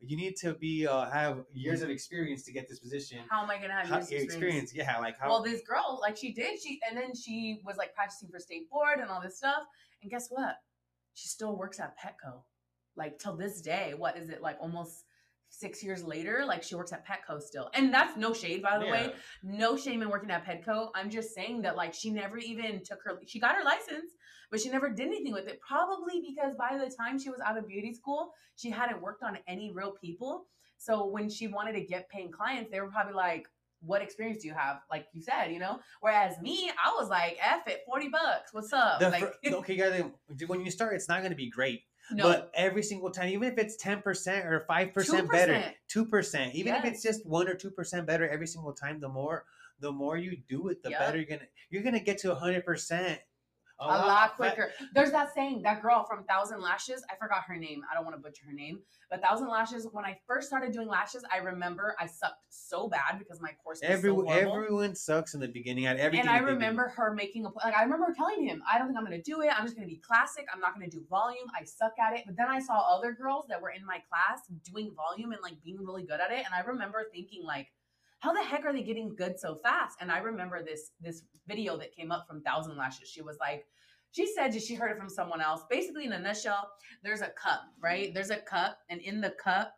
you 0.06 0.18
need 0.18 0.36
to 0.38 0.54
be 0.54 0.86
uh, 0.86 1.10
have 1.10 1.44
years 1.54 1.82
of 1.82 1.90
experience 1.90 2.44
to 2.44 2.52
get 2.52 2.68
this 2.68 2.80
position. 2.80 3.20
how 3.30 3.44
am 3.44 3.50
I 3.50 3.58
gonna 3.58 3.74
have 3.74 3.88
How- 3.88 3.96
years 3.98 4.12
of 4.12 4.18
experience, 4.20 4.74
yeah. 4.74 5.00
Like 5.00 5.18
how? 5.20 5.30
Well, 5.30 5.42
this 5.44 5.62
girl, 5.68 6.00
like 6.02 6.18
she 6.18 6.34
did, 6.34 6.60
she 6.62 6.80
and 6.88 6.98
then 6.98 7.16
she 7.16 7.62
was 7.64 7.78
like 7.78 7.96
practicing 7.96 8.30
for 8.30 8.40
state 8.40 8.70
board 8.70 9.00
and 9.00 9.10
all 9.10 9.22
this 9.22 9.38
stuff. 9.38 9.64
And 10.02 10.12
guess 10.12 10.28
what? 10.30 10.56
She 11.14 11.28
still 11.28 11.56
works 11.58 11.80
at 11.80 11.96
Petco. 11.98 12.42
Like 12.96 13.18
till 13.20 13.36
this 13.38 13.62
day, 13.62 13.94
what 13.96 14.18
is 14.18 14.30
it 14.30 14.42
like 14.42 14.58
almost 14.60 15.06
six 15.50 15.84
years 15.84 16.04
later? 16.04 16.44
Like 16.46 16.64
she 16.64 16.76
works 16.76 16.92
at 16.92 17.06
Petco 17.08 17.42
still. 17.42 17.70
And 17.74 17.94
that's 17.94 18.18
no 18.18 18.34
shade, 18.34 18.62
by 18.62 18.80
the 18.80 18.86
way. 18.88 19.14
No 19.42 19.78
shame 19.78 20.02
in 20.02 20.10
working 20.10 20.32
at 20.32 20.46
Petco. 20.46 20.90
I'm 20.96 21.10
just 21.10 21.34
saying 21.34 21.62
that 21.62 21.76
like 21.76 21.94
she 21.94 22.10
never 22.12 22.38
even 22.38 22.84
took 22.84 23.00
her 23.06 23.20
she 23.26 23.40
got 23.40 23.56
her 23.56 23.64
license, 23.64 24.12
but 24.52 24.60
she 24.60 24.70
never 24.70 24.90
did 24.90 25.08
anything 25.08 25.34
with 25.34 25.48
it. 25.48 25.60
Probably 25.62 26.22
because 26.28 26.56
by 26.56 26.78
the 26.78 26.94
time 26.94 27.20
she 27.20 27.30
was 27.30 27.40
out 27.42 27.58
of 27.58 27.68
beauty 27.68 27.94
school, 27.94 28.34
she 28.56 28.70
hadn't 28.70 29.02
worked 29.02 29.24
on 29.24 29.38
any 29.48 29.72
real 29.72 29.92
people. 29.92 30.46
So 30.78 31.06
when 31.08 31.30
she 31.30 31.48
wanted 31.48 31.74
to 31.74 31.82
get 31.82 32.10
paying 32.10 32.32
clients, 32.32 32.70
they 32.72 32.82
were 32.82 32.90
probably 32.90 33.14
like, 33.14 33.48
what 33.86 34.02
experience 34.02 34.42
do 34.42 34.48
you 34.48 34.54
have? 34.54 34.78
Like 34.90 35.08
you 35.14 35.22
said, 35.22 35.48
you 35.48 35.60
know? 35.60 35.80
Whereas 36.02 36.40
me, 36.42 36.72
I 36.84 36.96
was 37.00 37.10
like, 37.10 37.38
F 37.42 37.68
it, 37.68 37.82
40 37.86 38.10
bucks. 38.10 38.54
What's 38.54 38.72
up? 38.74 39.00
The 39.00 39.10
like, 39.10 39.22
fir- 39.44 39.56
okay, 39.56 39.76
guys. 39.76 40.04
When 40.48 40.64
you 40.64 40.72
start, 40.72 40.96
it's 40.96 41.10
not 41.10 41.20
going 41.20 41.32
to 41.32 41.38
be 41.38 41.50
great, 41.50 41.84
no. 42.12 42.24
but 42.24 42.52
every 42.54 42.84
single 42.84 43.12
time, 43.12 43.30
even 43.30 43.52
if 43.52 43.58
it's 43.58 43.76
ten 43.76 44.02
percent 44.02 44.46
or 44.46 44.62
five 44.68 44.94
percent 44.94 45.30
better, 45.32 45.54
2%. 45.54 45.72
two 45.88 46.06
percent, 46.06 46.56
even 46.56 46.76
if 46.76 46.86
it's 46.86 47.04
just 47.04 47.26
one 47.26 47.48
or 47.48 47.56
two 47.56 47.72
percent 47.72 48.08
better 48.08 48.28
every 48.28 48.48
single 48.48 48.74
time, 48.74 49.00
the 49.00 49.10
more 49.10 49.46
the 49.80 49.92
more 49.92 50.18
you 50.18 50.38
do 50.48 50.70
it, 50.70 50.82
the 50.84 50.92
Yep. 50.92 51.00
better 51.00 51.18
you're 51.18 51.26
gonna 51.26 51.48
you're 51.70 51.84
gonna 51.84 52.00
get 52.00 52.20
to 52.20 52.34
hundred 52.36 52.66
percent 52.66 53.20
Oh, 53.84 53.88
a 53.88 54.08
lot 54.08 54.36
quicker. 54.36 54.72
There's 54.94 55.12
that 55.12 55.34
saying, 55.34 55.62
that 55.64 55.82
girl 55.82 56.06
from 56.06 56.24
Thousand 56.24 56.62
Lashes, 56.62 57.04
I 57.10 57.16
forgot 57.16 57.44
her 57.48 57.56
name. 57.58 57.82
I 57.92 57.96
don't 57.96 58.06
want 58.06 58.16
to 58.16 58.22
butcher 58.22 58.46
her 58.48 58.54
name, 58.54 58.80
but 59.10 59.22
Thousand 59.22 59.50
Lashes, 59.50 59.88
when 59.92 60.06
I 60.06 60.18
first 60.28 60.48
started 60.48 60.72
doing 60.72 60.88
lashes, 60.88 61.24
I 61.32 61.38
remember 61.38 61.96
I 62.00 62.06
sucked 62.06 62.42
so 62.50 62.88
bad 62.88 63.20
because 63.20 63.42
my 63.42 63.52
course 63.64 63.80
was 63.82 63.90
Every, 63.90 64.10
so 64.10 64.24
horrible. 64.24 64.54
everyone 64.56 64.96
sucks 64.96 65.34
in 65.34 65.40
the 65.40 65.48
beginning 65.48 65.86
at 65.86 65.98
everything. 65.98 66.28
and 66.28 66.36
I 66.36 66.40
do. 66.40 66.46
remember 66.46 66.88
her 66.96 67.14
making 67.14 67.46
a 67.46 67.50
point. 67.50 67.66
like 67.66 67.76
I 67.76 67.84
remember 67.84 68.14
telling 68.16 68.46
him, 68.48 68.64
I 68.72 68.78
don't 68.78 68.88
think 68.88 68.98
I'm 68.98 69.04
gonna 69.04 69.22
do 69.22 69.42
it. 69.42 69.50
I'm 69.58 69.66
just 69.66 69.76
gonna 69.76 69.88
be 69.88 69.98
classic. 69.98 70.46
I'm 70.54 70.60
not 70.60 70.74
gonna 70.74 70.90
do 70.90 71.04
volume. 71.10 71.46
I 71.60 71.64
suck 71.66 71.94
at 72.00 72.14
it. 72.18 72.24
But 72.26 72.36
then 72.38 72.48
I 72.48 72.60
saw 72.60 72.96
other 72.96 73.12
girls 73.12 73.46
that 73.50 73.62
were 73.62 73.72
in 73.72 73.86
my 73.86 74.00
class 74.10 74.42
doing 74.64 74.92
volume 74.96 75.32
and 75.32 75.42
like 75.42 75.62
being 75.64 75.78
really 75.86 76.04
good 76.04 76.20
at 76.20 76.32
it. 76.32 76.46
And 76.46 76.54
I 76.56 76.62
remember 76.62 77.04
thinking 77.12 77.44
like, 77.44 77.68
how 78.24 78.32
the 78.32 78.42
heck 78.42 78.64
are 78.64 78.72
they 78.72 78.84
getting 78.84 79.14
good 79.14 79.38
so 79.38 79.60
fast? 79.62 79.98
And 80.00 80.10
I 80.10 80.20
remember 80.20 80.64
this 80.64 80.92
this 81.02 81.24
video 81.46 81.76
that 81.78 81.94
came 81.94 82.10
up 82.10 82.26
from 82.26 82.42
Thousand 82.42 82.78
Lashes. 82.78 83.10
She 83.10 83.22
was 83.22 83.38
like, 83.42 83.66
she 84.12 84.26
said 84.26 84.54
she 84.54 84.76
heard 84.76 84.92
it 84.92 84.98
from 84.98 85.10
someone 85.10 85.42
else. 85.42 85.64
Basically, 85.70 86.06
in 86.06 86.14
a 86.14 86.20
nutshell, 86.20 86.70
there's 87.04 87.20
a 87.20 87.32
cup, 87.32 87.64
right? 87.82 88.14
There's 88.14 88.30
a 88.30 88.38
cup, 88.38 88.78
and 88.90 89.02
in 89.02 89.20
the 89.20 89.32
cup, 89.32 89.74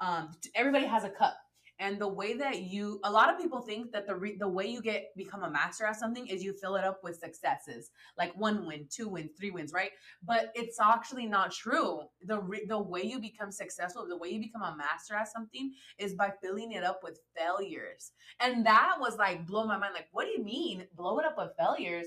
um, 0.00 0.32
everybody 0.54 0.84
has 0.84 1.04
a 1.04 1.08
cup 1.08 1.38
and 1.78 2.00
the 2.00 2.08
way 2.08 2.34
that 2.34 2.62
you 2.62 3.00
a 3.04 3.10
lot 3.10 3.32
of 3.32 3.38
people 3.38 3.60
think 3.60 3.92
that 3.92 4.06
the 4.06 4.14
re, 4.14 4.36
the 4.38 4.48
way 4.48 4.66
you 4.66 4.80
get 4.80 5.08
become 5.16 5.42
a 5.42 5.50
master 5.50 5.84
at 5.84 5.96
something 5.96 6.26
is 6.26 6.42
you 6.42 6.52
fill 6.52 6.76
it 6.76 6.84
up 6.84 7.00
with 7.02 7.16
successes 7.16 7.90
like 8.16 8.34
one 8.36 8.66
win 8.66 8.86
two 8.90 9.08
wins 9.08 9.30
three 9.38 9.50
wins 9.50 9.72
right? 9.72 9.90
But 10.24 10.52
it's 10.54 10.78
actually 10.80 11.26
not 11.26 11.52
true. 11.52 12.00
The 12.22 12.40
re, 12.40 12.64
the 12.66 12.80
way 12.80 13.02
you 13.02 13.20
become 13.20 13.52
successful 13.52 14.06
the 14.08 14.16
way 14.16 14.28
you 14.30 14.40
become 14.40 14.62
a 14.62 14.76
master 14.76 15.14
at 15.14 15.28
something 15.32 15.72
is 15.98 16.14
by 16.14 16.32
filling 16.42 16.72
it 16.72 16.84
up 16.84 17.00
with 17.02 17.20
failures. 17.36 18.12
And 18.40 18.64
that 18.66 18.96
was 18.98 19.16
like 19.16 19.46
blow 19.46 19.66
my 19.66 19.78
mind 19.78 19.94
like 19.94 20.08
what 20.12 20.24
do 20.24 20.30
you 20.30 20.44
mean 20.44 20.86
blow 20.96 21.18
it 21.18 21.26
up 21.26 21.36
with 21.36 21.50
failures? 21.58 22.06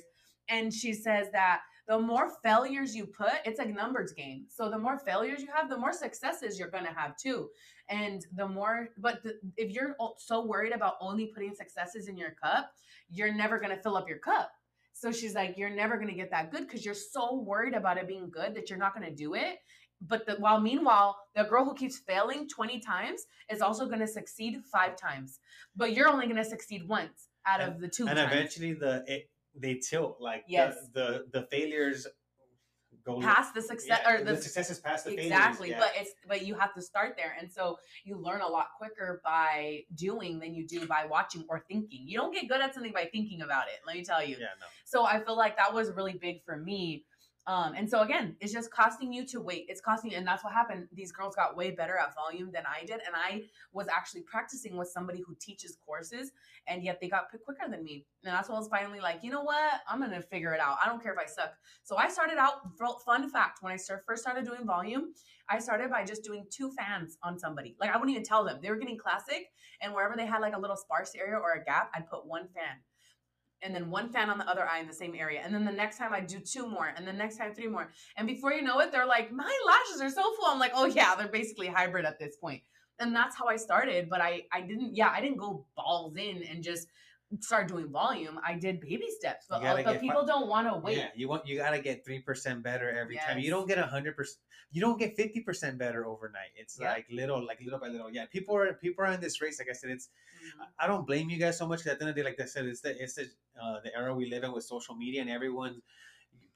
And 0.49 0.73
she 0.73 0.93
says 0.93 1.27
that 1.33 1.61
the 1.89 1.99
more 1.99 2.29
failures 2.43 2.95
you 2.95 3.05
put 3.07 3.33
it's 3.45 3.59
a 3.59 3.65
numbers 3.65 4.13
game. 4.13 4.45
So 4.47 4.69
the 4.69 4.77
more 4.77 4.97
failures 4.97 5.41
you 5.41 5.49
have 5.53 5.69
the 5.69 5.77
more 5.77 5.91
successes 5.91 6.57
you're 6.57 6.69
going 6.69 6.85
to 6.85 6.93
have 6.93 7.17
too. 7.17 7.49
And 7.89 8.25
the 8.35 8.47
more 8.47 8.89
but 8.97 9.23
the, 9.23 9.33
if 9.57 9.71
you're 9.71 9.95
so 10.17 10.45
worried 10.45 10.71
about 10.71 10.93
only 11.01 11.25
putting 11.25 11.53
successes 11.55 12.07
in 12.07 12.15
your 12.15 12.31
cup 12.41 12.71
you're 13.09 13.33
never 13.33 13.57
going 13.59 13.75
to 13.75 13.81
fill 13.81 13.97
up 13.97 14.07
your 14.07 14.19
cup. 14.19 14.51
So 14.93 15.11
she's 15.11 15.33
like 15.33 15.57
you're 15.57 15.75
never 15.83 15.95
going 15.95 16.09
to 16.09 16.13
get 16.13 16.29
that 16.31 16.51
good 16.51 16.67
because 16.67 16.85
you're 16.85 16.93
so 16.93 17.35
worried 17.41 17.73
about 17.73 17.97
it 17.97 18.07
being 18.07 18.29
good 18.29 18.53
that 18.55 18.69
you're 18.69 18.79
not 18.79 18.93
going 18.95 19.09
to 19.09 19.15
do 19.15 19.33
it. 19.33 19.57
But 20.01 20.25
the, 20.27 20.35
while 20.35 20.61
meanwhile 20.61 21.17
the 21.35 21.43
girl 21.43 21.65
who 21.65 21.73
keeps 21.73 21.97
failing 21.97 22.47
20 22.47 22.79
times 22.81 23.25
is 23.51 23.61
also 23.61 23.87
going 23.87 23.99
to 23.99 24.07
succeed 24.07 24.61
five 24.71 24.95
times. 24.95 25.39
But 25.75 25.93
you're 25.93 26.07
only 26.07 26.25
going 26.27 26.37
to 26.37 26.45
succeed 26.45 26.87
once 26.87 27.29
out 27.47 27.61
And- 27.61 27.73
of 27.73 27.81
the 27.81 27.87
two 27.87 28.07
and 28.07 28.17
times. 28.17 28.31
eventually 28.31 28.73
the 28.73 29.03
it, 29.07 29.29
they 29.59 29.75
tilt 29.75 30.17
like 30.19 30.43
Yes. 30.47 30.75
the, 30.93 31.25
the 31.31 31.41
the 31.41 31.47
failures 31.47 32.07
go 33.05 33.19
past 33.21 33.53
the 33.53 33.61
success 33.61 33.99
yeah, 34.03 34.13
or 34.13 34.23
the, 34.23 34.35
successes 34.35 34.79
past 34.79 35.05
the 35.05 35.13
exactly 35.13 35.69
failures, 35.69 35.69
yeah. 35.69 35.79
but 35.79 36.01
it's 36.01 36.11
but 36.27 36.45
you 36.45 36.53
have 36.55 36.73
to 36.73 36.81
start 36.81 37.15
there 37.17 37.35
and 37.39 37.51
so 37.51 37.77
you 38.03 38.17
learn 38.17 38.41
a 38.41 38.47
lot 38.47 38.67
quicker 38.77 39.21
by 39.23 39.81
doing 39.95 40.39
than 40.39 40.53
you 40.53 40.67
do 40.67 40.85
by 40.85 41.05
watching 41.09 41.45
or 41.49 41.63
thinking 41.67 42.01
you 42.05 42.17
don't 42.17 42.33
get 42.33 42.47
good 42.47 42.61
at 42.61 42.73
something 42.73 42.91
by 42.91 43.07
thinking 43.11 43.41
about 43.41 43.67
it 43.67 43.79
let 43.85 43.95
me 43.95 44.03
tell 44.03 44.23
you 44.23 44.35
yeah 44.39 44.47
no 44.59 44.65
so 44.85 45.05
i 45.05 45.19
feel 45.23 45.37
like 45.37 45.55
that 45.57 45.73
was 45.73 45.91
really 45.91 46.13
big 46.13 46.43
for 46.43 46.57
me 46.57 47.05
um, 47.47 47.73
and 47.75 47.89
so 47.89 48.01
again, 48.01 48.35
it's 48.39 48.53
just 48.53 48.71
costing 48.71 49.11
you 49.11 49.25
to 49.27 49.41
wait. 49.41 49.65
It's 49.69 49.81
costing, 49.81 50.11
you, 50.11 50.17
and 50.17 50.27
that's 50.27 50.43
what 50.43 50.53
happened. 50.53 50.87
These 50.93 51.11
girls 51.11 51.35
got 51.35 51.57
way 51.57 51.71
better 51.71 51.97
at 51.97 52.13
volume 52.13 52.51
than 52.53 52.63
I 52.67 52.85
did, 52.85 52.99
and 53.05 53.15
I 53.15 53.43
was 53.73 53.87
actually 53.87 54.21
practicing 54.21 54.77
with 54.77 54.89
somebody 54.89 55.23
who 55.25 55.35
teaches 55.39 55.77
courses, 55.85 56.31
and 56.67 56.83
yet 56.83 56.99
they 57.01 57.09
got 57.09 57.31
picked 57.31 57.45
quicker 57.45 57.67
than 57.69 57.83
me. 57.83 58.05
And 58.23 58.33
that's 58.33 58.49
when 58.49 58.55
I 58.55 58.59
was 58.59 58.67
finally 58.67 58.99
like, 58.99 59.19
you 59.23 59.31
know 59.31 59.41
what? 59.41 59.81
I'm 59.87 59.99
gonna 59.99 60.21
figure 60.21 60.53
it 60.53 60.59
out. 60.59 60.77
I 60.83 60.87
don't 60.87 61.01
care 61.01 61.13
if 61.13 61.19
I 61.19 61.25
suck. 61.25 61.53
So 61.83 61.97
I 61.97 62.09
started 62.09 62.37
out. 62.37 62.77
Fun 63.05 63.29
fact: 63.29 63.59
when 63.61 63.73
I 63.73 63.77
first 64.05 64.21
started 64.21 64.45
doing 64.45 64.65
volume, 64.65 65.13
I 65.49 65.59
started 65.59 65.89
by 65.89 66.03
just 66.05 66.23
doing 66.23 66.45
two 66.51 66.71
fans 66.71 67.17
on 67.23 67.39
somebody. 67.39 67.75
Like 67.79 67.89
I 67.89 67.97
wouldn't 67.97 68.11
even 68.11 68.23
tell 68.23 68.43
them 68.43 68.59
they 68.61 68.69
were 68.69 68.77
getting 68.77 68.97
classic, 68.97 69.47
and 69.81 69.93
wherever 69.93 70.15
they 70.15 70.25
had 70.25 70.41
like 70.41 70.55
a 70.55 70.59
little 70.59 70.77
sparse 70.77 71.15
area 71.15 71.37
or 71.37 71.53
a 71.53 71.63
gap, 71.63 71.89
I'd 71.95 72.09
put 72.09 72.27
one 72.27 72.47
fan 72.53 72.77
and 73.61 73.73
then 73.73 73.89
one 73.89 74.09
fan 74.09 74.29
on 74.29 74.37
the 74.37 74.47
other 74.49 74.67
eye 74.67 74.79
in 74.79 74.87
the 74.87 74.93
same 74.93 75.15
area. 75.15 75.41
And 75.43 75.53
then 75.53 75.65
the 75.65 75.71
next 75.71 75.97
time 75.97 76.13
I 76.13 76.19
do 76.21 76.39
two 76.39 76.67
more, 76.67 76.93
and 76.95 77.07
the 77.07 77.13
next 77.13 77.37
time 77.37 77.53
three 77.53 77.67
more. 77.67 77.91
And 78.17 78.27
before 78.27 78.53
you 78.53 78.61
know 78.61 78.79
it, 78.79 78.91
they're 78.91 79.05
like, 79.05 79.31
my 79.31 79.57
lashes 79.67 80.01
are 80.01 80.09
so 80.09 80.23
full. 80.35 80.47
I'm 80.47 80.59
like, 80.59 80.71
oh 80.75 80.85
yeah, 80.85 81.15
they're 81.15 81.27
basically 81.27 81.67
hybrid 81.67 82.05
at 82.05 82.19
this 82.19 82.35
point. 82.37 82.61
And 82.99 83.15
that's 83.15 83.35
how 83.35 83.47
I 83.47 83.55
started. 83.55 84.09
But 84.09 84.21
I 84.21 84.43
I 84.51 84.61
didn't, 84.61 84.95
yeah, 84.95 85.09
I 85.09 85.21
didn't 85.21 85.37
go 85.37 85.65
balls 85.75 86.15
in 86.17 86.43
and 86.49 86.63
just 86.63 86.87
start 87.39 87.67
doing 87.67 87.89
volume. 87.89 88.39
I 88.45 88.55
did 88.55 88.81
baby 88.81 89.05
steps. 89.09 89.45
But, 89.49 89.61
uh, 89.63 89.75
but 89.83 90.01
people 90.01 90.25
don't 90.25 90.47
want 90.47 90.67
to 90.67 90.77
wait. 90.79 90.97
Yeah, 90.97 91.09
you 91.15 91.27
want 91.29 91.45
you 91.47 91.57
gotta 91.57 91.79
get 91.79 92.03
three 92.05 92.19
percent 92.19 92.63
better 92.63 92.89
every 92.89 93.15
time. 93.27 93.39
You 93.39 93.51
don't 93.51 93.67
get 93.67 93.77
hundred 93.77 94.15
percent. 94.15 94.39
You 94.71 94.81
don't 94.81 94.99
get 94.99 95.15
fifty 95.15 95.41
percent 95.41 95.77
better 95.77 96.05
overnight. 96.05 96.51
It's 96.55 96.79
like 96.95 97.05
little, 97.11 97.45
like 97.45 97.59
little 97.61 97.79
by 97.79 97.87
little. 97.87 98.09
Yeah, 98.11 98.25
people 98.25 98.55
are 98.55 98.73
people 98.73 99.05
are 99.05 99.11
in 99.11 99.21
this 99.21 99.41
race. 99.41 99.59
Like 99.59 99.69
I 99.69 99.73
said, 99.73 99.91
it's 99.91 100.09
Mhm. 100.39 100.65
I 100.79 100.87
don't 100.87 101.05
blame 101.05 101.29
you 101.29 101.37
guys 101.37 101.57
so 101.57 101.67
much. 101.67 101.85
At 101.85 101.99
the 101.99 102.05
end 102.05 102.09
of 102.09 102.15
the 102.15 102.21
day, 102.21 102.25
like 102.29 102.39
I 102.39 102.45
said, 102.45 102.65
it's 102.65 102.81
the 102.81 102.91
it's 103.01 103.13
the 103.13 103.29
uh, 103.61 103.79
the 103.81 103.95
era 103.95 104.13
we 104.15 104.29
live 104.29 104.43
in 104.43 104.51
with 104.51 104.63
social 104.63 104.95
media 104.95 105.21
and 105.21 105.29
everyone. 105.29 105.81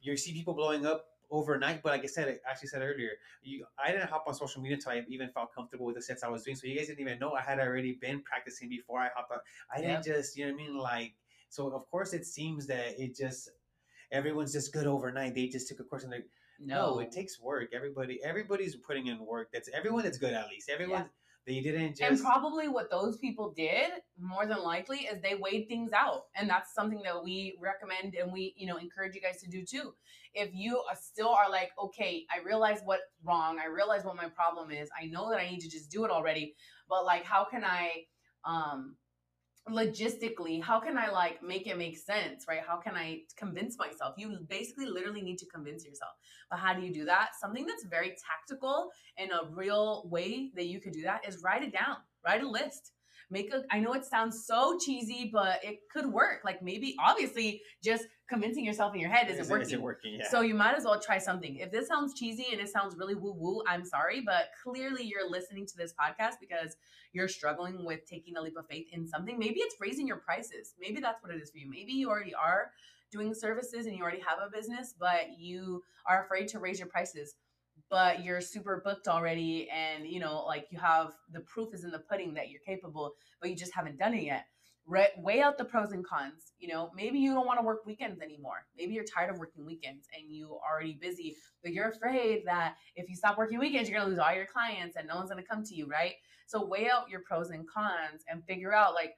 You 0.02 0.18
see 0.18 0.34
people 0.34 0.54
blowing 0.54 0.86
up 0.86 1.06
overnight, 1.34 1.82
but 1.84 1.92
like 1.92 2.04
I 2.04 2.08
said, 2.08 2.28
I 2.30 2.50
actually 2.50 2.70
said 2.70 2.82
earlier, 2.82 3.12
you 3.42 3.66
I 3.84 3.92
didn't 3.92 4.10
hop 4.10 4.26
on 4.28 4.34
social 4.36 4.62
media 4.62 4.78
until 4.78 4.94
I 4.94 5.04
even 5.10 5.30
felt 5.30 5.54
comfortable 5.54 5.86
with 5.88 5.96
the 5.96 6.02
sets 6.02 6.24
I 6.24 6.30
was 6.30 6.44
doing. 6.44 6.56
So 6.56 6.68
you 6.68 6.78
guys 6.78 6.88
didn't 6.88 7.02
even 7.02 7.20
know 7.20 7.34
I 7.34 7.42
had 7.42 7.60
already 7.60 7.94
been 7.94 8.22
practicing 8.22 8.70
before 8.70 9.00
I 9.00 9.10
hopped 9.16 9.32
on. 9.32 9.40
I 9.76 9.82
didn't 9.82 10.04
just 10.06 10.38
you 10.38 10.46
know 10.46 10.54
what 10.54 10.62
I 10.62 10.66
mean 10.66 10.78
like. 10.78 11.14
So 11.50 11.70
of 11.74 11.90
course 11.92 12.14
it 12.14 12.26
seems 12.26 12.68
that 12.68 13.00
it 13.02 13.16
just 13.16 13.50
everyone's 14.12 14.54
just 14.54 14.72
good 14.74 14.88
overnight. 14.88 15.36
They 15.36 15.48
just 15.48 15.68
took 15.68 15.80
a 15.80 15.84
course 15.84 16.04
and 16.04 16.14
they're, 16.14 16.26
no, 16.60 16.96
No, 16.96 17.00
it 17.00 17.12
takes 17.12 17.40
work. 17.42 17.70
Everybody, 17.74 18.20
everybody's 18.24 18.76
putting 18.76 19.08
in 19.08 19.26
work. 19.26 19.50
That's 19.52 19.70
everyone 19.74 20.04
that's 20.04 20.18
good 20.20 20.34
at 20.34 20.48
least. 20.50 20.70
Everyone 20.70 21.10
they 21.46 21.60
didn't 21.60 22.00
and 22.00 22.22
probably 22.22 22.70
what 22.70 22.90
those 22.90 23.18
people 23.18 23.54
did 23.56 23.92
more 24.18 24.46
than 24.46 24.64
likely 24.64 25.00
is 25.00 25.22
they 25.22 25.36
weighed 25.36 25.68
things 25.68 25.92
out. 25.92 26.26
And 26.36 26.50
that's 26.50 26.74
something 26.74 27.02
that 27.04 27.22
we 27.22 27.58
recommend 27.62 28.16
and 28.16 28.32
we 28.32 28.54
you 28.56 28.66
know 28.66 28.78
encourage 28.78 29.14
you 29.14 29.22
guys 29.22 29.42
to 29.42 29.50
do 29.50 29.66
too. 29.66 29.94
If 30.34 30.52
you 30.54 30.78
are 30.90 30.96
still 30.96 31.30
are 31.30 31.50
like 31.50 31.72
okay 31.78 32.26
i 32.34 32.44
realize 32.46 32.80
what's 32.86 33.04
wrong. 33.26 33.60
I 33.60 33.68
realize 33.68 34.06
what 34.06 34.16
my 34.16 34.30
problem 34.30 34.72
is. 34.72 34.90
I 35.00 35.08
know 35.08 35.30
that 35.30 35.40
i 35.40 35.50
need 35.50 35.60
to 35.60 35.70
just 35.70 35.92
do 35.92 36.06
it 36.06 36.12
already. 36.12 36.56
But 36.88 37.04
like 37.04 37.26
how 37.26 37.44
can 37.44 37.66
i 37.66 38.06
um 38.46 38.96
logistically 39.70 40.62
how 40.62 40.78
can 40.78 40.98
i 40.98 41.10
like 41.10 41.42
make 41.42 41.68
it 41.68 41.78
make 41.78 41.98
sense 41.98 42.46
right? 42.50 42.62
How 42.68 42.78
can 42.78 42.96
i 42.96 43.22
convince 43.38 43.78
myself? 43.78 44.16
You 44.18 44.38
basically 44.50 44.88
literally 44.88 45.22
need 45.22 45.38
to 45.40 45.46
convince 45.46 45.86
yourself. 45.86 46.12
But 46.50 46.60
how 46.60 46.74
do 46.74 46.82
you 46.82 46.94
do 46.94 47.06
that? 47.06 47.30
Something 47.40 47.66
that's 47.66 47.86
very 47.86 48.16
tactical 48.30 48.90
and 49.18 49.32
a 49.32 49.48
real 49.54 50.08
way 50.10 50.52
that 50.56 50.66
you 50.66 50.82
could 50.82 50.94
do 50.94 51.04
that 51.04 51.28
is 51.28 51.42
write 51.44 51.64
it 51.64 51.72
down 51.72 51.98
write 52.26 52.44
a 52.44 52.48
list 52.48 52.92
make 53.34 53.54
a 53.54 53.64
i 53.72 53.80
know 53.80 53.94
it 53.94 54.06
sounds 54.06 54.46
so 54.46 54.78
cheesy 54.78 55.30
but 55.34 55.60
it 55.64 55.80
could 55.92 56.06
work 56.06 56.40
like 56.46 56.62
maybe 56.62 56.96
obviously 57.00 57.62
just 57.84 58.06
convincing 58.34 58.66
yourself 58.66 58.94
in 58.96 59.00
your 59.00 59.10
head 59.10 59.30
isn't 59.30 59.42
is, 59.42 59.50
working 59.50 59.68
is 59.68 59.74
it 59.74 59.82
working? 59.82 60.18
Yeah. 60.20 60.30
so 60.30 60.42
you 60.42 60.56
might 60.56 60.76
as 60.76 60.86
well 60.86 61.00
try 61.00 61.18
something. 61.18 61.58
If 61.58 61.72
this 61.72 61.88
sounds 61.88 62.14
cheesy 62.14 62.48
and 62.52 62.60
it 62.60 62.70
sounds 62.70 62.96
really 62.98 63.16
woo 63.16 63.34
woo, 63.38 63.62
I'm 63.68 63.86
sorry, 63.86 64.22
but 64.26 64.46
clearly 64.64 65.04
you're 65.04 65.30
listening 65.30 65.66
to 65.68 65.78
this 65.78 65.94
podcast 65.94 66.36
because 66.40 66.76
you're 67.12 67.28
struggling 67.28 67.86
with 67.86 68.06
taking 68.10 68.38
a 68.38 68.42
leap 68.42 68.58
of 68.58 68.66
faith 68.68 68.88
in 68.92 69.08
something. 69.08 69.38
Maybe 69.38 69.60
it's 69.60 69.76
raising 69.80 70.08
your 70.08 70.18
prices. 70.18 70.74
Maybe 70.80 71.00
that's 71.00 71.22
what 71.22 71.32
it 71.32 71.42
is 71.42 71.52
for 71.52 71.60
you. 71.60 71.70
Maybe 71.70 71.94
you 71.94 72.10
already 72.10 72.34
are 72.34 72.72
doing 73.12 73.34
services 73.36 73.86
and 73.86 73.96
you 73.96 74.02
already 74.02 74.22
have 74.28 74.40
a 74.46 74.50
business, 74.50 74.96
but 75.00 75.38
you 75.38 75.84
are 76.08 76.24
afraid 76.24 76.48
to 76.50 76.60
raise 76.60 76.80
your 76.80 76.88
prices. 76.88 77.36
But 77.94 78.24
you're 78.24 78.42
super 78.42 78.82
booked 78.84 79.08
already, 79.08 79.70
and 79.70 80.08
you 80.08 80.20
know, 80.20 80.44
like 80.48 80.66
you 80.72 80.80
have 80.80 81.14
the 81.32 81.42
proof 81.42 81.70
is 81.76 81.84
in 81.84 81.92
the 81.92 82.00
pudding 82.00 82.34
that 82.34 82.50
you're 82.50 82.66
capable, 82.66 83.14
but 83.40 83.52
you 83.52 83.56
just 83.56 83.76
haven't 83.76 84.00
done 84.00 84.16
it 84.16 84.24
yet 84.24 84.46
re- 84.86 85.12
weigh 85.18 85.42
out 85.42 85.58
the 85.58 85.66
pros 85.66 85.92
and 85.92 86.06
cons. 86.06 86.54
You 86.60 86.70
know, 86.70 86.92
maybe 86.96 87.20
you 87.20 87.34
don't 87.34 87.46
want 87.46 87.60
to 87.60 87.66
work 87.66 87.86
weekends 87.86 88.22
anymore. 88.22 88.66
Maybe 88.78 88.94
you're 88.94 89.06
tired 89.06 89.30
of 89.30 89.38
working 89.38 89.66
weekends 89.66 90.08
and 90.18 90.30
you 90.30 90.58
already 90.70 90.98
busy, 91.00 91.36
but 91.62 91.74
you're 91.74 91.90
afraid 91.90 92.44
that 92.46 92.76
if 92.96 93.10
you 93.10 93.16
stop 93.16 93.38
working 93.38 93.60
weekends, 93.60 93.90
you're 93.90 94.00
gonna 94.00 94.10
lose 94.10 94.20
all 94.20 94.34
your 94.34 94.46
clients 94.46 94.96
and 94.96 95.08
no 95.08 95.16
one's 95.16 95.30
gonna 95.30 95.44
come 95.44 95.64
to 95.66 95.76
you, 95.76 95.88
right? 95.88 96.14
So 96.48 96.66
weigh 96.66 96.90
out 96.90 97.10
your 97.10 97.22
pros 97.22 97.50
and 97.50 97.68
cons 97.68 98.24
and 98.30 98.44
figure 98.46 98.74
out 98.74 98.94
like 98.94 99.14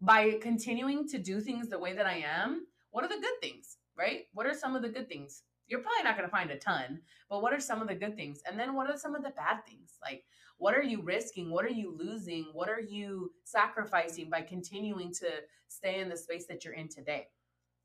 by 0.00 0.38
continuing 0.40 1.08
to 1.08 1.18
do 1.18 1.40
things 1.40 1.68
the 1.68 1.78
way 1.78 1.92
that 1.94 2.06
I 2.06 2.18
am, 2.18 2.66
what 2.90 3.04
are 3.04 3.08
the 3.08 3.20
good 3.20 3.40
things, 3.42 3.78
right? 3.96 4.22
What 4.32 4.46
are 4.46 4.54
some 4.54 4.76
of 4.76 4.82
the 4.82 4.88
good 4.88 5.08
things? 5.08 5.42
You're 5.68 5.80
probably 5.80 6.04
not 6.04 6.16
gonna 6.16 6.28
find 6.28 6.50
a 6.50 6.58
ton, 6.58 7.00
but 7.28 7.42
what 7.42 7.52
are 7.52 7.60
some 7.60 7.82
of 7.82 7.88
the 7.88 7.94
good 7.94 8.16
things? 8.16 8.40
And 8.48 8.58
then 8.58 8.74
what 8.74 8.90
are 8.90 8.96
some 8.96 9.14
of 9.14 9.22
the 9.22 9.30
bad 9.30 9.64
things? 9.66 9.94
Like 10.02 10.24
what 10.58 10.74
are 10.74 10.82
you 10.82 11.02
risking? 11.02 11.50
What 11.50 11.64
are 11.64 11.70
you 11.70 11.96
losing? 11.96 12.46
What 12.52 12.68
are 12.68 12.80
you 12.80 13.32
sacrificing 13.44 14.28
by 14.28 14.42
continuing 14.42 15.12
to 15.14 15.28
stay 15.68 16.00
in 16.00 16.08
the 16.08 16.16
space 16.16 16.46
that 16.48 16.64
you're 16.64 16.74
in 16.74 16.88
today? 16.88 17.28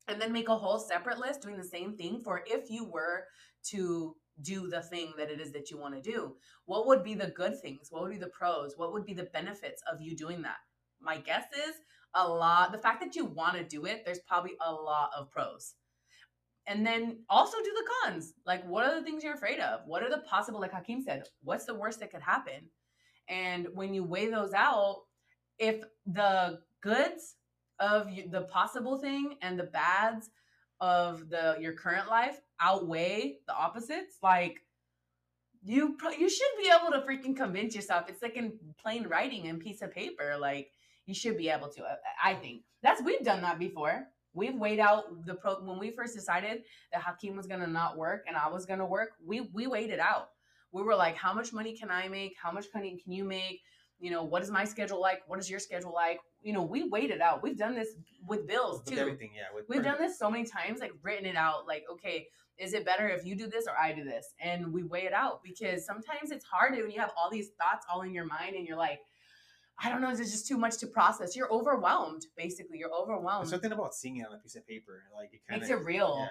And 0.08 0.20
then 0.20 0.32
make 0.32 0.48
a 0.48 0.56
whole 0.56 0.78
separate 0.78 1.18
list 1.18 1.42
doing 1.42 1.56
the 1.56 1.64
same 1.64 1.96
thing 1.96 2.20
for 2.22 2.42
if 2.46 2.68
you 2.68 2.84
were 2.84 3.24
to 3.70 4.16
do 4.42 4.68
the 4.68 4.82
thing 4.82 5.12
that 5.16 5.30
it 5.30 5.40
is 5.40 5.52
that 5.52 5.70
you 5.70 5.78
want 5.78 5.94
to 5.94 6.10
do. 6.10 6.34
What 6.66 6.86
would 6.88 7.04
be 7.04 7.14
the 7.14 7.28
good 7.28 7.60
things? 7.60 7.88
What 7.90 8.02
would 8.02 8.10
be 8.10 8.18
the 8.18 8.26
pros? 8.26 8.74
What 8.76 8.92
would 8.92 9.06
be 9.06 9.14
the 9.14 9.30
benefits 9.32 9.80
of 9.90 10.00
you 10.00 10.16
doing 10.16 10.42
that? 10.42 10.56
My 11.00 11.18
guess 11.18 11.44
is 11.68 11.76
a 12.14 12.26
lot. 12.26 12.72
The 12.72 12.78
fact 12.78 13.00
that 13.02 13.14
you 13.14 13.24
want 13.24 13.56
to 13.56 13.64
do 13.64 13.86
it, 13.86 14.02
there's 14.04 14.20
probably 14.26 14.56
a 14.60 14.72
lot 14.72 15.10
of 15.16 15.30
pros 15.30 15.74
and 16.66 16.86
then 16.86 17.18
also 17.28 17.58
do 17.58 17.72
the 17.74 17.88
cons. 18.02 18.34
Like, 18.46 18.66
what 18.66 18.86
are 18.86 18.94
the 18.94 19.04
things 19.04 19.22
you're 19.22 19.34
afraid 19.34 19.60
of? 19.60 19.80
What 19.86 20.02
are 20.02 20.10
the 20.10 20.18
possible, 20.18 20.60
like 20.60 20.72
Hakeem 20.72 21.02
said, 21.02 21.24
what's 21.42 21.66
the 21.66 21.74
worst 21.74 22.00
that 22.00 22.10
could 22.10 22.22
happen? 22.22 22.70
And 23.28 23.68
when 23.74 23.94
you 23.94 24.04
weigh 24.04 24.30
those 24.30 24.52
out, 24.52 25.02
if 25.58 25.82
the 26.06 26.60
goods 26.80 27.36
of 27.80 28.08
the 28.30 28.42
possible 28.42 28.98
thing 28.98 29.36
and 29.42 29.58
the 29.58 29.64
bads 29.64 30.30
of 30.80 31.28
the 31.30 31.56
your 31.60 31.72
current 31.72 32.08
life 32.08 32.40
outweigh 32.60 33.38
the 33.46 33.54
opposites, 33.54 34.18
like 34.22 34.60
you 35.62 35.96
you 36.18 36.28
should 36.28 36.46
be 36.58 36.70
able 36.70 36.92
to 36.92 37.06
freaking 37.06 37.36
convince 37.36 37.74
yourself. 37.74 38.08
It's 38.08 38.22
like 38.22 38.36
in 38.36 38.52
plain 38.80 39.06
writing 39.06 39.48
and 39.48 39.60
piece 39.60 39.82
of 39.82 39.92
paper. 39.92 40.36
Like 40.38 40.70
you 41.06 41.14
should 41.14 41.38
be 41.38 41.48
able 41.48 41.68
to. 41.68 41.82
I 42.22 42.34
think 42.34 42.62
that's 42.82 43.02
we've 43.02 43.24
done 43.24 43.42
that 43.42 43.58
before. 43.58 44.06
We've 44.34 44.54
weighed 44.54 44.80
out 44.80 45.24
the 45.26 45.34
pro 45.34 45.54
when 45.60 45.78
we 45.78 45.90
first 45.90 46.14
decided 46.14 46.64
that 46.92 47.02
Hakeem 47.02 47.36
was 47.36 47.46
gonna 47.46 47.66
not 47.66 47.96
work 47.96 48.24
and 48.26 48.36
I 48.36 48.48
was 48.48 48.66
gonna 48.66 48.86
work. 48.86 49.12
We 49.24 49.42
we 49.52 49.66
weighed 49.66 49.90
it 49.90 50.00
out. 50.00 50.30
We 50.72 50.82
were 50.82 50.96
like, 50.96 51.16
how 51.16 51.32
much 51.32 51.52
money 51.52 51.76
can 51.76 51.90
I 51.90 52.08
make? 52.08 52.34
How 52.40 52.50
much 52.50 52.66
money 52.74 53.00
can 53.02 53.12
you 53.12 53.24
make? 53.24 53.62
You 54.00 54.10
know, 54.10 54.24
what 54.24 54.42
is 54.42 54.50
my 54.50 54.64
schedule 54.64 55.00
like? 55.00 55.22
What 55.28 55.38
is 55.38 55.48
your 55.48 55.60
schedule 55.60 55.94
like? 55.94 56.18
You 56.42 56.52
know, 56.52 56.62
we 56.62 56.88
weighed 56.88 57.10
it 57.10 57.20
out. 57.20 57.42
We've 57.42 57.56
done 57.56 57.74
this 57.74 57.90
with 58.26 58.46
bills 58.46 58.82
with 58.84 58.94
too. 58.94 59.00
everything, 59.00 59.30
yeah. 59.34 59.44
We've 59.68 59.84
done 59.84 59.98
this 59.98 60.18
so 60.18 60.30
many 60.30 60.44
times, 60.44 60.80
like 60.80 60.92
written 61.02 61.26
it 61.26 61.36
out, 61.36 61.66
like, 61.66 61.84
okay, 61.90 62.26
is 62.58 62.72
it 62.74 62.84
better 62.84 63.08
if 63.08 63.24
you 63.24 63.34
do 63.34 63.46
this 63.46 63.66
or 63.66 63.78
I 63.78 63.92
do 63.92 64.04
this? 64.04 64.34
And 64.40 64.72
we 64.72 64.82
weigh 64.82 65.06
it 65.06 65.12
out 65.12 65.42
because 65.42 65.86
sometimes 65.86 66.30
it's 66.30 66.44
hard 66.44 66.72
when 66.72 66.90
you 66.90 67.00
have 67.00 67.12
all 67.16 67.30
these 67.30 67.50
thoughts 67.60 67.86
all 67.90 68.02
in 68.02 68.12
your 68.12 68.26
mind 68.26 68.54
and 68.56 68.66
you're 68.66 68.76
like, 68.76 69.00
I 69.82 69.88
don't 69.88 70.00
know, 70.00 70.10
it's 70.10 70.20
just 70.20 70.46
too 70.46 70.56
much 70.56 70.78
to 70.78 70.86
process. 70.86 71.34
You're 71.34 71.52
overwhelmed, 71.52 72.26
basically. 72.36 72.78
You're 72.78 72.94
overwhelmed. 72.94 73.42
There's 73.42 73.50
something 73.50 73.72
about 73.72 73.94
seeing 73.94 74.18
it 74.18 74.26
on 74.26 74.34
a 74.34 74.38
piece 74.38 74.56
of 74.56 74.66
paper, 74.66 75.02
like 75.14 75.32
it 75.32 75.40
kind 75.48 75.60
Makes 75.60 75.70
it 75.70 75.84
real. 75.84 76.16
Yeah. 76.20 76.28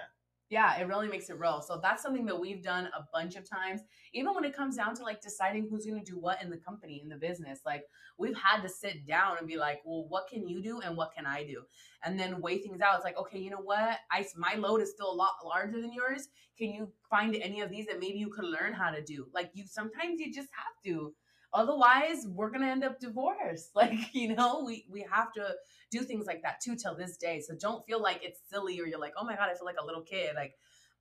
Yeah, 0.50 0.78
it 0.78 0.86
really 0.86 1.08
makes 1.08 1.30
it 1.30 1.40
real. 1.40 1.62
So 1.62 1.80
that's 1.82 2.02
something 2.02 2.26
that 2.26 2.38
we've 2.38 2.62
done 2.62 2.86
a 2.86 3.04
bunch 3.12 3.34
of 3.34 3.48
times. 3.48 3.80
Even 4.12 4.34
when 4.34 4.44
it 4.44 4.54
comes 4.54 4.76
down 4.76 4.94
to 4.96 5.02
like 5.02 5.22
deciding 5.22 5.68
who's 5.68 5.86
going 5.86 6.04
to 6.04 6.12
do 6.12 6.18
what 6.18 6.42
in 6.42 6.50
the 6.50 6.58
company, 6.58 7.00
in 7.02 7.08
the 7.08 7.16
business, 7.16 7.60
like 7.64 7.84
we've 8.18 8.36
had 8.36 8.60
to 8.60 8.68
sit 8.68 9.06
down 9.06 9.38
and 9.38 9.48
be 9.48 9.56
like, 9.56 9.80
well, 9.86 10.04
what 10.08 10.28
can 10.28 10.46
you 10.46 10.62
do 10.62 10.80
and 10.80 10.96
what 10.96 11.12
can 11.16 11.24
I 11.26 11.44
do? 11.44 11.62
And 12.04 12.20
then 12.20 12.42
weigh 12.42 12.58
things 12.58 12.82
out. 12.82 12.94
It's 12.96 13.04
like, 13.04 13.18
okay, 13.18 13.38
you 13.38 13.50
know 13.50 13.62
what? 13.62 13.98
I 14.12 14.26
my 14.36 14.54
load 14.56 14.82
is 14.82 14.90
still 14.90 15.10
a 15.10 15.14
lot 15.14 15.32
larger 15.44 15.80
than 15.80 15.92
yours. 15.94 16.28
Can 16.58 16.72
you 16.72 16.92
find 17.08 17.34
any 17.36 17.62
of 17.62 17.70
these 17.70 17.86
that 17.86 17.98
maybe 17.98 18.18
you 18.18 18.28
could 18.28 18.44
learn 18.44 18.74
how 18.74 18.90
to 18.90 19.02
do? 19.02 19.26
Like 19.32 19.50
you 19.54 19.64
sometimes 19.66 20.20
you 20.20 20.32
just 20.32 20.50
have 20.52 20.74
to. 20.84 21.14
Otherwise, 21.54 22.26
we're 22.28 22.50
gonna 22.50 22.66
end 22.66 22.84
up 22.84 23.00
divorced. 23.00 23.70
Like, 23.74 24.14
you 24.14 24.34
know, 24.34 24.64
we 24.66 24.86
we 24.90 25.06
have 25.10 25.32
to 25.34 25.54
do 25.90 26.00
things 26.00 26.26
like 26.26 26.42
that 26.42 26.60
too 26.60 26.76
till 26.76 26.96
this 26.96 27.16
day. 27.16 27.40
So 27.40 27.54
don't 27.54 27.86
feel 27.86 28.02
like 28.02 28.20
it's 28.22 28.40
silly 28.50 28.80
or 28.80 28.86
you're 28.86 28.98
like, 28.98 29.14
oh 29.16 29.24
my 29.24 29.36
God, 29.36 29.48
I 29.50 29.54
feel 29.54 29.64
like 29.64 29.80
a 29.80 29.86
little 29.86 30.02
kid. 30.02 30.34
Like 30.34 30.54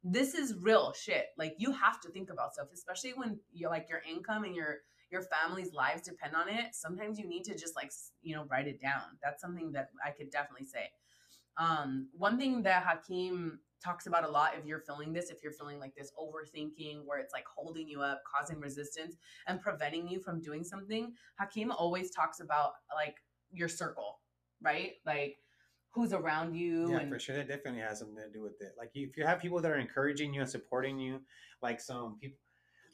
this 0.04 0.36
is 0.36 0.56
real 0.60 0.94
shit. 0.94 1.28
Like 1.38 1.56
you 1.58 1.72
have 1.72 2.00
to 2.02 2.10
think 2.10 2.30
about 2.30 2.54
stuff, 2.54 2.68
especially 2.74 3.12
when 3.12 3.40
you're 3.52 3.70
like 3.70 3.88
your 3.90 4.02
income 4.10 4.44
and 4.44 4.56
your 4.56 4.80
your 5.10 5.24
family's 5.24 5.74
lives 5.74 6.04
depend 6.04 6.36
on 6.36 6.50
it. 6.50 6.74
Sometimes 6.74 7.20
you 7.20 7.28
need 7.28 7.44
to 7.46 7.58
just 7.58 7.76
like 7.76 7.92
you 8.22 8.36
know 8.36 8.46
write 8.50 8.68
it 8.68 8.80
down. 8.80 9.04
That's 9.24 9.42
something 9.42 9.72
that 9.72 9.90
I 10.06 10.12
could 10.12 10.30
definitely 10.30 10.68
say. 10.68 10.90
Um, 11.58 12.10
one 12.18 12.38
thing 12.38 12.64
that 12.64 12.84
Hakeem 12.84 13.60
talks 13.84 14.08
about 14.08 14.24
a 14.24 14.30
lot 14.30 14.54
if 14.58 14.66
you're 14.66 14.80
feeling 14.80 15.14
this, 15.14 15.30
if 15.30 15.44
you're 15.44 15.52
feeling 15.52 15.80
like 15.80 15.94
this 15.96 16.12
overthinking 16.20 17.02
where 17.06 17.20
it's 17.20 17.34
like 17.34 17.46
holding 17.54 17.88
you 17.88 18.02
up, 18.02 18.22
causing 18.24 18.60
resistance, 18.60 19.16
and 19.48 19.62
preventing 19.62 20.08
you 20.08 20.20
from 20.20 20.42
doing 20.42 20.64
something, 20.64 21.14
Hakeem 21.40 21.72
always 21.72 22.12
talks 22.12 22.40
about 22.40 22.72
like 22.96 23.16
your 23.52 23.68
circle 23.68 24.20
right? 24.64 24.94
Like 25.06 25.38
who's 25.92 26.14
around 26.14 26.56
you. 26.56 26.92
Yeah, 26.92 27.00
and 27.00 27.12
for 27.12 27.20
sure. 27.20 27.36
That 27.36 27.48
definitely 27.48 27.82
has 27.82 28.00
something 28.00 28.18
to 28.18 28.32
do 28.32 28.42
with 28.42 28.62
it. 28.62 28.74
Like 28.78 28.92
if 28.96 29.16
you 29.18 29.26
have 29.26 29.40
people 29.40 29.60
that 29.62 29.72
are 29.72 29.78
encouraging 29.78 30.34
you 30.34 30.42
and 30.42 30.50
supporting 30.50 30.98
you, 30.98 31.20
like 31.62 31.80
some 31.80 32.18
people. 32.20 32.38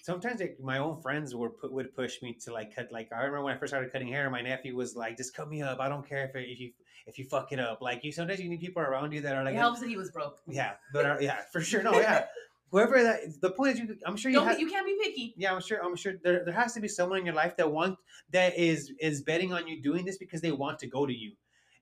Sometimes 0.02 0.39
like, 0.39 0.58
my 0.62 0.78
own 0.78 1.02
friends 1.02 1.36
would 1.36 1.58
put 1.58 1.72
would 1.72 1.95
push 1.95 2.22
me 2.22 2.34
to 2.45 2.54
like 2.54 2.76
cut. 2.76 2.91
Like 2.91 3.10
I 3.12 3.18
remember 3.18 3.43
when 3.43 3.56
I 3.56 3.58
first 3.58 3.72
started 3.72 3.91
cutting 3.91 4.08
hair, 4.08 4.30
my 4.30 4.41
nephew 4.41 4.76
was 4.76 4.95
like, 4.95 5.18
"Just 5.18 5.36
cut 5.36 5.50
me 5.50 5.62
up. 5.62 5.80
I 5.80 5.89
don't 5.89 6.08
care 6.08 6.26
if 6.26 6.36
it, 6.36 6.50
if 6.50 6.60
you 6.60 6.72
if 7.06 7.18
you 7.18 7.26
fuck 7.26 7.52
it 7.52 7.60
up." 7.60 7.82
Like 7.82 8.04
you, 8.04 8.12
sometimes 8.12 8.39
you 8.39 8.50
need 8.50 8.60
people 8.60 8.82
around 8.82 9.12
you 9.12 9.22
that 9.22 9.36
are 9.36 9.43
like, 9.43 9.56
it 9.56 9.58
helps 9.58 9.80
that 9.82 9.89
he 9.89 9.97
was 9.97 10.12
broke. 10.12 10.39
Yeah, 10.47 10.74
but 10.93 11.06
are, 11.06 11.22
yeah, 11.22 11.41
for 11.52 11.62
sure. 11.62 11.84
No, 11.84 11.93
yeah. 11.93 12.26
Whoever 12.72 13.02
that, 13.02 13.22
the 13.41 13.50
point 13.50 13.74
is, 13.74 13.80
you. 13.80 13.97
I'm 14.06 14.16
sure 14.16 14.30
you. 14.30 14.38
Don't, 14.38 14.47
have, 14.47 14.60
you 14.60 14.70
can't 14.70 14.86
be 14.86 14.95
picky. 15.02 15.34
yeah, 15.38 15.52
I'm 15.52 15.60
sure. 15.60 15.84
I'm 15.84 15.95
sure 15.95 16.14
there, 16.24 16.45
there 16.45 16.54
has 16.54 16.74
to 16.76 16.80
be 16.80 16.88
someone 16.88 17.18
in 17.18 17.26
your 17.26 17.34
life 17.34 17.58
that 17.58 17.72
want 17.72 17.97
that 18.32 18.58
is 18.58 18.91
is 19.00 19.24
betting 19.24 19.54
on 19.54 19.68
you 19.68 19.82
doing 19.82 20.06
this 20.06 20.18
because 20.18 20.41
they 20.41 20.52
want 20.52 20.78
to 20.80 20.88
go 20.88 21.06
to 21.06 21.14
you 21.14 21.32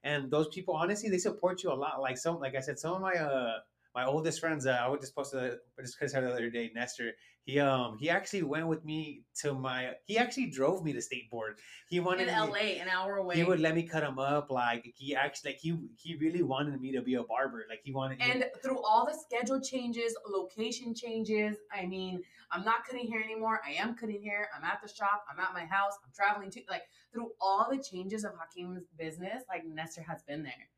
and 0.04 0.30
those 0.30 0.48
people 0.48 0.74
honestly 0.74 1.10
they 1.10 1.18
support 1.18 1.62
you 1.62 1.72
a 1.72 1.74
lot 1.74 2.00
like 2.00 2.16
some 2.16 2.38
like 2.38 2.54
i 2.54 2.60
said 2.60 2.78
some 2.78 2.94
of 2.94 3.00
my 3.00 3.14
uh 3.14 3.58
my 3.98 4.04
oldest 4.04 4.38
friends 4.40 4.66
uh, 4.66 4.78
i 4.84 4.88
would 4.88 5.00
just 5.00 5.14
post 5.14 5.34
a 5.34 5.58
just 5.80 5.98
because 5.98 6.12
the 6.12 6.30
other 6.36 6.50
day 6.50 6.70
nestor 6.74 7.08
he 7.48 7.58
um 7.58 7.96
he 7.98 8.10
actually 8.10 8.42
went 8.42 8.66
with 8.72 8.84
me 8.84 9.22
to 9.40 9.54
my 9.54 9.92
he 10.04 10.18
actually 10.18 10.48
drove 10.58 10.84
me 10.84 10.92
to 10.92 11.00
state 11.00 11.30
board. 11.30 11.52
He 11.88 11.98
wanted 11.98 12.28
in 12.28 12.34
me, 12.34 12.40
la 12.40 12.82
an 12.82 12.88
hour 12.96 13.16
away. 13.16 13.36
he 13.36 13.44
would 13.44 13.58
let 13.66 13.74
me 13.74 13.84
cut 13.84 14.02
him 14.02 14.18
up 14.18 14.50
like 14.50 14.82
he 14.94 15.16
actually 15.16 15.52
like 15.52 15.60
he 15.64 15.70
he 15.96 16.10
really 16.16 16.42
wanted 16.42 16.78
me 16.78 16.92
to 16.92 17.00
be 17.00 17.14
a 17.14 17.22
barber 17.22 17.64
like 17.70 17.80
he 17.82 17.92
wanted 18.00 18.20
and 18.20 18.44
through 18.62 18.80
all 18.88 19.06
the 19.10 19.16
schedule 19.26 19.60
changes 19.72 20.14
location 20.28 20.94
changes 20.94 21.56
i 21.72 21.86
mean 21.86 22.20
i'm 22.52 22.64
not 22.70 22.84
cutting 22.86 23.10
hair 23.10 23.22
anymore 23.22 23.56
i 23.66 23.72
am 23.82 23.94
cutting 23.94 24.22
hair 24.22 24.50
i'm 24.54 24.64
at 24.72 24.78
the 24.82 24.92
shop 24.98 25.24
i'm 25.30 25.40
at 25.40 25.54
my 25.54 25.64
house 25.64 25.94
i'm 26.04 26.12
traveling 26.14 26.50
to 26.50 26.60
like 26.68 26.82
through 27.12 27.30
all 27.40 27.66
the 27.70 27.82
changes 27.82 28.24
of 28.24 28.32
Hakeem's 28.38 28.84
business 28.98 29.42
like 29.48 29.64
nestor 29.64 30.02
has 30.02 30.22
been 30.22 30.42
there. 30.42 30.68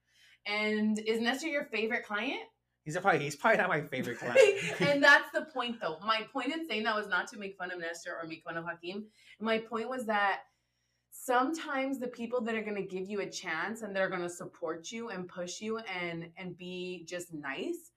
And 0.47 0.99
is 1.01 1.21
nestor 1.21 1.49
your 1.49 1.65
favorite 1.65 2.05
client 2.07 2.41
He's 2.85 2.97
probably 2.99 3.21
he's 3.21 3.37
probably 3.37 3.59
not 3.59 3.69
my 3.69 3.83
favorite 3.83 4.19
client. 4.21 4.39
and 4.81 5.03
that's 5.03 5.31
the 5.33 5.43
point 5.43 5.81
though. 5.81 5.99
My 6.05 6.27
point 6.33 6.53
in 6.53 6.67
saying 6.67 6.85
that 6.85 6.97
was 6.97 7.09
not 7.09 7.29
to 7.29 7.39
make 7.39 7.57
fun 7.57 7.71
of 7.71 7.79
Nestor 7.79 8.17
or 8.21 8.27
make 8.27 8.43
fun 8.43 8.57
of 8.57 8.65
Hakeem. 8.65 9.05
My 9.39 9.59
point 9.59 9.89
was 9.89 10.07
that 10.07 10.41
sometimes 11.11 11.99
the 11.99 12.09
people 12.09 12.41
that 12.41 12.55
are 12.55 12.63
going 12.63 12.77
to 12.77 12.83
give 12.83 13.09
you 13.09 13.21
a 13.21 13.27
chance 13.29 13.83
and 13.83 13.95
they're 13.95 14.09
going 14.09 14.23
to 14.23 14.31
support 14.31 14.91
you 14.91 15.11
and 15.11 15.29
push 15.29 15.61
you 15.61 15.79
and 15.79 16.31
and 16.37 16.57
be 16.57 17.05
just 17.07 17.35
nice 17.35 17.91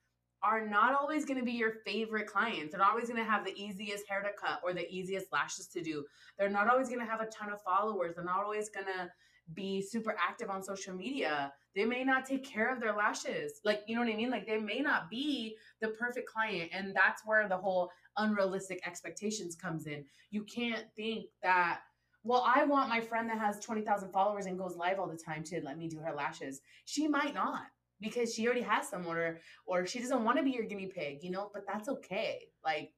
are 0.44 0.68
not 0.68 0.94
always 1.00 1.24
going 1.24 1.40
to 1.40 1.46
be 1.46 1.54
your 1.54 1.72
favorite 1.86 2.28
clients. 2.28 2.74
They're 2.74 2.80
not 2.80 2.92
always 2.92 3.08
going 3.08 3.24
to 3.24 3.30
have 3.30 3.46
the 3.46 3.56
easiest 3.56 4.08
hair 4.10 4.22
to 4.22 4.30
cut 4.38 4.60
or 4.62 4.74
the 4.74 4.90
easiest 4.94 5.32
lashes 5.32 5.68
to 5.68 5.82
do. 5.82 6.04
They're 6.38 6.50
not 6.50 6.68
always 6.68 6.90
going 6.90 7.00
to 7.00 7.06
have 7.06 7.22
a 7.22 7.28
ton 7.28 7.50
of 7.50 7.62
followers. 7.62 8.16
They're 8.16 8.26
not 8.26 8.44
always 8.44 8.68
going 8.70 8.88
to 8.88 9.10
be 9.54 9.82
super 9.82 10.16
active 10.20 10.50
on 10.50 10.64
social 10.64 10.94
media. 10.96 11.52
They 11.76 11.86
may 11.86 12.04
not 12.04 12.26
take 12.26 12.46
care 12.46 12.74
of 12.74 12.80
their 12.80 12.94
lashes. 12.94 13.60
Like, 13.66 13.82
you 13.88 13.96
know 13.96 14.02
what 14.02 14.14
I 14.14 14.16
mean? 14.16 14.30
Like, 14.30 14.48
they 14.48 14.58
may 14.58 14.80
not 14.80 15.10
be 15.10 15.58
the 15.82 15.90
perfect 15.90 16.30
client. 16.30 16.72
And 16.74 16.96
that's 16.96 17.24
where 17.26 17.48
the 17.48 17.58
whole 17.58 17.90
unrealistic 18.18 18.86
expectations 18.86 19.56
comes 19.56 19.88
in. 19.88 20.06
You 20.32 20.44
can't 20.44 20.86
think 20.96 21.26
that, 21.42 21.80
well, 22.24 22.44
I 22.46 22.64
want 22.64 22.90
my 22.90 23.02
friend 23.02 23.30
that 23.30 23.40
has 23.40 23.60
20,000 23.60 24.12
followers 24.12 24.46
and 24.46 24.58
goes 24.58 24.78
live 24.78 25.00
all 25.00 25.10
the 25.10 25.18
time 25.18 25.44
to 25.46 25.62
let 25.62 25.78
me 25.78 25.90
do 25.90 26.00
her 26.00 26.14
lashes. 26.14 26.62
She 26.86 27.08
might 27.08 27.34
not 27.34 27.64
because 28.04 28.34
she 28.34 28.46
already 28.46 28.62
has 28.62 28.88
someone 28.88 29.18
or 29.18 29.40
or 29.66 29.86
she 29.86 30.00
doesn't 30.00 30.24
want 30.24 30.38
to 30.38 30.44
be 30.44 30.52
your 30.52 30.66
guinea 30.66 30.88
pig, 30.88 31.20
you 31.24 31.32
know, 31.32 31.50
but 31.54 31.64
that's 31.66 31.90
okay. 31.90 32.40
Like 32.64 32.92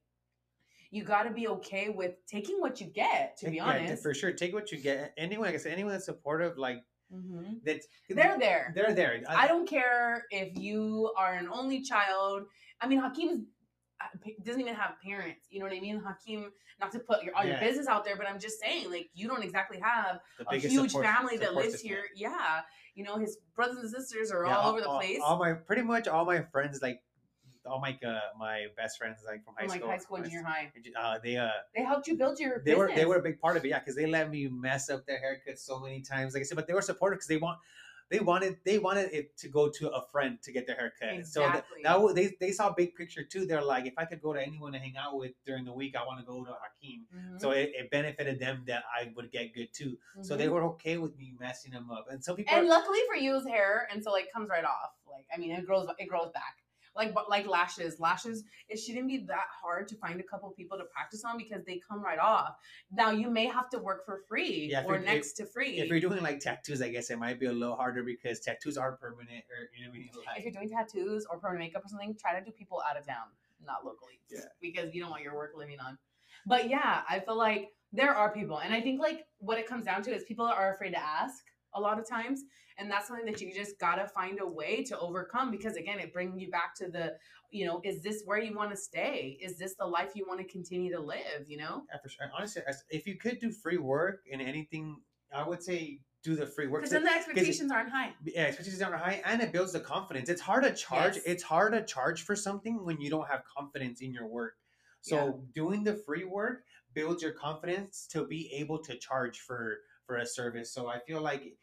you 0.96 1.04
got 1.04 1.24
to 1.24 1.30
be 1.30 1.46
okay 1.48 1.90
with 1.90 2.14
taking 2.26 2.58
what 2.60 2.80
you 2.80 2.86
get. 2.86 3.36
To 3.38 3.50
be 3.50 3.56
Yeah, 3.56 3.64
honest, 3.66 4.02
for 4.02 4.14
sure. 4.14 4.32
Take 4.32 4.54
what 4.54 4.72
you 4.72 4.78
get. 4.78 5.12
Anyone, 5.18 5.46
like 5.46 5.54
I 5.54 5.58
said, 5.58 5.72
anyone 5.72 5.92
that's 5.92 6.06
supportive, 6.06 6.56
like 6.56 6.82
Mhm. 7.12 7.62
that, 7.64 7.82
they're 8.08 8.38
there. 8.38 8.72
They're 8.74 8.94
there. 8.94 9.22
I 9.28 9.46
don't 9.46 9.68
care 9.68 10.24
if 10.30 10.56
you 10.56 11.12
are 11.16 11.34
an 11.34 11.48
only 11.52 11.82
child. 11.82 12.44
I 12.80 12.88
mean, 12.88 12.98
Hakeem's 13.00 13.44
uh, 13.98 14.08
doesn't 14.44 14.60
even 14.60 14.74
have 14.74 14.96
parents. 15.02 15.46
You 15.48 15.58
know 15.60 15.64
what 15.66 15.74
I 15.74 15.80
mean? 15.80 15.98
Hakeem, 15.98 16.50
not 16.80 16.92
to 16.92 16.98
put 16.98 17.22
your 17.24 17.34
all 17.34 17.44
your 17.46 17.58
business 17.58 17.86
out 17.86 18.04
there, 18.04 18.14
but 18.16 18.26
I'm 18.28 18.38
just 18.38 18.60
saying, 18.60 18.90
like, 18.90 19.08
you 19.14 19.26
don't 19.26 19.42
exactly 19.42 19.78
have 19.80 20.20
a 20.50 20.56
huge 20.56 20.90
support- 20.90 21.06
family 21.06 21.38
that 21.38 21.54
lives 21.54 21.72
system. 21.72 21.88
here. 21.90 22.04
Yeah, 22.14 22.60
you 22.94 23.04
know, 23.04 23.16
his 23.16 23.38
brothers 23.54 23.78
and 23.78 23.90
sisters 23.90 24.30
are 24.30 24.44
Yeah, 24.44 24.58
all 24.58 24.70
over 24.70 24.80
the 24.82 24.88
place. 24.88 25.20
All 25.22 25.38
my 25.38 25.52
pretty 25.54 25.80
much 25.82 26.08
all 26.08 26.26
my 26.26 26.42
friends, 26.42 26.82
like 26.82 27.00
all 27.66 27.80
my 27.80 27.98
uh, 28.06 28.20
my 28.38 28.66
best 28.76 28.98
friends, 28.98 29.18
like 29.26 29.44
from 29.44 29.54
high 29.56 29.64
from 29.66 29.68
like 29.70 29.80
school, 29.80 29.90
high 29.90 29.98
school 29.98 30.16
and 30.16 30.24
junior 30.26 30.42
high. 30.42 30.72
Uh, 30.98 31.18
they 31.22 31.36
uh 31.36 31.50
They 31.74 31.82
helped 31.82 32.06
you 32.06 32.16
build 32.16 32.38
your 32.38 32.62
they 32.64 32.74
were 32.74 32.90
they 32.94 33.04
were 33.04 33.16
a 33.16 33.22
big 33.22 33.40
part 33.40 33.56
of 33.56 33.64
it, 33.64 33.68
yeah, 33.68 33.78
because 33.78 33.96
they 33.96 34.06
let 34.06 34.30
me 34.30 34.48
mess 34.48 34.88
up 34.90 35.06
their 35.06 35.18
haircuts 35.18 35.60
so 35.60 35.80
many 35.80 36.00
times. 36.00 36.34
Like 36.34 36.42
I 36.42 36.44
said, 36.44 36.56
but 36.56 36.66
they 36.66 36.74
were 36.74 36.82
supportive 36.82 37.18
because 37.18 37.28
they 37.28 37.36
want 37.38 37.58
they 38.08 38.20
wanted 38.20 38.58
they 38.64 38.78
wanted 38.78 39.12
it 39.12 39.36
to 39.38 39.48
go 39.48 39.68
to 39.68 39.90
a 39.90 40.00
friend 40.12 40.40
to 40.42 40.52
get 40.52 40.66
their 40.66 40.76
haircut. 40.76 41.26
So 41.26 41.40
that, 41.40 41.66
Exactly. 41.66 41.82
that 41.82 42.14
they 42.14 42.36
they 42.46 42.52
saw 42.52 42.72
big 42.72 42.94
picture 42.94 43.24
too. 43.24 43.46
They're 43.46 43.62
like, 43.64 43.86
if 43.86 43.94
I 43.98 44.04
could 44.04 44.22
go 44.22 44.32
to 44.32 44.40
anyone 44.40 44.72
to 44.72 44.78
hang 44.78 44.96
out 44.96 45.16
with 45.18 45.32
during 45.44 45.64
the 45.64 45.72
week, 45.72 45.96
I 45.96 46.06
want 46.06 46.20
to 46.20 46.26
go 46.26 46.44
to 46.44 46.52
Hakeem. 46.52 47.06
Mhm, 47.12 47.40
So 47.40 47.50
it, 47.50 47.72
it 47.74 47.90
benefited 47.90 48.38
them 48.38 48.62
that 48.68 48.84
I 48.94 49.12
would 49.16 49.32
get 49.32 49.52
good 49.54 49.72
too. 49.72 49.98
So 50.22 50.36
they 50.36 50.46
mhm. 50.46 50.52
were 50.52 50.62
okay 50.74 50.98
with 50.98 51.16
me 51.18 51.34
messing 51.40 51.72
them 51.72 51.90
up. 51.90 52.06
And 52.08 52.22
so 52.22 52.36
people 52.36 52.54
and 52.54 52.66
are- 52.66 52.68
luckily 52.68 53.00
for 53.08 53.16
you, 53.16 53.34
his 53.34 53.46
hair, 53.46 53.88
and 53.90 54.02
so 54.04 54.12
like 54.12 54.30
comes 54.32 54.48
right 54.50 54.64
off. 54.64 54.92
Like 55.10 55.26
I 55.34 55.38
mean, 55.38 55.50
it 55.50 55.66
grows 55.66 55.88
it 55.98 56.06
grows 56.08 56.30
back. 56.32 56.62
Like 56.96 57.12
but 57.14 57.28
like 57.28 57.46
lashes, 57.46 58.00
lashes. 58.00 58.44
It 58.68 58.78
shouldn't 58.78 59.06
be 59.08 59.18
that 59.28 59.46
hard 59.62 59.86
to 59.88 59.96
find 59.96 60.18
a 60.18 60.22
couple 60.22 60.50
people 60.50 60.78
to 60.78 60.84
practice 60.84 61.24
on 61.24 61.36
because 61.36 61.64
they 61.64 61.80
come 61.86 62.02
right 62.02 62.18
off. 62.18 62.56
Now 62.90 63.10
you 63.10 63.30
may 63.30 63.46
have 63.46 63.68
to 63.70 63.78
work 63.78 64.04
for 64.06 64.20
free 64.28 64.68
Yeah, 64.70 64.84
or 64.86 64.98
next 64.98 65.34
to 65.34 65.46
free. 65.46 65.78
if 65.78 65.88
you're 65.88 66.00
doing 66.00 66.22
like 66.22 66.40
tattoos, 66.40 66.80
I 66.80 66.88
guess 66.88 67.10
it 67.10 67.18
might 67.18 67.38
be 67.38 67.46
a 67.46 67.52
little 67.52 67.76
harder 67.76 68.02
because 68.02 68.40
tattoos 68.40 68.76
are 68.76 68.96
permanent, 68.96 69.44
or 69.50 69.68
you 69.76 69.84
know 69.84 69.90
what 69.90 69.96
I 69.96 69.98
mean. 69.98 70.10
Like, 70.26 70.38
if 70.38 70.44
you're 70.44 70.52
doing 70.52 70.70
tattoos 70.70 71.26
or 71.30 71.38
permanent 71.38 71.60
makeup 71.66 71.84
or 71.84 71.88
something, 71.88 72.16
try 72.18 72.38
to 72.38 72.44
do 72.44 72.50
people 72.50 72.82
out 72.88 72.98
of 72.98 73.06
town, 73.06 73.26
not 73.64 73.84
locally. 73.84 74.20
Yeah. 74.30 74.40
Because 74.60 74.94
you 74.94 75.00
don't 75.02 75.10
want 75.10 75.22
your 75.22 75.34
work 75.34 75.52
living 75.56 75.78
on. 75.80 75.98
But 76.46 76.70
yeah, 76.70 77.02
I 77.08 77.20
feel 77.20 77.36
like 77.36 77.72
there 77.92 78.14
are 78.14 78.32
people. 78.32 78.58
And 78.58 78.72
I 78.72 78.80
think 78.80 79.00
like 79.00 79.26
what 79.38 79.58
it 79.58 79.66
comes 79.66 79.84
down 79.84 80.02
to 80.02 80.14
is 80.14 80.24
people 80.24 80.46
are 80.46 80.74
afraid 80.74 80.90
to 80.90 80.98
ask 81.00 81.44
a 81.76 81.80
lot 81.80 81.98
of 81.98 82.08
times. 82.08 82.42
And 82.78 82.90
that's 82.90 83.08
something 83.08 83.24
that 83.26 83.40
you 83.40 83.54
just 83.54 83.78
gotta 83.78 84.06
find 84.08 84.38
a 84.40 84.46
way 84.46 84.82
to 84.84 84.98
overcome 84.98 85.50
because 85.50 85.76
again, 85.76 85.98
it 85.98 86.12
brings 86.12 86.38
you 86.40 86.50
back 86.50 86.74
to 86.76 86.88
the, 86.88 87.14
you 87.50 87.64
know, 87.66 87.80
is 87.84 88.02
this 88.02 88.22
where 88.24 88.38
you 88.38 88.54
want 88.54 88.70
to 88.70 88.76
stay? 88.76 89.38
Is 89.40 89.58
this 89.58 89.74
the 89.78 89.86
life 89.86 90.10
you 90.14 90.26
want 90.28 90.40
to 90.40 90.46
continue 90.46 90.92
to 90.94 91.00
live? 91.00 91.46
You 91.48 91.58
know? 91.58 91.82
yeah, 91.90 91.98
for 92.02 92.08
sure. 92.08 92.26
Honestly, 92.36 92.62
if 92.90 93.06
you 93.06 93.16
could 93.16 93.38
do 93.38 93.50
free 93.50 93.78
work 93.78 94.20
in 94.30 94.40
anything, 94.40 95.00
I 95.34 95.46
would 95.48 95.62
say 95.62 96.00
do 96.22 96.34
the 96.34 96.46
free 96.46 96.66
work. 96.66 96.82
Because 96.82 96.90
then 96.90 97.04
the 97.04 97.12
expectations 97.12 97.70
aren't 97.70 97.90
high. 97.90 98.12
yeah, 98.24 98.42
expectations 98.42 98.82
are 98.82 98.96
high, 98.96 99.22
and 99.24 99.40
it 99.40 99.52
builds 99.52 99.72
the 99.72 99.80
confidence. 99.80 100.28
It's 100.28 100.40
hard 100.40 100.64
to 100.64 100.74
charge. 100.74 101.14
Yes. 101.14 101.22
It's 101.24 101.42
hard 101.42 101.72
to 101.72 101.84
charge 101.84 102.22
for 102.22 102.34
something 102.36 102.84
when 102.84 103.00
you 103.00 103.08
don't 103.08 103.28
have 103.28 103.42
confidence 103.56 104.02
in 104.02 104.12
your 104.12 104.26
work. 104.26 104.54
So 105.00 105.16
Yeah. 105.16 105.32
doing 105.54 105.84
the 105.84 105.94
free 105.94 106.24
work 106.24 106.64
builds 106.94 107.22
your 107.22 107.32
confidence 107.32 108.06
to 108.08 108.26
be 108.26 108.52
able 108.54 108.82
to 108.84 108.98
charge 108.98 109.38
for 109.40 109.78
for 110.04 110.16
a 110.16 110.26
service. 110.26 110.72
So 110.72 110.88
I 110.88 111.00
feel 111.00 111.20
like 111.20 111.56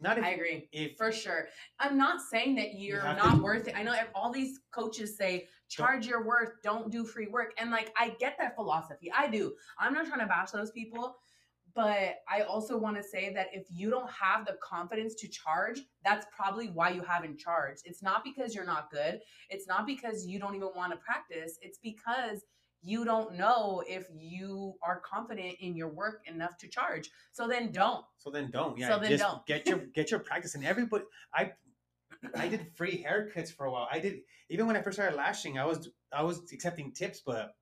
not 0.00 0.18
if 0.18 0.24
I 0.24 0.30
agree. 0.30 0.68
if 0.72 0.96
For 0.96 1.10
sure. 1.12 1.48
I'm 1.78 1.96
not 1.98 2.20
saying 2.20 2.54
that 2.56 2.74
you're 2.74 3.00
have 3.00 3.16
not 3.16 3.36
to- 3.36 3.42
worth 3.42 3.68
it. 3.68 3.76
I 3.76 3.82
know 3.82 3.94
all 4.14 4.32
these 4.32 4.60
coaches 4.70 5.16
say 5.16 5.48
charge 5.68 6.06
your 6.06 6.24
worth, 6.24 6.50
don't 6.62 6.90
do 6.90 7.04
free 7.04 7.26
work. 7.26 7.52
And 7.58 7.70
like 7.70 7.92
I 7.96 8.10
get 8.20 8.36
that 8.38 8.54
philosophy. 8.54 9.10
I 9.14 9.28
do. 9.28 9.54
I'm 9.78 9.92
not 9.92 10.06
trying 10.06 10.20
to 10.20 10.26
bash 10.26 10.50
those 10.52 10.70
people, 10.70 11.16
but 11.74 12.16
I 12.28 12.42
also 12.42 12.76
want 12.78 12.96
to 12.96 13.02
say 13.02 13.32
that 13.34 13.48
if 13.52 13.66
you 13.70 13.90
don't 13.90 14.10
have 14.10 14.46
the 14.46 14.56
confidence 14.62 15.14
to 15.16 15.28
charge, 15.28 15.80
that's 16.04 16.26
probably 16.34 16.68
why 16.68 16.90
you 16.90 17.02
haven't 17.02 17.38
charged. 17.38 17.82
It's 17.84 18.02
not 18.02 18.24
because 18.24 18.54
you're 18.54 18.64
not 18.64 18.90
good. 18.90 19.20
It's 19.50 19.66
not 19.68 19.86
because 19.86 20.26
you 20.26 20.38
don't 20.40 20.54
even 20.54 20.70
want 20.74 20.92
to 20.92 20.98
practice. 20.98 21.58
It's 21.60 21.78
because 21.82 22.44
you 22.82 23.04
don't 23.04 23.34
know 23.36 23.82
if 23.88 24.06
you 24.16 24.74
are 24.82 25.00
confident 25.00 25.56
in 25.60 25.74
your 25.76 25.88
work 25.88 26.22
enough 26.26 26.56
to 26.58 26.68
charge. 26.68 27.10
So 27.32 27.48
then 27.48 27.72
don't. 27.72 28.04
So 28.18 28.30
then 28.30 28.50
don't. 28.50 28.78
Yeah. 28.78 28.88
So 28.88 28.98
then 29.00 29.10
just 29.10 29.24
don't. 29.24 29.44
get 29.46 29.66
your 29.66 29.78
get 29.94 30.10
your 30.10 30.20
practice. 30.20 30.54
And 30.54 30.64
everybody, 30.64 31.04
I 31.34 31.52
I 32.34 32.48
did 32.48 32.66
free 32.76 33.04
haircuts 33.06 33.52
for 33.52 33.66
a 33.66 33.70
while. 33.72 33.88
I 33.90 33.98
did 33.98 34.20
even 34.48 34.66
when 34.66 34.76
I 34.76 34.82
first 34.82 34.96
started 34.96 35.16
lashing. 35.16 35.58
I 35.58 35.64
was 35.66 35.90
I 36.12 36.22
was 36.22 36.40
accepting 36.52 36.92
tips, 36.92 37.20
but 37.24 37.54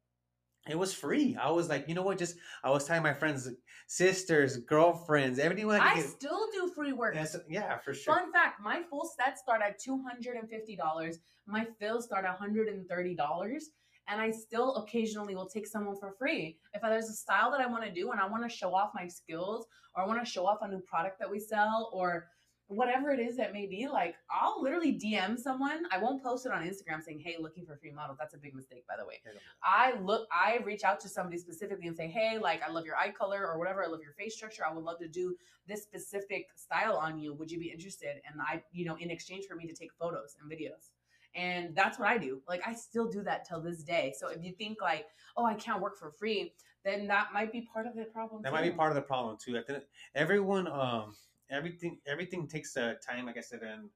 it 0.68 0.76
was 0.78 0.92
free. 0.92 1.36
I 1.40 1.50
was 1.50 1.68
like, 1.68 1.88
you 1.88 1.94
know 1.94 2.02
what? 2.02 2.18
Just 2.18 2.36
I 2.64 2.70
was 2.70 2.84
telling 2.84 3.02
my 3.02 3.14
friends, 3.14 3.48
sisters, 3.86 4.56
girlfriends, 4.58 5.38
everyone. 5.38 5.80
I 5.80 6.00
still 6.00 6.46
do 6.52 6.68
free 6.74 6.92
work. 6.92 7.14
yeah, 7.14 7.24
so- 7.24 7.40
yeah, 7.48 7.78
for 7.78 7.94
sure. 7.94 8.14
Fun 8.14 8.32
fact: 8.32 8.60
my 8.60 8.82
full 8.90 9.08
sets 9.18 9.40
start 9.40 9.62
at 9.62 9.78
two 9.78 10.02
hundred 10.02 10.36
and 10.36 10.48
fifty 10.50 10.76
dollars. 10.76 11.18
My 11.46 11.66
fills 11.78 12.04
start 12.06 12.24
at 12.24 12.36
hundred 12.36 12.68
and 12.68 12.88
thirty 12.88 13.14
dollars, 13.14 13.70
and 14.08 14.20
I 14.20 14.30
still 14.30 14.76
occasionally 14.76 15.34
will 15.34 15.48
take 15.48 15.66
someone 15.66 15.96
for 15.98 16.12
free 16.18 16.58
if 16.74 16.82
there's 16.82 17.08
a 17.08 17.14
style 17.14 17.50
that 17.50 17.60
I 17.60 17.66
want 17.66 17.84
to 17.84 17.90
do 17.90 18.10
and 18.12 18.20
I 18.20 18.28
want 18.28 18.42
to 18.42 18.48
show 18.48 18.74
off 18.74 18.90
my 18.94 19.08
skills, 19.08 19.66
or 19.94 20.02
I 20.02 20.06
want 20.06 20.24
to 20.24 20.30
show 20.30 20.46
off 20.46 20.58
a 20.62 20.68
new 20.68 20.80
product 20.80 21.18
that 21.18 21.30
we 21.30 21.40
sell, 21.40 21.90
or 21.92 22.28
whatever 22.68 23.10
it 23.10 23.20
is 23.20 23.36
that 23.36 23.52
may 23.52 23.66
be. 23.66 23.86
Like 23.86 24.16
I'll 24.30 24.60
literally 24.62 24.92
DM 24.92 25.38
someone. 25.38 25.84
I 25.92 25.98
won't 25.98 26.22
post 26.22 26.46
it 26.46 26.52
on 26.52 26.62
Instagram 26.66 27.02
saying, 27.02 27.20
"Hey, 27.20 27.36
looking 27.38 27.64
for 27.64 27.76
free 27.76 27.92
models." 27.92 28.18
That's 28.18 28.34
a 28.34 28.38
big 28.38 28.54
mistake, 28.54 28.84
by 28.88 28.96
the 28.98 29.06
way. 29.06 29.20
I 29.62 29.94
look, 30.00 30.26
I 30.32 30.58
reach 30.64 30.84
out 30.84 31.00
to 31.00 31.08
somebody 31.08 31.38
specifically 31.38 31.86
and 31.86 31.96
say, 31.96 32.08
hey, 32.08 32.38
like, 32.38 32.62
I 32.62 32.70
love 32.70 32.84
your 32.84 32.96
eye 32.96 33.10
color 33.10 33.46
or 33.46 33.58
whatever. 33.58 33.84
I 33.84 33.86
love 33.86 34.00
your 34.02 34.12
face 34.12 34.34
structure. 34.34 34.64
I 34.68 34.72
would 34.72 34.84
love 34.84 34.98
to 34.98 35.08
do 35.08 35.36
this 35.66 35.82
specific 35.82 36.48
style 36.56 36.96
on 36.96 37.18
you. 37.18 37.34
Would 37.34 37.50
you 37.50 37.58
be 37.58 37.70
interested? 37.70 38.20
And 38.30 38.40
I, 38.40 38.62
you 38.72 38.84
know, 38.84 38.96
in 38.96 39.10
exchange 39.10 39.46
for 39.46 39.54
me 39.54 39.66
to 39.66 39.74
take 39.74 39.92
photos 39.98 40.36
and 40.40 40.50
videos. 40.50 40.90
And 41.36 41.74
that's 41.76 41.98
what 41.98 42.08
I 42.08 42.18
do. 42.18 42.40
Like, 42.48 42.62
I 42.66 42.72
still 42.74 43.08
do 43.08 43.22
that 43.24 43.46
till 43.46 43.60
this 43.60 43.82
day. 43.82 44.14
So 44.18 44.28
if 44.28 44.42
you 44.42 44.54
think 44.54 44.80
like, 44.80 45.06
oh, 45.36 45.44
I 45.44 45.54
can't 45.54 45.82
work 45.82 45.98
for 45.98 46.10
free, 46.10 46.54
then 46.84 47.06
that 47.08 47.28
might 47.34 47.52
be 47.52 47.68
part 47.72 47.86
of 47.86 47.94
the 47.94 48.04
problem. 48.04 48.42
That 48.42 48.52
might 48.52 48.62
be 48.62 48.70
part 48.70 48.90
of 48.90 48.96
the 48.96 49.02
problem 49.02 49.36
too. 49.44 49.58
I 49.58 49.62
think 49.62 49.84
everyone, 50.14 50.66
um, 50.68 51.14
everything, 51.50 51.98
everything 52.06 52.48
takes 52.48 52.76
uh, 52.76 52.94
time, 53.06 53.26
like 53.26 53.36
I 53.36 53.42
said, 53.42 53.60
and 53.62 53.90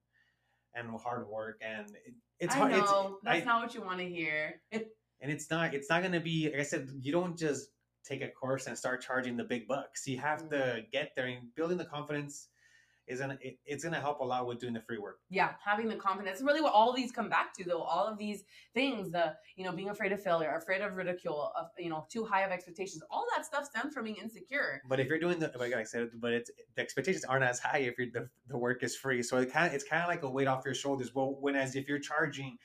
and 0.75 0.89
hard 1.01 1.27
work, 1.29 1.61
and 1.63 1.87
it, 2.07 2.15
it's 2.39 2.55
I 2.55 2.59
hard. 2.59 2.71
know 2.73 2.79
It's, 2.79 2.93
that's 3.25 3.43
I- 3.43 3.45
not 3.45 3.63
what 3.63 3.75
you 3.75 3.83
want 3.83 3.99
to 3.99 4.09
hear. 4.09 4.61
and 4.73 4.85
it's 5.21 5.51
not. 5.51 5.75
It's 5.75 5.91
not 5.91 6.01
going 6.01 6.13
to 6.13 6.21
be. 6.21 6.49
Like 6.51 6.61
I 6.61 6.65
said, 6.65 6.89
you 7.01 7.11
don't 7.13 7.37
just 7.37 7.71
take 8.05 8.23
a 8.23 8.29
course 8.29 8.67
and 8.67 8.79
start 8.79 9.03
charging 9.03 9.37
the 9.37 9.45
big 9.45 9.67
bucks. 9.67 10.07
You 10.07 10.19
have 10.19 10.41
Mm-hmm. 10.43 10.51
to 10.51 10.83
get 10.93 11.11
there, 11.17 11.27
and 11.27 11.53
building 11.57 11.77
the 11.79 11.85
confidence 11.87 12.49
is 13.11 13.21
gonna. 13.21 13.37
It, 13.41 13.59
it's 13.67 13.85
gonna 13.85 14.01
help 14.01 14.21
a 14.21 14.25
lot 14.25 14.47
with 14.47 14.59
doing 14.61 14.73
the 14.73 14.81
free 14.81 14.99
work. 14.99 15.19
yeah 15.29 15.51
having 15.65 15.89
the 15.89 15.97
confidence 15.97 16.39
is 16.39 16.45
really 16.45 16.61
what 16.61 16.73
all 16.73 16.89
of 16.91 16.97
these 16.97 17.11
come 17.13 17.29
back 17.29 17.53
to 17.59 17.65
though 17.65 17.83
all 17.83 18.07
of 18.07 18.17
these 18.19 18.45
things 18.75 19.11
the 19.11 19.35
you 19.57 19.65
know 19.65 19.73
being 19.73 19.91
afraid 19.91 20.13
of 20.13 20.23
failure 20.23 20.55
afraid 20.57 20.81
of 20.81 20.95
ridicule 20.95 21.53
of 21.59 21.67
you 21.79 21.91
know 21.91 22.07
too 22.11 22.25
high 22.25 22.43
of 22.43 22.51
expectations 22.51 23.03
all 23.11 23.27
that 23.37 23.45
stuff 23.45 23.65
stems 23.65 23.93
from 23.93 24.05
being 24.05 24.17
insecure 24.17 24.81
But 24.89 25.01
if 25.01 25.09
you're 25.09 25.19
doing 25.19 25.39
the, 25.39 25.53
like 25.59 25.75
I 25.75 25.83
said, 25.83 26.09
but 26.21 26.33
it's 26.33 26.51
the 26.77 26.81
expectations 26.83 27.25
aren't 27.25 27.45
as 27.45 27.59
high 27.59 27.79
if 27.79 27.99
you're, 27.99 28.09
the 28.13 28.29
the 28.49 28.57
work 28.59 28.83
is 28.83 28.97
free. 28.97 29.23
So 29.23 29.37
it 29.39 29.53
kind 29.53 29.75
it's 29.75 29.85
kind 29.85 30.03
of 30.03 30.09
like 30.09 30.23
a 30.23 30.31
weight 30.31 30.47
off 30.49 30.63
your 30.65 30.75
shoulders. 30.75 31.15
Well, 31.15 31.37
when 31.41 31.57
as 31.57 31.77
if 31.77 31.89
you're 31.89 31.99
charging, 31.99 32.57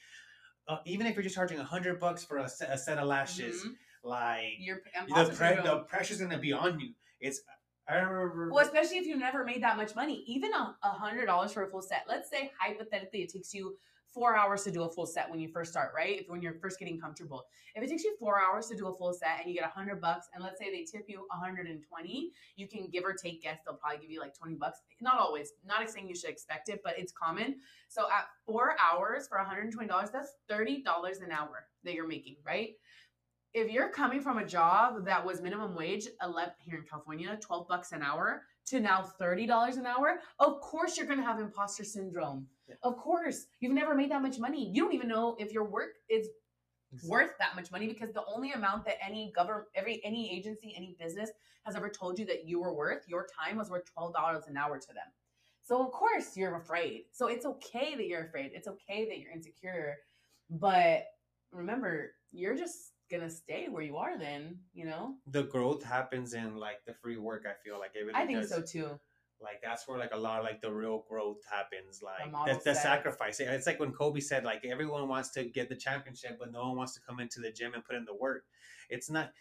uh, 0.68 0.78
even 0.86 1.06
if 1.08 1.16
you're 1.16 1.24
just 1.24 1.36
charging 1.36 1.60
a 1.60 1.64
hundred 1.64 2.00
bucks 2.00 2.24
for 2.24 2.38
a 2.38 2.48
set, 2.50 2.70
a 2.72 2.78
set 2.78 2.98
of 2.98 3.08
lashes, 3.08 3.64
Mhm. 3.64 3.72
like 4.04 4.54
Your 4.60 4.82
the 5.08 5.34
pre- 5.36 5.56
the 5.70 5.86
pressure's 5.88 6.20
gonna 6.22 6.38
be 6.39 6.54
on 6.54 6.80
you. 6.80 6.93
It's 7.20 7.41
I 7.88 7.96
remember. 7.98 8.50
well, 8.52 8.66
especially 8.66 8.98
if 8.98 9.06
you've 9.06 9.20
never 9.20 9.44
made 9.44 9.62
that 9.64 9.78
much 9.78 9.96
money, 9.96 10.24
even 10.28 10.52
a 10.54 10.76
hundred 10.84 11.28
dollars 11.28 11.52
for 11.52 11.64
a 11.64 11.70
full 11.70 11.82
set. 11.82 12.06
Let's 12.08 12.30
say 12.30 12.52
hypothetically 12.60 13.22
it 13.22 13.32
takes 13.32 13.54
you 13.54 13.78
four 14.16 14.38
hours 14.38 14.64
to 14.64 14.72
do 14.72 14.84
a 14.84 14.90
full 14.90 15.06
set 15.06 15.30
when 15.30 15.40
you 15.42 15.50
first 15.50 15.72
start, 15.72 15.92
right? 15.94 16.22
If 16.22 16.30
when 16.30 16.42
you're 16.42 16.54
first 16.54 16.80
getting 16.80 17.00
comfortable. 17.00 17.46
If 17.76 17.84
it 17.84 17.90
takes 17.90 18.06
you 18.06 18.16
four 18.18 18.40
hours 18.42 18.68
to 18.68 18.78
do 18.78 18.88
a 18.88 18.94
full 18.96 19.14
set 19.14 19.42
and 19.42 19.50
you 19.50 19.60
get 19.60 19.66
a 19.66 19.72
hundred 19.72 20.00
bucks, 20.00 20.28
and 20.34 20.42
let's 20.42 20.58
say 20.58 20.72
they 20.72 20.86
tip 20.86 21.06
you 21.10 21.28
a 21.32 21.38
hundred 21.38 21.68
and 21.68 21.84
twenty, 21.88 22.32
you 22.56 22.68
can 22.68 22.88
give 22.90 23.04
or 23.04 23.14
take 23.14 23.44
guess 23.44 23.60
they'll 23.66 23.76
probably 23.76 24.00
give 24.00 24.10
you 24.10 24.22
like 24.22 24.34
twenty 24.34 24.56
bucks. 24.56 24.80
Not 25.02 25.20
always, 25.20 25.52
not 25.66 25.88
saying 25.90 26.08
you 26.08 26.16
should 26.16 26.30
expect 26.30 26.70
it, 26.70 26.80
but 26.84 26.98
it's 26.98 27.12
common. 27.12 27.58
So 27.90 28.04
at 28.04 28.28
four 28.46 28.76
hours 28.82 29.28
for 29.28 29.38
a 29.38 29.46
$120, 29.46 29.88
that's 30.12 30.36
$30 30.50 30.84
an 31.24 31.32
hour 31.32 31.68
that 31.84 31.94
you're 31.94 32.08
making, 32.08 32.38
right? 32.46 32.72
If 33.56 33.72
you're 33.72 33.88
coming 33.88 34.20
from 34.20 34.38
a 34.38 34.45
job 34.45 35.06
that 35.06 35.26
was 35.26 35.41
minimum 35.41 35.76
wage, 35.76 36.08
11 36.22 36.56
here 36.60 36.78
in 36.78 36.84
California, 36.84 37.39
12 37.39 37.70
bucks 37.70 37.93
an 37.93 38.01
hour 38.01 38.41
to 38.66 38.82
now 38.82 39.10
$30 39.18 39.78
an 39.78 39.86
hour, 39.86 40.20
of 40.39 40.60
course 40.60 40.97
you're 40.97 41.06
going 41.06 41.20
to 41.20 41.26
have 41.26 41.39
imposter 41.39 41.86
syndrome. 41.86 42.47
Yeah. 42.68 42.76
Of 42.84 42.97
course. 42.97 43.45
You've 43.62 43.72
never 43.72 43.95
made 43.95 44.12
that 44.12 44.22
much 44.22 44.39
money. 44.39 44.70
You 44.70 44.84
don't 44.84 44.93
even 44.93 45.08
know 45.08 45.38
if 45.39 45.53
your 45.53 45.64
work 45.64 45.91
is 46.10 46.28
worth 47.08 47.32
that 47.39 47.56
much 47.56 47.72
money 47.72 47.88
because 47.88 48.12
the 48.12 48.26
only 48.28 48.51
amount 48.51 48.84
that 48.86 48.95
any 49.01 49.32
government 49.34 49.68
every 49.74 50.01
any 50.03 50.30
agency 50.38 50.74
any 50.76 50.97
business 50.99 51.32
has 51.64 51.76
ever 51.76 51.89
told 51.89 52.20
you 52.20 52.26
that 52.26 52.45
you 52.45 52.60
were 52.60 52.74
worth 52.74 53.03
your 53.08 53.28
time 53.41 53.58
was 53.58 53.70
worth 53.70 53.84
$12 53.97 54.14
an 54.47 54.56
hour 54.56 54.80
to 54.80 54.88
them 54.88 55.08
so 55.62 55.84
of 55.84 55.91
course 55.91 56.38
you're 56.38 56.56
afraid 56.56 57.01
so 57.12 57.28
it's 57.28 57.45
okay 57.45 57.95
that 57.95 58.08
you're 58.08 58.24
afraid 58.24 58.51
it's 58.53 58.70
okay 58.70 59.06
that 59.10 59.20
you're 59.20 59.32
insecure 59.32 59.97
but 60.49 61.03
remember 61.51 62.12
you're 62.32 62.56
just 62.56 62.93
gonna 63.12 63.30
stay 63.30 63.68
where 63.70 63.84
you 63.84 63.97
are 63.97 64.18
then 64.18 64.58
you 64.74 64.86
know 64.86 65.14
the 65.28 65.43
growth 65.43 65.84
happens 65.84 66.34
in 66.34 66.56
like 66.58 66.84
the 66.86 66.93
free 66.93 67.18
work. 67.18 67.45
I 67.47 67.53
feel 67.64 67.80
like 67.80 67.91
it 67.95 67.99
really 67.99 68.14
i 68.16 68.26
think 68.26 68.41
does. 68.41 68.49
so 68.49 68.62
too 68.62 68.99
Like 69.41 69.62
that's 69.62 69.88
where 69.88 69.99
like 69.99 70.14
a 70.14 70.18
lot 70.18 70.39
of 70.39 70.45
like 70.45 70.62
the 70.62 70.72
real 70.72 71.03
growth 71.10 71.41
happens. 71.51 72.01
Like 72.01 72.32
model 72.32 72.56
the, 72.56 72.62
the 72.72 72.74
sacrifice. 72.74 73.39
It's 73.39 73.68
like 73.68 73.80
when 73.80 73.91
Kobe 73.91 74.22
said 74.22 74.43
like 74.45 74.64
everyone 74.66 75.08
wants 75.10 75.30
to 75.32 75.43
get 75.43 75.68
the 75.68 75.76
championship, 75.76 76.38
but 76.39 76.51
no 76.51 76.62
one 76.68 76.78
wants 76.78 76.93
to 76.95 77.01
come 77.08 77.20
into 77.20 77.41
the 77.41 77.51
gym 77.51 77.74
and 77.74 77.84
put 77.84 77.95
in 77.95 78.06
the 78.06 78.16
work. 78.16 78.45
It's 78.89 79.10
not. 79.10 79.32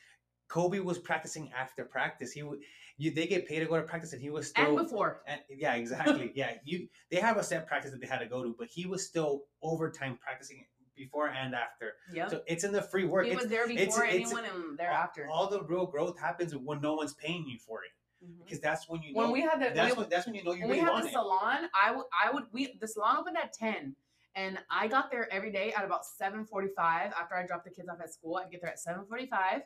Kobe 0.48 0.80
was 0.80 0.98
practicing 0.98 1.50
after 1.56 1.84
practice. 1.84 2.32
He 2.32 2.42
would. 2.42 2.58
You 2.98 3.12
they 3.14 3.26
get 3.26 3.46
paid 3.48 3.60
to 3.60 3.66
go 3.66 3.76
to 3.76 3.82
practice, 3.82 4.12
and 4.12 4.20
he 4.20 4.30
was 4.30 4.48
still. 4.48 4.76
and 4.76 4.76
before 4.76 5.22
And 5.26 5.40
yeah, 5.48 5.74
exactly. 5.74 6.32
yeah, 6.34 6.54
you 6.64 6.88
they 7.10 7.20
have 7.20 7.36
a 7.38 7.42
set 7.42 7.66
practice 7.66 7.92
that 7.92 8.00
they 8.00 8.06
had 8.06 8.18
to 8.18 8.26
go 8.26 8.42
to, 8.42 8.54
but 8.58 8.68
he 8.68 8.86
was 8.86 9.06
still 9.06 9.44
overtime 9.62 10.18
practicing 10.20 10.66
before 10.96 11.28
and 11.28 11.54
after. 11.54 11.94
yep 12.12 12.30
So 12.30 12.42
it's 12.46 12.64
in 12.64 12.72
the 12.72 12.82
free 12.82 13.04
work. 13.04 13.26
he 13.26 13.32
It's, 13.32 13.42
was 13.42 13.50
there 13.50 13.64
it's- 13.70 13.86
before 13.86 14.04
it's- 14.04 14.14
anyone 14.32 14.44
and 14.44 14.78
thereafter 14.78 15.28
all 15.30 15.48
the 15.48 15.62
real 15.64 15.86
growth 15.86 16.18
happens 16.18 16.54
when 16.56 16.80
no 16.80 16.94
one's 16.94 17.14
paying 17.14 17.44
you 17.46 17.58
for 17.58 17.82
it, 17.84 17.90
Mhm. 18.24 18.44
because 18.44 18.60
that's 18.60 18.88
when 18.88 19.02
you 19.02 19.12
know. 19.12 19.20
when 19.22 19.30
we 19.32 19.40
had 19.40 19.60
the 19.60 19.70
that's 19.74 19.94
we- 19.94 20.00
when 20.02 20.08
that's 20.10 20.26
when 20.26 20.34
you 20.34 20.44
know 20.44 20.52
you 20.52 20.62
when 20.62 20.70
we 20.70 20.78
had 20.78 21.02
the 21.02 21.08
it. 21.08 21.12
salon, 21.12 21.68
I 21.74 21.90
would 21.92 22.06
I 22.24 22.30
would 22.30 22.44
we 22.52 22.76
the 22.80 22.88
salon 22.88 23.16
opened 23.18 23.36
at 23.38 23.52
ten, 23.52 23.96
and 24.34 24.58
I 24.70 24.88
got 24.88 25.10
there 25.10 25.32
every 25.32 25.50
day 25.52 25.72
at 25.72 25.84
about 25.84 26.04
seven 26.06 26.44
forty 26.46 26.68
five. 26.76 27.12
After 27.12 27.34
I 27.36 27.44
dropped 27.46 27.64
the 27.64 27.70
kids 27.70 27.88
off 27.88 28.00
at 28.00 28.12
school, 28.12 28.36
I'd 28.36 28.50
get 28.50 28.60
there 28.60 28.70
at 28.70 28.78
seven 28.78 29.04
forty 29.06 29.26
five, 29.26 29.62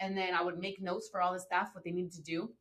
and 0.00 0.16
then 0.16 0.34
I 0.34 0.42
would 0.42 0.58
make 0.58 0.80
notes 0.80 1.08
for 1.10 1.20
all 1.20 1.32
the 1.32 1.40
staff 1.40 1.74
what 1.74 1.84
they 1.84 1.90
needed 1.90 2.12
to 2.12 2.22
do. 2.22 2.54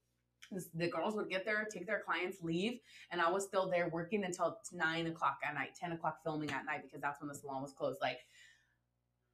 The 0.74 0.88
girls 0.90 1.16
would 1.16 1.30
get 1.30 1.46
there, 1.46 1.68
take 1.72 1.88
their 1.88 2.02
clients, 2.06 2.38
leave, 2.42 2.80
and 3.12 3.22
I 3.22 3.30
was 3.30 3.44
still 3.44 3.70
there 3.70 3.90
working 3.90 4.24
until 4.24 4.58
nine 4.72 5.08
o'clock 5.08 5.40
at 5.48 5.54
night, 5.54 5.76
ten 5.76 5.92
o'clock 5.92 6.20
filming 6.24 6.52
at 6.52 6.66
night 6.66 6.84
because 6.84 7.02
that's 7.02 7.20
when 7.22 7.28
the 7.28 7.36
salon 7.36 7.62
was 7.62 7.74
closed. 7.74 8.00
Like 8.02 8.20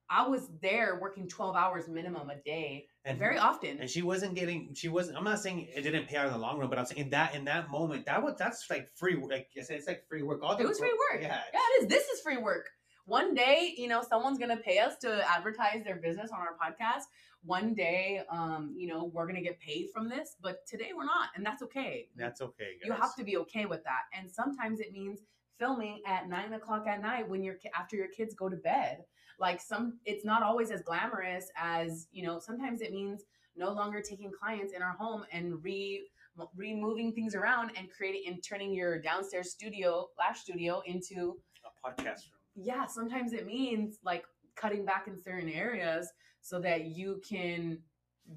I 0.10 0.28
was 0.28 0.50
there 0.62 1.00
working 1.02 1.28
twelve 1.28 1.56
hours 1.56 1.88
minimum 1.88 2.30
a 2.30 2.36
day, 2.36 2.88
and 3.06 3.18
very 3.18 3.38
often. 3.38 3.80
and 3.80 3.90
she 3.90 4.02
wasn't 4.02 4.36
getting. 4.36 4.74
She 4.74 4.90
wasn't. 4.90 5.18
I'm 5.18 5.24
not 5.24 5.40
saying 5.40 5.68
it 5.74 5.82
didn't 5.82 6.08
pay 6.08 6.18
out 6.18 6.28
in 6.28 6.34
the 6.34 6.40
long 6.40 6.60
run, 6.60 6.70
but 6.70 6.78
I'm 6.78 6.86
saying 6.86 7.02
in 7.02 7.10
that 7.12 7.36
in 7.36 7.46
that 7.46 7.70
moment, 7.70 8.06
that 8.06 8.22
was 8.22 8.36
that's 8.38 8.70
like 8.70 8.90
free. 8.96 9.16
work. 9.16 9.32
Like 9.32 9.48
I 9.58 9.62
said, 9.62 9.78
it's 9.78 9.88
like 9.88 10.08
free 10.08 10.24
work. 10.24 10.42
All 10.44 10.56
It 10.56 10.68
was 10.68 10.80
free 10.80 10.96
work. 11.12 11.22
Yeah, 11.22 11.42
Yeah, 11.54 11.60
it 11.60 11.84
is. 11.84 11.90
This 11.90 12.08
is 12.10 12.22
free 12.22 12.38
work. 12.38 12.70
One 13.06 13.34
day, 13.34 13.74
you 13.78 13.88
know, 13.88 14.02
someone's 14.02 14.40
gonna 14.40 14.58
pay 14.58 14.80
us 14.80 14.98
to 15.00 15.30
advertise 15.30 15.84
their 15.84 15.98
business 15.98 16.32
on 16.32 16.40
our 16.40 16.56
podcast. 16.62 17.04
One 17.44 17.74
day, 17.74 18.22
um, 18.30 18.74
you 18.78 18.88
know, 18.88 19.12
we're 19.14 19.28
gonna 19.28 19.42
get 19.42 19.60
paid 19.60 19.90
from 19.94 20.08
this, 20.08 20.38
but 20.42 20.66
today 20.66 20.92
we're 20.96 21.04
not, 21.06 21.30
and 21.36 21.46
that's 21.46 21.62
okay. 21.64 22.08
that's 22.16 22.42
okay. 22.42 22.78
Guys. 22.80 22.86
you 22.86 22.94
have 22.94 23.16
to 23.16 23.24
be 23.24 23.38
okay 23.38 23.66
with 23.66 23.84
that. 23.84 24.04
And 24.18 24.32
sometimes 24.32 24.80
it 24.80 24.94
means 24.94 25.20
filming 25.60 26.02
at 26.06 26.30
nine 26.30 26.54
o'clock 26.54 26.88
at 26.88 27.02
night 27.02 27.28
when 27.28 27.44
your 27.44 27.56
ki- 27.56 27.72
after 27.78 27.96
your 27.96 28.08
kids 28.08 28.34
go 28.34 28.48
to 28.50 28.56
bed. 28.56 29.04
Like 29.40 29.60
some, 29.60 30.00
it's 30.06 30.24
not 30.24 30.44
always 30.44 30.72
as 30.72 30.82
glamorous 30.82 31.50
as 31.58 32.08
you 32.12 32.26
know. 32.26 32.40
Sometimes 32.40 32.82
it 32.82 32.92
means 32.92 33.24
no 33.56 33.72
longer 33.74 34.02
taking 34.02 34.32
clients 34.32 34.74
in 34.74 34.82
our 34.82 34.94
home 34.94 35.26
and 35.32 35.62
re 35.64 36.08
removing 36.56 37.14
things 37.14 37.36
around 37.36 37.72
and 37.78 37.90
creating 37.92 38.24
and 38.28 38.44
turning 38.44 38.74
your 38.74 39.00
downstairs 39.00 39.52
studio 39.52 40.08
lash 40.18 40.40
studio 40.42 40.82
into 40.86 41.38
a 41.66 41.88
podcast 41.88 42.32
room. 42.32 42.43
Yeah 42.56 42.86
sometimes 42.86 43.34
it 43.34 43.46
means 43.46 43.98
like 44.04 44.24
cutting 44.56 44.86
back 44.86 45.08
in 45.08 45.18
certain 45.22 45.50
areas 45.50 46.10
so 46.42 46.60
that 46.60 46.86
you 46.86 47.22
can 47.28 47.80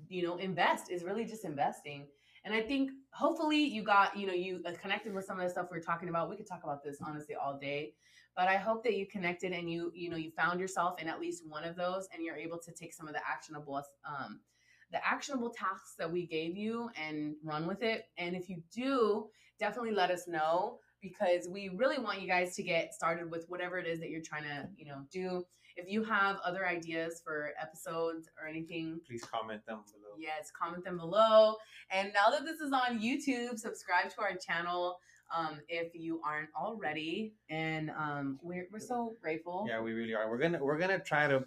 you 0.09 0.23
know 0.23 0.37
invest 0.37 0.91
is 0.91 1.05
really 1.05 1.25
just 1.25 1.45
investing. 1.45 2.07
And 2.45 2.55
i 2.55 2.61
think 2.63 2.91
hopefully 3.13 3.59
you 3.59 3.83
got 3.83 4.17
you 4.17 4.27
know 4.27 4.33
you 4.33 4.63
uh, 4.67 4.73
connected 4.81 5.13
with 5.15 5.25
some 5.25 5.39
of 5.39 5.45
the 5.45 5.51
stuff 5.51 5.67
we 5.71 5.79
are 5.79 5.81
talking 5.81 6.09
about. 6.09 6.31
We 6.31 6.37
could 6.37 6.47
talk 6.49 6.63
about 6.65 6.83
this 6.83 6.99
honestly 7.05 7.35
all 7.35 7.59
day. 7.59 7.95
But 8.37 8.49
i 8.49 8.57
hope 8.57 8.85
that 8.85 8.97
you 8.97 9.07
connected 9.07 9.53
and 9.53 9.71
you 9.71 9.93
you 9.95 10.11
know 10.11 10.17
you 10.17 10.31
found 10.31 10.61
yourself 10.61 11.01
in 11.01 11.09
at 11.09 11.21
least 11.21 11.45
one 11.47 11.65
of 11.65 11.77
those 11.77 12.09
and 12.13 12.23
you're 12.23 12.37
able 12.37 12.59
to 12.59 12.73
take 12.73 12.93
some 12.95 13.09
of 13.09 13.15
the 13.15 13.21
actionable 13.27 13.83
um 14.07 14.41
the 14.93 15.05
actionable 15.05 15.51
tasks 15.51 15.95
that 15.99 16.11
we 16.11 16.27
gave 16.27 16.57
you 16.57 16.89
and 16.97 17.35
run 17.43 17.67
with 17.67 17.83
it. 17.83 18.05
And 18.19 18.37
if 18.37 18.49
you 18.49 18.63
do, 18.73 19.27
definitely 19.59 19.91
let 19.91 20.11
us 20.11 20.29
know 20.29 20.79
because 21.03 21.49
we 21.51 21.69
really 21.71 21.99
want 21.99 22.21
you 22.21 22.29
guys 22.29 22.55
to 22.57 22.63
get 22.63 22.95
started 22.95 23.31
with 23.31 23.45
whatever 23.49 23.79
it 23.79 23.87
is 23.87 24.01
that 24.01 24.11
you're 24.11 24.23
trying 24.23 24.45
to, 24.45 24.69
you 24.77 24.87
know, 24.87 25.03
do. 25.13 25.45
If 25.79 25.91
you 25.91 26.03
have 26.05 26.39
other 26.43 26.67
ideas 26.67 27.21
for 27.23 27.51
episodes 27.61 28.31
or 28.41 28.49
anything, 28.49 28.99
Please 29.07 29.23
comment 29.25 29.61
them 29.67 29.81
below. 29.93 30.15
yes, 30.19 30.51
comment 30.59 30.83
them 30.85 30.97
below. 30.97 31.57
And 31.91 32.13
now 32.15 32.31
that 32.35 32.47
this 32.47 32.61
is 32.61 32.73
on 32.73 32.99
YouTube, 32.99 33.59
subscribe 33.59 34.09
to 34.15 34.23
our 34.23 34.37
channel 34.37 34.99
um, 35.37 35.59
if 35.69 35.93
you 35.95 36.21
aren't 36.25 36.49
already. 36.59 37.35
And 37.51 37.91
um, 37.91 38.39
we're, 38.43 38.67
we're 38.73 38.79
so 38.79 39.17
grateful. 39.21 39.67
Yeah, 39.69 39.83
we 39.83 39.93
really 39.93 40.15
are. 40.15 40.31
We're 40.31 40.39
gonna 40.39 40.65
we're 40.65 40.79
gonna 40.79 40.99
try 40.99 41.27
to 41.29 41.45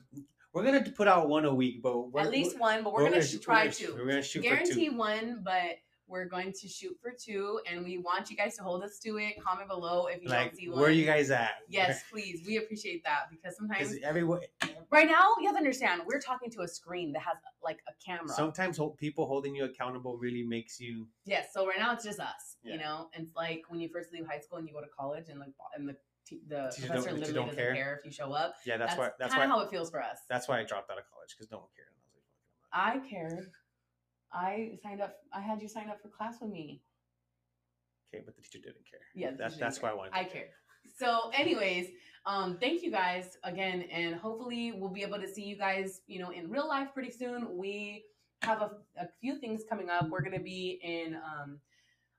we're 0.54 0.64
gonna 0.64 0.84
put 0.91 1.08
out 1.08 1.28
one 1.28 1.45
a 1.45 1.54
week, 1.54 1.82
but 1.82 2.12
we're, 2.12 2.22
At 2.22 2.30
least 2.30 2.60
one, 2.60 2.84
but 2.84 2.93
we're, 2.93 3.06
we're 3.06 3.10
gonna, 3.10 3.24
sh- 3.24 3.38
try 3.39 3.66
we're 3.66 3.72
to. 3.72 3.84
gonna 3.88 3.95
sh- 3.95 4.00
We're 4.00 4.08
gonna 4.10 4.24
shoot 4.24 4.43
Guarantee 4.43 4.86
for 4.89 4.91
two. 4.91 4.97
one, 4.97 5.41
but 5.43 5.78
we're 6.10 6.26
going 6.26 6.51
to 6.51 6.68
shoot 6.68 6.97
for 7.01 7.12
two, 7.18 7.60
and 7.70 7.84
we 7.86 7.99
want 7.99 8.30
you 8.30 8.36
guys 8.36 8.57
to 8.57 8.64
hold 8.64 8.84
us 8.84 8.97
to 8.99 9.18
it. 9.18 9.41
Comment 9.43 9.68
below 9.70 10.07
if 10.07 10.22
you 10.24 10.30
Like, 10.30 10.49
don't 10.51 10.55
see 10.57 10.70
one. 10.70 10.80
where 10.80 10.89
are 10.89 10.91
you 10.91 11.05
guys 11.05 11.30
at? 11.32 11.51
Yes, 11.70 12.03
please. 12.12 12.41
We 12.45 12.57
appreciate 12.57 13.03
that 13.03 13.30
because 13.30 13.55
sometimes, 13.55 13.95
everyone, 14.03 14.41
right 14.89 15.07
now, 15.07 15.36
you 15.39 15.45
have 15.45 15.53
to 15.55 15.60
understand, 15.60 16.01
we're 16.05 16.20
talking 16.20 16.49
to 16.51 16.62
a 16.62 16.68
screen 16.68 17.14
that 17.14 17.22
has 17.22 17.38
like 17.64 17.80
a 17.88 17.91
camera. 18.03 18.30
sometimes 18.34 18.80
people 18.97 19.28
holding 19.28 19.55
you 19.55 19.66
accountable 19.66 20.18
really 20.18 20.43
makes 20.43 20.80
you. 20.82 21.07
yes, 21.26 21.49
so 21.53 21.68
right 21.68 21.78
now 21.80 21.93
it's 21.93 22.03
just 22.03 22.20
us, 22.20 22.57
Yeah. 22.64 22.74
you 22.74 22.80
know. 22.80 23.10
And 23.14 23.28
it's 23.28 23.36
like 23.36 23.64
when 23.70 23.80
you 23.80 23.89
first 23.89 24.12
leave 24.12 24.26
high 24.26 24.39
school 24.39 24.57
and 24.57 24.68
you 24.68 24.74
go 24.74 24.82
to 24.82 24.88
college, 24.97 25.30
and 25.30 25.39
like 25.39 25.53
and 25.76 25.88
the 25.88 25.95
the 26.47 26.72
professor 26.78 27.12
literally 27.12 27.34
don't 27.34 27.45
doesn't 27.47 27.55
care. 27.57 27.74
care. 27.74 27.95
if 27.99 28.05
you 28.05 28.12
show 28.12 28.32
up. 28.34 28.53
Yeah, 28.64 28.78
that's, 28.78 28.95
why. 28.95 29.10
That's 29.18 29.34
kind 29.34 29.49
why. 29.49 29.55
of 29.55 29.62
how 29.62 29.66
it 29.66 29.72
feels 29.72 29.89
for 29.89 29.99
us. 30.01 30.20
that's 30.30 30.47
why 30.47 30.60
I 30.60 30.64
dropped 30.64 30.91
out 30.91 30.99
of 30.99 31.03
college 31.12 31.36
because 31.36 31.49
no 31.51 31.57
one 31.57 31.68
cared. 31.76 31.88
I 32.72 32.93
was 32.93 33.01
like, 33.01 33.05
I 33.05 33.10
cared. 33.10 33.51
I 34.34 34.77
signed 34.84 35.01
up. 35.01 35.15
I 35.34 35.41
had 35.41 35.61
you 35.61 35.67
sign 35.67 35.89
up 35.89 36.01
for 36.01 36.09
class 36.09 36.36
with 36.41 36.51
me. 36.51 36.82
okay, 38.13 38.23
but 38.25 38.36
the 38.36 38.41
teacher 38.41 38.59
didn't 38.59 38.86
care. 38.89 38.99
Yeah, 39.15 39.32
that's 39.38 39.57
that's 39.57 39.75
didn't 39.77 39.84
why 39.84 39.89
I 39.91 39.93
wanted. 39.93 40.13
I 40.13 40.23
to 40.23 40.30
care. 40.30 40.49
So, 40.97 41.32
anyways, 41.34 41.88
um, 42.25 42.57
thank 42.59 42.82
you 42.84 42.91
guys 42.91 43.38
again, 43.43 43.84
and 43.91 44.15
hopefully 44.15 44.73
we'll 44.75 44.89
be 44.91 45.03
able 45.03 45.19
to 45.19 45.27
see 45.27 45.43
you 45.43 45.57
guys, 45.57 46.01
you 46.07 46.19
know, 46.19 46.30
in 46.32 46.49
real 46.49 46.67
life 46.67 46.89
pretty 46.93 47.11
soon. 47.11 47.57
We 47.57 48.03
have 48.43 48.61
a, 48.61 48.71
a 48.97 49.07
few 49.19 49.39
things 49.39 49.63
coming 49.69 49.89
up. 49.89 50.09
We're 50.09 50.21
gonna 50.21 50.39
be 50.39 50.80
in 50.84 51.15
um, 51.15 51.59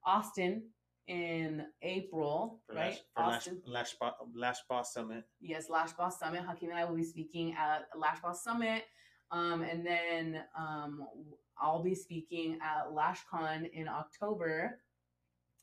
Austin 0.04 0.62
in 1.06 1.64
April, 1.82 2.60
For 2.68 2.74
right? 2.76 2.90
Lash, 2.90 2.98
for 3.14 3.22
Lash, 3.22 3.36
Austin. 3.36 3.62
Lash, 3.66 3.94
Bo- 4.00 4.28
Lash 4.34 4.58
Boss 4.68 4.92
Summit. 4.94 5.24
Yes, 5.40 5.68
Lash 5.68 5.92
Boss 5.92 6.18
Summit. 6.18 6.42
Hakeem 6.42 6.70
and 6.70 6.78
I 6.78 6.84
will 6.84 6.96
be 6.96 7.04
speaking 7.04 7.54
at 7.54 7.88
Lash 7.96 8.20
Boss 8.20 8.44
Summit. 8.44 8.84
Um, 9.32 9.62
and 9.62 9.84
then 9.86 10.42
um, 10.58 11.06
I'll 11.60 11.82
be 11.82 11.94
speaking 11.94 12.58
at 12.62 12.90
LashCon 12.92 13.70
in 13.72 13.88
October. 13.88 14.80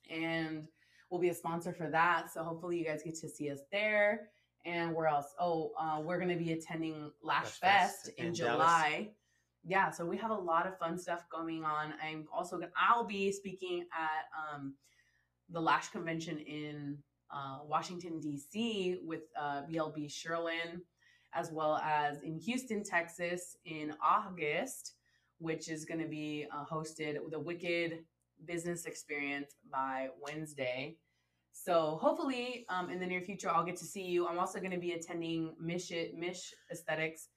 And 0.10 0.68
we'll 1.10 1.22
be 1.22 1.30
a 1.30 1.34
sponsor 1.34 1.74
for 1.74 1.90
that. 1.90 2.32
So 2.34 2.44
hopefully 2.44 2.78
you 2.78 2.86
guys 2.86 3.02
get 3.04 3.16
to 3.20 3.30
see 3.30 3.50
us 3.50 3.60
there. 3.72 4.30
And 4.66 4.94
where 4.94 5.08
else? 5.08 5.34
Oh, 5.40 5.72
uh, 5.80 6.02
we're 6.02 6.18
going 6.18 6.38
to 6.38 6.44
be 6.44 6.52
attending 6.52 7.12
Lash, 7.22 7.44
Lash 7.44 7.60
Fest, 7.60 8.06
Fest 8.06 8.10
in, 8.18 8.28
in 8.28 8.34
Dallas. 8.34 8.54
July. 8.56 9.10
Yeah, 9.64 9.92
so 9.92 10.06
we 10.06 10.18
have 10.18 10.32
a 10.32 10.36
lot 10.36 10.66
of 10.68 10.78
fun 10.78 10.98
stuff 10.98 11.26
going 11.30 11.64
on. 11.64 11.94
I'm 12.02 12.26
also 12.34 12.58
going 12.58 12.70
to, 12.70 12.74
I'll 12.78 13.06
be 13.06 13.32
speaking 13.32 13.86
at 13.94 14.56
um, 14.56 14.76
the 15.50 15.60
Lash 15.60 15.90
Convention 15.90 16.38
in 16.40 16.98
uh, 17.32 17.60
Washington, 17.66 18.20
D.C. 18.20 19.00
with 19.04 19.24
uh, 19.40 19.64
BLB 19.70 20.10
Sherlin, 20.10 20.82
as 21.34 21.52
well 21.52 21.78
as 21.78 22.22
in 22.22 22.40
Houston, 22.40 22.84
Texas 22.84 23.58
in 23.66 23.94
August, 24.02 24.94
which 25.40 25.70
is 25.70 25.86
going 25.86 26.00
to 26.00 26.08
be 26.08 26.48
uh, 26.54 26.66
hosted 26.66 27.24
with 27.24 27.34
a 27.34 27.40
Wicked 27.40 28.00
Business 28.46 28.86
Experience 28.86 29.54
by 29.72 30.10
Wednesday. 30.22 30.98
So 31.54 31.98
hopefully, 32.02 32.66
um, 32.70 32.90
in 32.90 33.00
the 33.00 33.06
near 33.06 33.22
future, 33.22 33.50
I'll 33.50 33.66
get 33.66 33.78
to 33.78 33.86
see 33.86 34.04
you. 34.04 34.28
I'm 34.28 34.40
also 34.40 34.60
going 34.60 34.72
to 34.72 34.78
be 34.80 34.92
attending 34.92 35.56
Mish 35.60 35.92
Mish 36.16 36.54
Aesthetics 36.72 37.30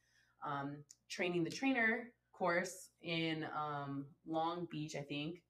um, 0.46 0.76
Training 1.08 1.44
the 1.44 1.50
Trainer 1.50 2.12
course 2.32 2.90
in 3.02 3.46
um, 3.56 4.06
Long 4.26 4.66
Beach, 4.70 4.94
I 4.96 5.02
think, 5.02 5.42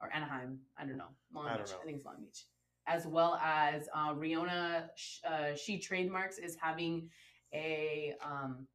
or 0.00 0.12
Anaheim. 0.14 0.58
I 0.78 0.84
don't 0.84 0.96
know. 0.96 1.12
Long 1.32 1.46
I 1.46 1.56
Beach. 1.56 1.70
know. 1.70 1.76
I 1.82 1.84
think 1.84 1.96
it's 1.98 2.06
Long 2.06 2.16
Beach. 2.20 2.44
As 2.88 3.06
well 3.06 3.40
as 3.42 3.88
uh, 3.94 4.14
Riona 4.14 4.88
uh, 5.28 5.54
She 5.56 5.78
Trademarks 5.78 6.38
is 6.38 6.56
having 6.60 7.08
a 7.52 8.14
um, 8.24 8.66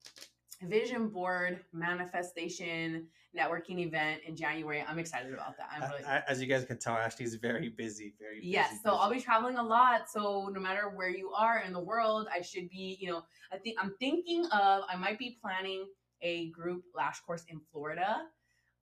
vision 0.67 1.09
board 1.09 1.59
manifestation 1.73 3.07
networking 3.37 3.79
event 3.79 4.21
in 4.27 4.35
January. 4.35 4.83
I'm 4.87 4.99
excited 4.99 5.33
about 5.33 5.57
that. 5.57 5.69
I'm 5.71 5.89
really 5.89 6.03
I- 6.03 6.23
as 6.27 6.41
you 6.41 6.47
guys 6.47 6.65
can 6.65 6.77
tell, 6.77 6.95
Ashley's 6.95 7.35
very 7.35 7.69
busy. 7.69 8.13
Very 8.19 8.39
busy. 8.39 8.51
Yes, 8.51 8.79
so 8.83 8.95
I'll 8.95 9.11
be 9.11 9.21
traveling 9.21 9.57
a 9.57 9.63
lot. 9.63 10.09
So 10.09 10.49
no 10.53 10.59
matter 10.59 10.89
where 10.89 11.09
you 11.09 11.31
are 11.31 11.59
in 11.59 11.73
the 11.73 11.79
world, 11.79 12.27
I 12.33 12.41
should 12.41 12.69
be, 12.69 12.97
you 12.99 13.11
know, 13.11 13.23
I 13.51 13.57
think 13.57 13.77
I'm 13.81 13.93
thinking 13.99 14.45
of 14.47 14.83
I 14.89 14.95
might 14.97 15.17
be 15.17 15.37
planning 15.41 15.85
a 16.21 16.49
group 16.49 16.83
lash 16.93 17.19
course 17.21 17.45
in 17.47 17.59
Florida, 17.71 18.23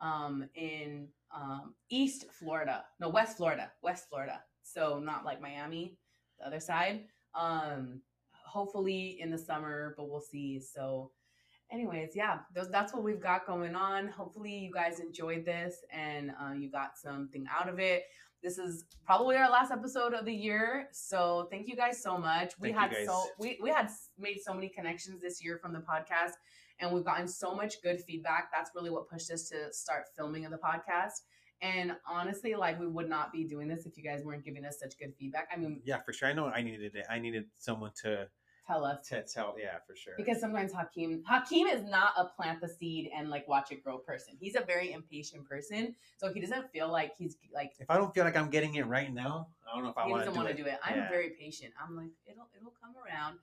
um, 0.02 0.50
in 0.56 1.08
um, 1.34 1.76
East 1.90 2.26
Florida, 2.32 2.86
no 3.00 3.10
West 3.10 3.38
Florida, 3.38 3.72
West 3.82 4.10
Florida. 4.10 4.42
So 4.64 5.00
not 5.00 5.26
like 5.26 5.42
Miami, 5.42 5.98
the 6.40 6.48
other 6.48 6.60
side. 6.60 7.06
Um, 7.36 8.02
hopefully 8.34 9.18
in 9.22 9.30
the 9.30 9.38
summer, 9.38 9.94
but 9.96 10.10
we'll 10.10 10.22
see. 10.22 10.60
So 10.60 11.12
anyways 11.72 12.12
yeah 12.16 12.40
those, 12.54 12.70
that's 12.70 12.94
what 12.94 13.04
we've 13.04 13.22
got 13.22 13.46
going 13.46 13.76
on. 13.76 14.08
Hopefully 14.08 14.54
you 14.54 14.72
guys 14.72 15.00
enjoyed 15.00 15.46
this 15.46 15.78
and 15.92 16.32
uh, 16.42 16.54
you 16.54 16.72
got 16.72 16.98
something 16.98 17.46
out 17.50 17.70
of 17.70 17.80
it. 17.80 18.04
This 18.42 18.58
is 18.58 18.86
probably 19.06 19.36
our 19.36 19.50
last 19.50 19.72
episode 19.72 20.14
of 20.14 20.26
the 20.26 20.34
year 20.34 20.88
so 20.92 21.48
thank 21.52 21.68
you 21.68 21.76
guys 21.76 22.02
so 22.02 22.18
much. 22.18 22.54
We 22.60 22.72
Thank 22.72 22.94
had 22.94 23.06
so 23.06 23.26
we, 23.40 23.60
we 23.62 23.70
had 23.70 23.90
made 24.18 24.40
so 24.44 24.54
many 24.54 24.70
connections 24.70 25.22
this 25.22 25.44
year 25.44 25.60
from 25.62 25.74
the 25.74 25.80
podcast 25.80 26.34
and 26.80 26.92
we've 26.94 27.04
gotten 27.04 27.28
so 27.28 27.54
much 27.54 27.82
good 27.84 28.02
feedback. 28.02 28.50
That's 28.56 28.72
really 28.74 28.90
what 28.90 29.10
pushed 29.10 29.32
us 29.32 29.50
to 29.50 29.72
start 29.74 30.06
filming 30.16 30.46
of 30.46 30.52
the 30.52 30.58
podcast. 30.58 31.22
And 31.62 31.92
honestly 32.10 32.56
like 32.56 32.80
we 32.80 32.88
would 32.88 33.10
not 33.10 33.34
be 33.34 33.44
doing 33.44 33.68
this 33.68 33.86
if 33.86 33.98
you 33.98 34.04
guys 34.04 34.24
weren't 34.24 34.46
giving 34.46 34.66
us 34.66 34.80
such 34.80 34.98
good 34.98 35.14
feedback. 35.20 35.50
I 35.54 35.58
mean 35.60 35.82
Yeah, 35.84 36.00
for 36.06 36.14
sure. 36.14 36.30
I 36.30 36.34
know 36.34 36.48
I 36.48 36.62
needed 36.62 36.96
it. 36.96 37.06
I 37.10 37.20
needed 37.20 37.46
someone 37.58 37.92
to 38.04 38.30
tell 38.70 38.86
us 38.86 39.08
to 39.10 39.24
tell. 39.24 39.56
Yeah, 39.60 39.78
for 39.88 39.96
sure. 39.96 40.14
because 40.18 40.40
sometimes 40.40 40.72
Hakeem 40.74 41.24
Hakeem 41.28 41.68
is 41.68 41.84
not 41.84 42.12
a 42.18 42.26
plant 42.26 42.62
the 42.62 42.68
seed 42.68 43.10
and 43.16 43.30
like 43.30 43.48
watch 43.48 43.72
it 43.72 43.84
grow 43.84 43.98
person. 43.98 44.36
He's 44.40 44.56
a 44.56 44.62
very 44.62 44.92
impatient 44.92 45.48
person, 45.48 45.96
so 46.18 46.32
he 46.32 46.40
doesn't 46.40 46.72
feel 46.72 46.92
like 46.92 47.14
he's 47.18 47.38
like 47.54 47.74
if 47.80 47.90
I 47.90 47.98
don't 47.98 48.14
feel 48.14 48.24
like 48.24 48.38
I'm 48.38 48.50
getting 48.50 48.76
it 48.76 48.86
right 48.86 49.14
now, 49.14 49.48
I 49.68 49.76
don't 49.76 49.84
know 49.84 49.90
if 49.90 49.98
I 49.98 50.08
want 50.08 50.26
to 50.26 50.32
do 50.32 50.42
it. 50.46 50.58
do 50.58 50.66
it. 50.66 50.78
I'm 50.84 50.98
Yeah. 50.98 51.10
very 51.10 51.32
patient. 51.40 51.74
I'm 51.82 51.96
like 51.96 52.12
it'll 52.26 52.48
it'll 52.58 52.74
come 52.82 52.94
around. 53.04 53.40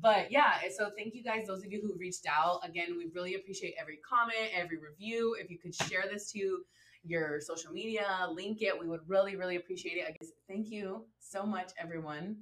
But 0.00 0.30
yeah, 0.30 0.52
so 0.76 0.90
thank 0.96 1.14
you 1.14 1.24
guys, 1.24 1.48
those 1.48 1.64
of 1.64 1.72
you 1.72 1.80
who 1.82 1.96
reached 1.98 2.26
out. 2.28 2.60
Again, 2.62 2.96
we 2.96 3.06
really 3.12 3.34
appreciate 3.34 3.74
every 3.80 3.98
comment, 4.08 4.50
every 4.54 4.78
review. 4.78 5.36
If 5.40 5.50
you 5.50 5.58
could 5.58 5.74
share 5.74 6.04
this 6.10 6.30
to 6.32 6.60
your 7.02 7.40
social 7.40 7.72
media, 7.72 8.04
link 8.30 8.62
it. 8.62 8.78
We 8.78 8.86
would 8.86 9.00
really, 9.08 9.34
really 9.34 9.56
appreciate 9.56 9.94
it. 9.96 10.04
I 10.06 10.12
guess 10.12 10.30
thank 10.46 10.70
you 10.70 11.06
so 11.18 11.44
much, 11.44 11.72
everyone. 11.78 12.36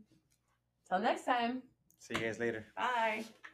Till 0.89 0.99
next 0.99 1.25
time. 1.25 1.63
See 1.99 2.15
you 2.15 2.21
guys 2.21 2.39
later. 2.39 2.67
Bye. 2.77 3.25